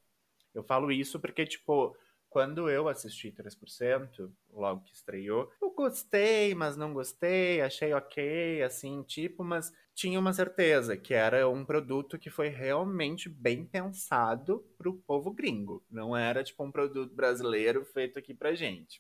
Eu 0.54 0.64
falo 0.64 0.92
isso 0.92 1.20
porque, 1.20 1.46
tipo, 1.46 1.96
quando 2.34 2.68
eu 2.68 2.88
assisti 2.90 3.32
3%, 3.32 4.34
logo 4.52 4.82
que 4.82 4.94
estreou, 4.96 5.52
eu 5.62 5.70
gostei, 5.70 6.56
mas 6.56 6.76
não 6.76 6.92
gostei, 6.92 7.62
achei 7.62 7.94
ok, 7.94 8.64
assim, 8.64 9.04
tipo, 9.04 9.44
mas 9.44 9.72
tinha 9.94 10.20
uma 10.20 10.34
certeza 10.34 10.98
que 10.98 11.14
era 11.14 11.48
um 11.48 11.64
produto 11.64 12.18
que 12.18 12.32
foi 12.32 12.50
realmente 12.50 13.30
bem 13.30 13.64
pensado 13.64 14.66
pro 14.80 14.96
povo 14.96 15.30
gringo. 15.30 15.86
Não 15.92 16.18
era, 16.18 16.44
tipo, 16.44 16.64
um 16.64 16.72
produto 16.72 17.14
brasileiro 17.14 17.86
feito 17.86 18.18
aqui 18.18 18.34
pra 18.34 18.56
gente. 18.56 19.00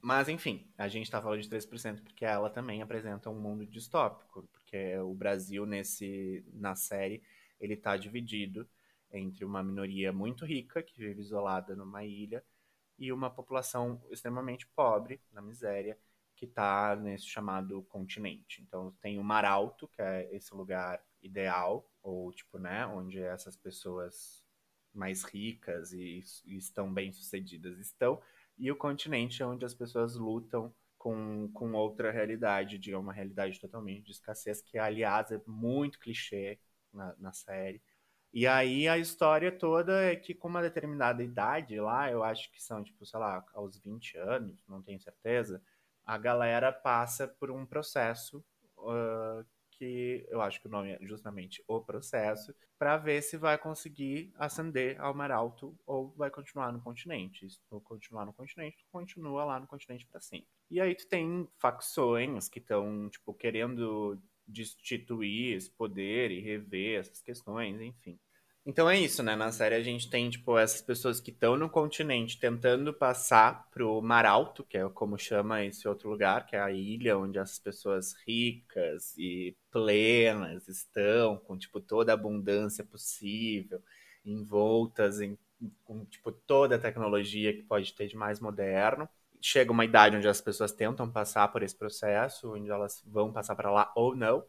Mas, 0.00 0.28
enfim, 0.28 0.68
a 0.76 0.88
gente 0.88 1.08
tá 1.08 1.22
falando 1.22 1.40
de 1.40 1.48
3% 1.48 2.02
porque 2.02 2.24
ela 2.24 2.50
também 2.50 2.82
apresenta 2.82 3.30
um 3.30 3.38
mundo 3.38 3.64
distópico, 3.64 4.42
porque 4.50 4.96
o 4.98 5.14
Brasil, 5.14 5.64
nesse, 5.64 6.44
na 6.52 6.74
série, 6.74 7.22
ele 7.60 7.76
tá 7.76 7.96
dividido 7.96 8.68
entre 9.12 9.44
uma 9.44 9.62
minoria 9.62 10.12
muito 10.12 10.44
rica, 10.44 10.82
que 10.82 10.98
vive 10.98 11.20
isolada 11.20 11.76
numa 11.76 12.04
ilha, 12.04 12.42
e 13.02 13.12
uma 13.12 13.28
população 13.28 14.00
extremamente 14.12 14.64
pobre, 14.68 15.20
na 15.32 15.42
miséria, 15.42 15.98
que 16.36 16.44
está 16.44 16.94
nesse 16.94 17.26
chamado 17.26 17.82
continente. 17.84 18.62
Então 18.62 18.92
tem 19.00 19.18
o 19.18 19.24
Mar 19.24 19.44
Alto, 19.44 19.88
que 19.88 20.00
é 20.00 20.32
esse 20.32 20.54
lugar 20.54 21.04
ideal, 21.20 21.84
ou 22.00 22.32
tipo, 22.32 22.58
né, 22.58 22.86
onde 22.86 23.20
essas 23.20 23.56
pessoas 23.56 24.44
mais 24.94 25.24
ricas 25.24 25.92
e, 25.92 26.22
e 26.44 26.56
estão 26.56 26.92
bem 26.94 27.10
sucedidas 27.10 27.76
estão, 27.80 28.22
e 28.56 28.70
o 28.70 28.76
continente 28.76 29.42
é 29.42 29.46
onde 29.46 29.64
as 29.64 29.74
pessoas 29.74 30.14
lutam 30.14 30.72
com, 30.96 31.50
com 31.52 31.72
outra 31.72 32.12
realidade, 32.12 32.78
de 32.78 32.94
uma 32.94 33.12
realidade 33.12 33.58
totalmente 33.58 34.04
de 34.04 34.12
escassez, 34.12 34.62
que 34.62 34.78
aliás 34.78 35.32
é 35.32 35.40
muito 35.44 35.98
clichê 35.98 36.60
na, 36.92 37.16
na 37.18 37.32
série. 37.32 37.82
E 38.32 38.46
aí 38.46 38.88
a 38.88 38.96
história 38.96 39.52
toda 39.52 40.02
é 40.04 40.16
que 40.16 40.34
com 40.34 40.48
uma 40.48 40.62
determinada 40.62 41.22
idade 41.22 41.78
lá, 41.78 42.10
eu 42.10 42.24
acho 42.24 42.50
que 42.50 42.62
são, 42.62 42.82
tipo, 42.82 43.04
sei 43.04 43.20
lá, 43.20 43.44
aos 43.52 43.78
20 43.78 44.16
anos, 44.16 44.66
não 44.66 44.82
tenho 44.82 44.98
certeza, 45.00 45.62
a 46.04 46.16
galera 46.16 46.72
passa 46.72 47.28
por 47.28 47.50
um 47.50 47.66
processo 47.66 48.44
uh, 48.78 49.44
que 49.70 50.24
eu 50.28 50.40
acho 50.40 50.60
que 50.60 50.68
o 50.68 50.70
nome 50.70 50.92
é 50.92 50.98
justamente 51.02 51.62
o 51.66 51.80
processo, 51.80 52.54
para 52.78 52.96
ver 52.96 53.20
se 53.22 53.36
vai 53.36 53.58
conseguir 53.58 54.32
ascender 54.36 55.00
ao 55.00 55.14
mar 55.14 55.30
alto 55.30 55.76
ou 55.84 56.12
vai 56.16 56.30
continuar 56.30 56.72
no 56.72 56.80
continente. 56.80 57.50
Se 57.50 57.58
tu 57.68 57.80
continuar 57.80 58.24
no 58.24 58.32
continente, 58.32 58.78
tu 58.78 58.86
continua 58.90 59.44
lá 59.44 59.58
no 59.60 59.66
continente 59.66 60.06
para 60.06 60.20
sempre. 60.20 60.48
E 60.70 60.80
aí 60.80 60.94
tu 60.94 61.06
tem 61.08 61.48
facções 61.58 62.48
que 62.48 62.60
estão, 62.60 63.08
tipo, 63.10 63.34
querendo 63.34 64.20
destituir 64.52 65.56
esse 65.56 65.70
poder 65.70 66.30
e 66.30 66.40
rever 66.40 67.00
essas 67.00 67.22
questões, 67.22 67.80
enfim. 67.80 68.18
Então 68.64 68.88
é 68.88 68.96
isso, 68.98 69.24
né? 69.24 69.34
Na 69.34 69.50
série 69.50 69.74
a 69.74 69.82
gente 69.82 70.08
tem, 70.08 70.30
tipo, 70.30 70.56
essas 70.56 70.80
pessoas 70.80 71.20
que 71.20 71.32
estão 71.32 71.56
no 71.56 71.68
continente 71.68 72.38
tentando 72.38 72.94
passar 72.94 73.68
pro 73.72 74.00
Mar 74.00 74.24
Alto, 74.24 74.62
que 74.62 74.78
é 74.78 74.88
como 74.90 75.18
chama 75.18 75.64
esse 75.64 75.88
outro 75.88 76.08
lugar, 76.08 76.46
que 76.46 76.54
é 76.54 76.60
a 76.60 76.70
ilha 76.70 77.18
onde 77.18 77.40
as 77.40 77.58
pessoas 77.58 78.14
ricas 78.24 79.18
e 79.18 79.56
plenas 79.72 80.68
estão, 80.68 81.38
com, 81.38 81.58
tipo, 81.58 81.80
toda 81.80 82.12
a 82.12 82.14
abundância 82.14 82.84
possível, 82.84 83.82
envoltas 84.24 85.20
em, 85.20 85.36
com, 85.84 86.04
tipo, 86.04 86.30
toda 86.30 86.76
a 86.76 86.78
tecnologia 86.78 87.52
que 87.52 87.62
pode 87.64 87.92
ter 87.94 88.06
de 88.06 88.16
mais 88.16 88.38
moderno. 88.38 89.08
Chega 89.42 89.72
uma 89.72 89.84
idade 89.84 90.16
onde 90.16 90.28
as 90.28 90.40
pessoas 90.40 90.72
tentam 90.72 91.10
passar 91.10 91.48
por 91.48 91.62
esse 91.62 91.76
processo, 91.76 92.54
onde 92.54 92.70
elas 92.70 93.02
vão 93.06 93.32
passar 93.32 93.56
para 93.56 93.70
lá 93.70 93.92
ou 93.96 94.14
não. 94.14 94.44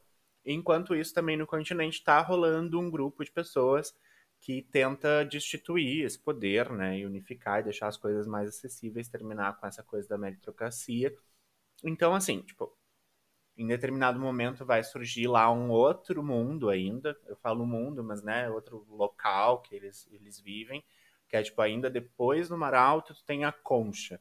Enquanto 0.46 0.96
isso, 0.96 1.14
também 1.14 1.36
no 1.38 1.48
continente 1.48 2.00
está 2.00 2.20
rolando 2.22 2.80
um 2.80 2.92
grupo 2.92 3.24
de 3.24 3.32
pessoas 3.32 3.94
que 4.40 4.62
tenta 4.62 5.24
destituir 5.26 6.06
esse 6.06 6.20
poder, 6.20 6.70
né, 6.72 7.00
e 7.00 7.06
unificar 7.06 7.62
e 7.62 7.64
deixar 7.64 7.88
as 7.88 7.98
coisas 7.98 8.28
mais 8.28 8.50
acessíveis, 8.50 9.08
terminar 9.08 9.58
com 9.60 9.66
essa 9.66 9.82
coisa 9.82 10.08
da 10.10 10.18
meritocracia. 10.18 11.16
Então, 11.84 12.14
assim, 12.14 12.42
tipo, 12.42 12.78
em 13.58 13.68
determinado 13.68 14.20
momento 14.20 14.66
vai 14.66 14.84
surgir 14.84 15.28
lá 15.28 15.52
um 15.52 15.70
outro 15.72 16.24
mundo 16.24 16.70
ainda, 16.70 17.18
eu 17.26 17.36
falo 17.38 17.66
mundo, 17.66 18.04
mas, 18.04 18.22
né, 18.24 18.50
outro 18.50 18.86
local 18.90 19.62
que 19.62 19.76
eles, 19.76 20.08
eles 20.12 20.40
vivem, 20.40 20.84
que 21.30 21.38
é, 21.38 21.44
tipo, 21.44 21.62
ainda 21.62 21.90
depois 21.90 22.50
do 22.50 22.58
Mar 22.58 22.74
Alto, 22.76 23.14
tu 23.14 23.24
tem 23.24 23.46
a 23.46 23.52
Concha, 23.52 24.20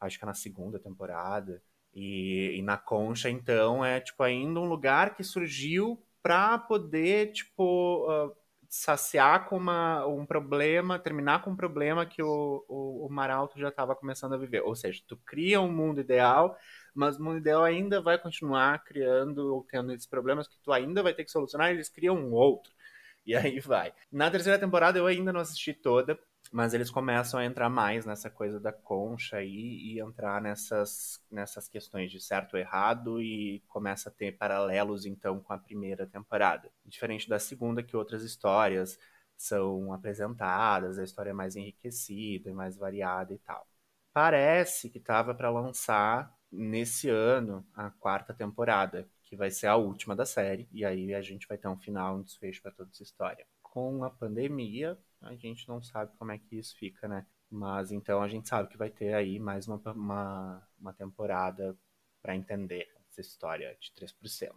acho 0.00 0.18
que 0.18 0.24
é 0.24 0.26
na 0.26 0.34
segunda 0.34 0.78
temporada, 0.78 1.62
e, 1.94 2.56
e, 2.56 2.62
na 2.62 2.76
Concha, 2.76 3.28
então, 3.28 3.84
é 3.84 4.00
tipo 4.00 4.22
ainda 4.22 4.60
um 4.60 4.68
lugar 4.68 5.14
que 5.14 5.24
surgiu 5.24 6.00
para 6.22 6.58
poder, 6.58 7.32
tipo, 7.32 8.06
uh, 8.08 8.34
saciar 8.68 9.48
com 9.48 9.56
uma, 9.56 10.06
um 10.06 10.24
problema, 10.24 10.98
terminar 10.98 11.42
com 11.42 11.50
um 11.50 11.56
problema 11.56 12.06
que 12.06 12.22
o, 12.22 12.64
o, 12.68 13.06
o 13.06 13.10
Maralto 13.10 13.58
já 13.58 13.68
estava 13.68 13.96
começando 13.96 14.34
a 14.34 14.38
viver. 14.38 14.60
Ou 14.62 14.76
seja, 14.76 15.02
tu 15.08 15.16
cria 15.16 15.60
um 15.60 15.72
mundo 15.72 16.00
ideal, 16.00 16.56
mas 16.94 17.16
o 17.18 17.22
mundo 17.24 17.38
ideal 17.38 17.64
ainda 17.64 18.00
vai 18.00 18.18
continuar 18.18 18.84
criando 18.84 19.54
ou 19.54 19.64
tendo 19.64 19.92
esses 19.92 20.06
problemas 20.06 20.46
que 20.46 20.58
tu 20.62 20.72
ainda 20.72 21.02
vai 21.02 21.12
ter 21.14 21.24
que 21.24 21.30
solucionar, 21.30 21.70
eles 21.70 21.88
criam 21.88 22.16
um 22.16 22.32
outro. 22.32 22.72
E 23.26 23.34
aí 23.34 23.60
vai. 23.60 23.92
Na 24.10 24.30
terceira 24.30 24.58
temporada 24.58 24.98
eu 24.98 25.06
ainda 25.06 25.32
não 25.32 25.40
assisti 25.40 25.72
toda, 25.74 26.18
Mas 26.50 26.74
eles 26.74 26.90
começam 26.90 27.38
a 27.38 27.44
entrar 27.44 27.68
mais 27.68 28.04
nessa 28.04 28.28
coisa 28.28 28.58
da 28.58 28.72
concha 28.72 29.36
aí 29.36 29.94
e 29.94 30.00
entrar 30.00 30.42
nessas, 30.42 31.22
nessas 31.30 31.68
questões 31.68 32.10
de 32.10 32.20
certo 32.20 32.54
ou 32.54 32.60
errado 32.60 33.22
e 33.22 33.62
começa 33.68 34.08
a 34.08 34.12
ter 34.12 34.36
paralelos 34.36 35.06
então 35.06 35.40
com 35.40 35.52
a 35.52 35.58
primeira 35.58 36.06
temporada. 36.06 36.70
Diferente 36.84 37.28
da 37.28 37.38
segunda, 37.38 37.82
que 37.84 37.96
outras 37.96 38.24
histórias 38.24 38.98
são 39.36 39.92
apresentadas, 39.92 40.98
a 40.98 41.04
história 41.04 41.30
é 41.30 41.32
mais 41.32 41.56
enriquecida 41.56 42.50
e 42.50 42.52
mais 42.52 42.76
variada 42.76 43.32
e 43.32 43.38
tal. 43.38 43.66
Parece 44.12 44.90
que 44.90 44.98
estava 44.98 45.34
para 45.34 45.50
lançar 45.50 46.34
nesse 46.50 47.08
ano 47.08 47.64
a 47.74 47.90
quarta 47.90 48.34
temporada, 48.34 49.08
que 49.22 49.36
vai 49.36 49.50
ser 49.50 49.68
a 49.68 49.76
última 49.76 50.16
da 50.16 50.26
série, 50.26 50.68
e 50.72 50.84
aí 50.84 51.14
a 51.14 51.22
gente 51.22 51.46
vai 51.46 51.56
ter 51.56 51.68
um 51.68 51.78
final, 51.78 52.16
um 52.16 52.22
desfecho 52.22 52.60
para 52.60 52.72
toda 52.72 52.90
essa 52.90 53.04
história. 53.04 53.46
Com 53.62 54.02
a 54.02 54.10
pandemia, 54.10 54.98
a 55.22 55.34
gente 55.34 55.68
não 55.68 55.82
sabe 55.82 56.12
como 56.18 56.32
é 56.32 56.38
que 56.38 56.56
isso 56.56 56.76
fica, 56.76 57.06
né? 57.08 57.26
Mas 57.50 57.90
então 57.90 58.22
a 58.22 58.28
gente 58.28 58.48
sabe 58.48 58.68
que 58.68 58.76
vai 58.76 58.90
ter 58.90 59.12
aí 59.14 59.38
mais 59.38 59.66
uma, 59.66 59.80
uma, 59.92 60.68
uma 60.78 60.92
temporada 60.92 61.76
para 62.22 62.36
entender 62.36 62.88
essa 63.08 63.20
história 63.20 63.76
de 63.80 63.90
3%. 63.92 64.52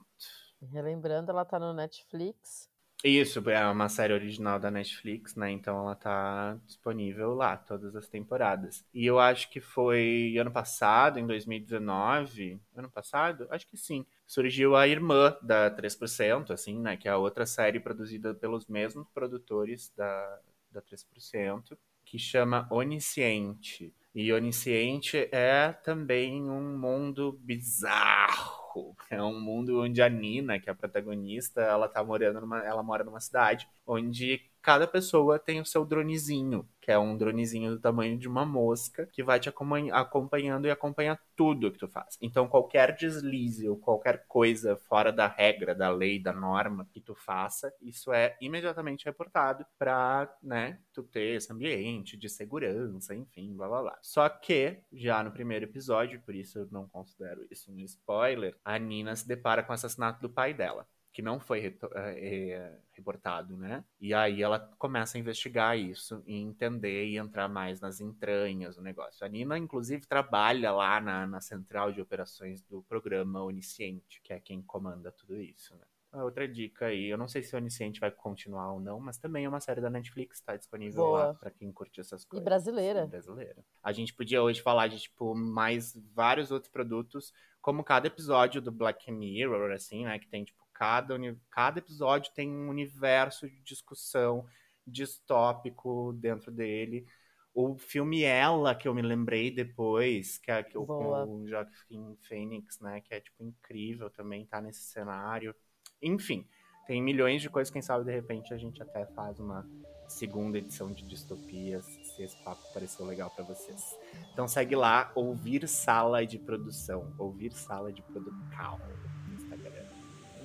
Relembrando, 0.72 1.32
ela 1.32 1.44
tá 1.44 1.60
no 1.60 1.74
Netflix. 1.74 2.72
Isso, 3.04 3.50
é 3.50 3.68
uma 3.68 3.90
série 3.90 4.14
original 4.14 4.58
da 4.58 4.72
Netflix, 4.72 5.36
né? 5.36 5.52
Então 5.52 5.78
ela 5.78 5.94
tá 5.94 6.58
disponível 6.66 7.34
lá, 7.34 7.58
todas 7.58 7.94
as 7.98 8.08
temporadas. 8.08 8.86
E 8.94 9.06
eu 9.06 9.20
acho 9.20 9.50
que 9.50 9.60
foi 9.60 10.38
ano 10.40 10.52
passado, 10.52 11.20
em 11.20 11.28
2019. 11.28 12.62
Ano 12.74 12.90
passado? 12.90 13.46
Acho 13.50 13.68
que 13.68 13.76
sim. 13.76 14.06
Surgiu 14.26 14.74
a 14.78 14.88
irmã 14.88 15.36
da 15.42 15.70
3%, 15.70 16.52
assim, 16.52 16.80
né? 16.80 16.96
Que 16.96 17.10
é 17.10 17.12
a 17.12 17.18
outra 17.18 17.46
série 17.46 17.78
produzida 17.78 18.34
pelos 18.34 18.68
mesmos 18.68 19.10
produtores 19.10 19.92
da, 19.98 20.40
da 20.74 20.82
3%, 20.82 21.78
que 22.04 22.20
chama 22.20 22.68
Onisciente. 22.70 23.94
E 24.14 24.32
Onisciente 24.34 25.30
é 25.32 25.72
também 25.72 26.50
um 26.50 26.78
mundo 26.78 27.40
bizarro 27.42 28.64
é 29.10 29.22
um 29.22 29.40
mundo 29.40 29.82
onde 29.82 30.02
a 30.02 30.10
Nina, 30.10 30.60
que 30.60 30.70
é 30.70 30.72
a 30.72 30.76
protagonista, 30.76 31.62
ela 31.62 31.88
tá 31.88 32.04
morando 32.04 32.42
numa, 32.42 32.60
ela 32.64 32.82
mora 32.82 33.04
numa 33.04 33.20
cidade 33.20 33.68
onde 33.86 34.42
cada 34.64 34.88
pessoa 34.88 35.38
tem 35.38 35.60
o 35.60 35.66
seu 35.66 35.86
dronezinho, 35.86 36.68
que 36.82 36.90
é 36.90 36.98
um 36.98 37.18
dronezinho 37.18 37.72
do 37.72 37.80
tamanho 37.80 38.18
de 38.18 38.28
uma 38.28 38.46
mosca, 38.46 39.06
que 39.12 39.22
vai 39.22 39.40
te 39.40 39.50
acompanhando 39.50 40.66
e 40.66 40.72
acompanha 40.72 41.20
tudo 41.36 41.72
que 41.72 41.78
tu 41.78 41.88
faz. 41.88 42.18
Então, 42.22 42.48
qualquer 42.48 42.96
deslize 42.96 43.68
ou 43.68 43.78
qualquer 43.78 44.26
coisa 44.28 44.76
fora 44.76 45.12
da 45.12 45.28
regra, 45.28 45.76
da 45.76 45.90
lei, 45.90 46.18
da 46.18 46.32
norma 46.32 46.88
que 46.92 47.02
tu 47.02 47.14
faça, 47.14 47.74
isso 47.82 48.12
é 48.14 48.38
imediatamente 48.42 49.06
reportado 49.06 49.66
pra, 49.78 50.34
né, 50.42 50.80
tu 50.94 51.04
ter 51.04 51.36
esse 51.36 51.52
ambiente 51.52 52.16
de 52.18 52.30
segurança, 52.30 53.14
enfim, 53.14 53.54
blá 53.56 53.68
blá 53.68 53.82
blá. 53.82 54.00
Só 54.02 54.28
que, 54.30 54.80
já 54.92 55.22
no 55.24 55.32
primeiro 55.32 55.66
episódio, 55.66 56.22
por 56.22 56.34
isso 56.34 56.60
eu 56.60 56.68
não 56.72 56.88
considero 56.88 57.46
isso 57.52 57.72
um 57.72 57.80
spoiler, 57.80 58.56
a 58.64 58.80
Nina 58.80 59.16
se 59.16 59.28
depara 59.28 59.62
com 59.62 59.72
o 59.72 59.76
assassinato 59.76 60.22
do 60.22 60.30
pai 60.30 60.54
dela 60.54 60.88
que 61.14 61.22
não 61.22 61.40
foi 61.40 61.78
é, 61.94 62.76
reportado, 62.92 63.56
né? 63.56 63.86
E 64.02 64.16
aí 64.16 64.42
ela 64.42 64.60
começa 64.80 65.16
a 65.16 65.22
investigar 65.22 65.78
isso 65.78 66.24
e 66.26 66.36
entender 66.36 67.06
e 67.06 67.18
entrar 67.18 67.48
mais 67.48 67.80
nas 67.80 68.02
entranhas 68.02 68.76
do 68.76 68.82
negócio. 68.82 69.24
A 69.24 69.30
Nina, 69.30 69.56
inclusive, 69.58 70.08
trabalha 70.08 70.72
lá 70.72 71.00
na, 71.00 71.28
na 71.28 71.40
central 71.40 71.92
de 71.92 72.02
operações 72.02 72.64
do 72.64 72.82
programa 72.82 73.44
Onisciente, 73.44 74.22
que 74.24 74.34
é 74.34 74.40
quem 74.40 74.60
comanda 74.64 75.12
tudo 75.12 75.40
isso, 75.40 75.76
né? 75.76 75.86
Outra 76.22 76.48
dica 76.48 76.88
aí, 76.88 77.06
eu 77.08 77.18
não 77.18 77.28
sei 77.28 77.42
se 77.42 77.56
o 77.56 77.58
Onisciente 77.58 78.00
vai 78.00 78.12
continuar 78.12 78.72
ou 78.72 78.80
não, 78.80 79.00
mas 79.00 79.18
também 79.18 79.46
é 79.46 79.50
uma 79.50 79.60
série 79.60 79.82
da 79.82 79.90
Netflix, 79.90 80.40
tá 80.42 80.56
disponível 80.56 81.04
Boa. 81.04 81.26
lá 81.28 81.34
pra 81.34 81.50
quem 81.50 81.72
curte 81.72 82.00
essas 82.00 82.24
coisas. 82.24 82.44
E 82.44 82.46
brasileira. 82.46 83.04
E 83.06 83.08
brasileira. 83.08 83.66
A 83.82 83.92
gente 83.92 84.14
podia 84.14 84.44
hoje 84.44 84.62
falar 84.62 84.88
de, 84.88 85.00
tipo, 85.00 85.34
mais 85.34 85.96
vários 86.14 86.52
outros 86.52 86.72
produtos, 86.72 87.34
como 87.60 87.84
cada 87.84 88.06
episódio 88.06 88.62
do 88.62 88.72
Black 88.72 89.12
Mirror, 89.12 89.72
assim, 89.72 90.06
né, 90.06 90.20
que 90.20 90.28
tem, 90.28 90.44
tipo, 90.44 90.63
Cada, 90.84 91.18
cada 91.50 91.80
episódio 91.80 92.34
tem 92.36 92.52
um 92.52 92.68
universo 92.68 93.50
de 93.50 93.58
discussão 93.62 94.46
distópico 94.86 96.12
dentro 96.12 96.52
dele. 96.52 97.08
O 97.54 97.78
filme 97.78 98.24
Ela, 98.24 98.76
que 98.76 98.86
eu 98.86 98.94
me 98.94 99.02
lembrei 99.02 99.50
depois, 99.50 100.38
que 100.40 100.52
é 100.52 100.62
que 100.62 100.78
o, 100.78 100.86
com 100.86 101.36
o 101.36 101.48
Joaquin 101.48 102.18
Phoenix, 102.28 102.82
né? 102.82 103.00
Que 103.00 103.14
é, 103.14 103.22
tipo, 103.22 103.46
incrível 103.46 104.10
também, 104.10 104.46
tá 104.46 104.60
nesse 104.60 104.82
cenário. 104.82 105.56
Enfim, 106.02 106.46
tem 106.86 107.02
milhões 107.02 107.42
de 107.42 107.50
coisas. 107.50 107.72
Quem 107.72 107.82
sabe, 107.82 108.04
de 108.04 108.12
repente, 108.12 108.54
a 108.54 108.58
gente 108.58 108.84
até 108.84 109.06
faz 109.06 109.40
uma 109.40 109.66
segunda 110.10 110.58
edição 110.58 110.92
de 110.92 111.08
Distopias, 111.08 111.86
se 111.86 112.24
esse 112.24 112.36
papo 112.44 112.62
pareceu 112.74 113.06
legal 113.06 113.30
para 113.30 113.46
vocês. 113.46 113.98
Então 114.34 114.50
segue 114.50 114.76
lá, 114.76 115.14
Ouvir 115.16 115.66
Sala 115.66 116.26
de 116.26 116.38
Produção. 116.38 117.16
Ouvir 117.18 117.54
Sala 117.54 117.94
de 117.94 118.02
Produção. 118.02 118.82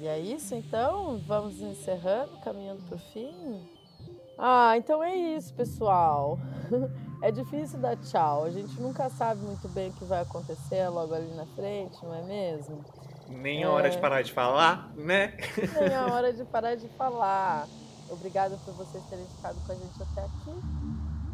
E 0.01 0.07
é 0.07 0.19
isso 0.19 0.55
então? 0.55 1.19
Vamos 1.27 1.61
encerrando, 1.61 2.39
caminhando 2.45 2.83
para 2.85 2.97
o 2.97 2.99
fim? 3.13 3.69
Ah, 4.39 4.77
então 4.77 5.03
é 5.03 5.15
isso, 5.15 5.53
pessoal. 5.55 6.39
É 7.21 7.33
difícil 7.33 7.81
dar 7.81 7.97
tchau. 7.97 8.45
A 8.45 8.51
gente 8.51 8.81
nunca 8.81 9.11
sabe 9.11 9.41
muito 9.41 9.69
bem 9.71 9.91
o 9.91 9.93
que 9.93 10.05
vai 10.05 10.21
acontecer 10.23 10.89
logo 10.89 11.13
ali 11.13 11.35
na 11.35 11.45
frente, 11.47 11.97
não 12.05 12.15
é 12.15 12.23
mesmo? 12.23 12.85
Nem 13.29 13.65
a 13.65 13.67
é... 13.67 13.71
hora 13.71 13.91
de 13.91 13.99
parar 13.99 14.23
de 14.23 14.33
falar, 14.33 14.93
né? 14.95 15.37
Nem 15.81 15.95
a 15.97 16.07
hora 16.07 16.33
de 16.33 16.45
parar 16.47 16.77
de 16.77 16.87
falar. 16.91 17.67
Obrigada 18.09 18.57
por 18.65 18.73
vocês 18.75 19.03
terem 19.11 19.27
ficado 19.27 19.57
com 19.67 19.73
a 19.73 19.75
gente 19.75 20.01
até 20.01 20.21
aqui. 20.21 20.61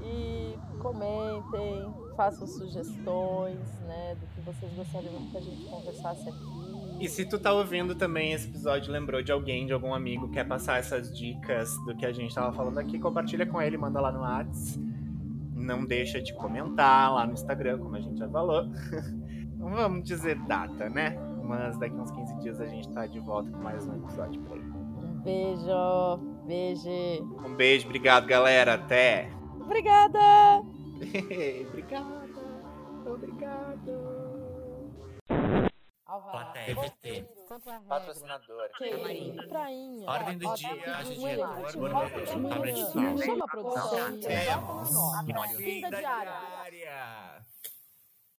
E 0.07 0.59
comentem, 0.81 1.95
façam 2.17 2.47
sugestões, 2.47 3.81
né, 3.81 4.17
do 4.19 4.27
que 4.29 4.41
vocês 4.41 4.73
gostariam 4.73 5.31
que 5.31 5.37
a 5.37 5.41
gente 5.41 5.65
conversasse 5.69 6.29
aqui. 6.29 6.64
E 7.05 7.09
se 7.11 7.26
tu 7.26 7.38
tá 7.38 7.52
ouvindo 7.52 7.94
também 7.94 8.32
esse 8.32 8.48
episódio, 8.48 8.90
lembrou 8.90 9.22
de 9.22 9.30
alguém, 9.30 9.66
de 9.66 9.74
algum 9.74 9.92
amigo, 9.92 10.30
quer 10.30 10.48
passar 10.48 10.78
essas 10.78 11.14
dicas 11.14 11.76
do 11.84 11.94
que 11.94 12.07
a 12.07 12.11
gente 12.11 12.34
tava 12.34 12.50
falando 12.50 12.78
aqui, 12.78 12.98
compartilha 12.98 13.44
com 13.44 13.61
ele, 13.61 13.76
manda 13.76 14.00
lá 14.00 14.11
no 14.11 14.20
Whats. 14.20 14.80
Não 15.55 15.84
deixa 15.84 16.22
de 16.22 16.32
comentar 16.32 17.12
lá 17.12 17.26
no 17.26 17.34
Instagram, 17.34 17.76
como 17.76 17.94
a 17.94 18.00
gente 18.00 18.18
já 18.18 18.26
falou. 18.26 18.64
Não 19.59 19.68
vamos 19.68 20.02
dizer 20.02 20.36
data, 20.46 20.88
né? 20.88 21.11
Mas 21.42 21.76
daqui 21.76 21.94
uns 21.94 22.11
15 22.11 22.38
dias 22.40 22.59
a 22.59 22.64
gente 22.64 22.88
tá 22.88 23.07
de 23.07 23.20
volta 23.20 23.50
com 23.50 23.59
mais 23.59 23.86
um 23.86 23.96
episódio 23.96 24.40
por 24.40 24.57
aí. 24.57 24.64
Um 24.64 25.20
beijo, 25.20 26.16
beijo. 26.46 27.36
Um 27.44 27.55
beijo, 27.55 27.84
obrigado, 27.84 28.26
galera. 28.26 28.74
Até. 28.76 29.28
Obrigada. 29.61 30.18
Obrigada. 31.68 32.24
Obrigado. 33.05 34.03
Plateia. 36.21 36.75
TVT. 36.75 37.29
Patrocinador. 37.89 38.69
Prainha. 39.49 40.11
Ordem 40.11 40.39
do 40.39 40.55
dia. 40.55 40.77
Chama 43.25 43.45
a 43.45 43.49
produção. 43.49 44.21
Temos. 44.21 45.57
Fim 45.57 45.81
da 45.81 45.91
diária. 45.91 47.34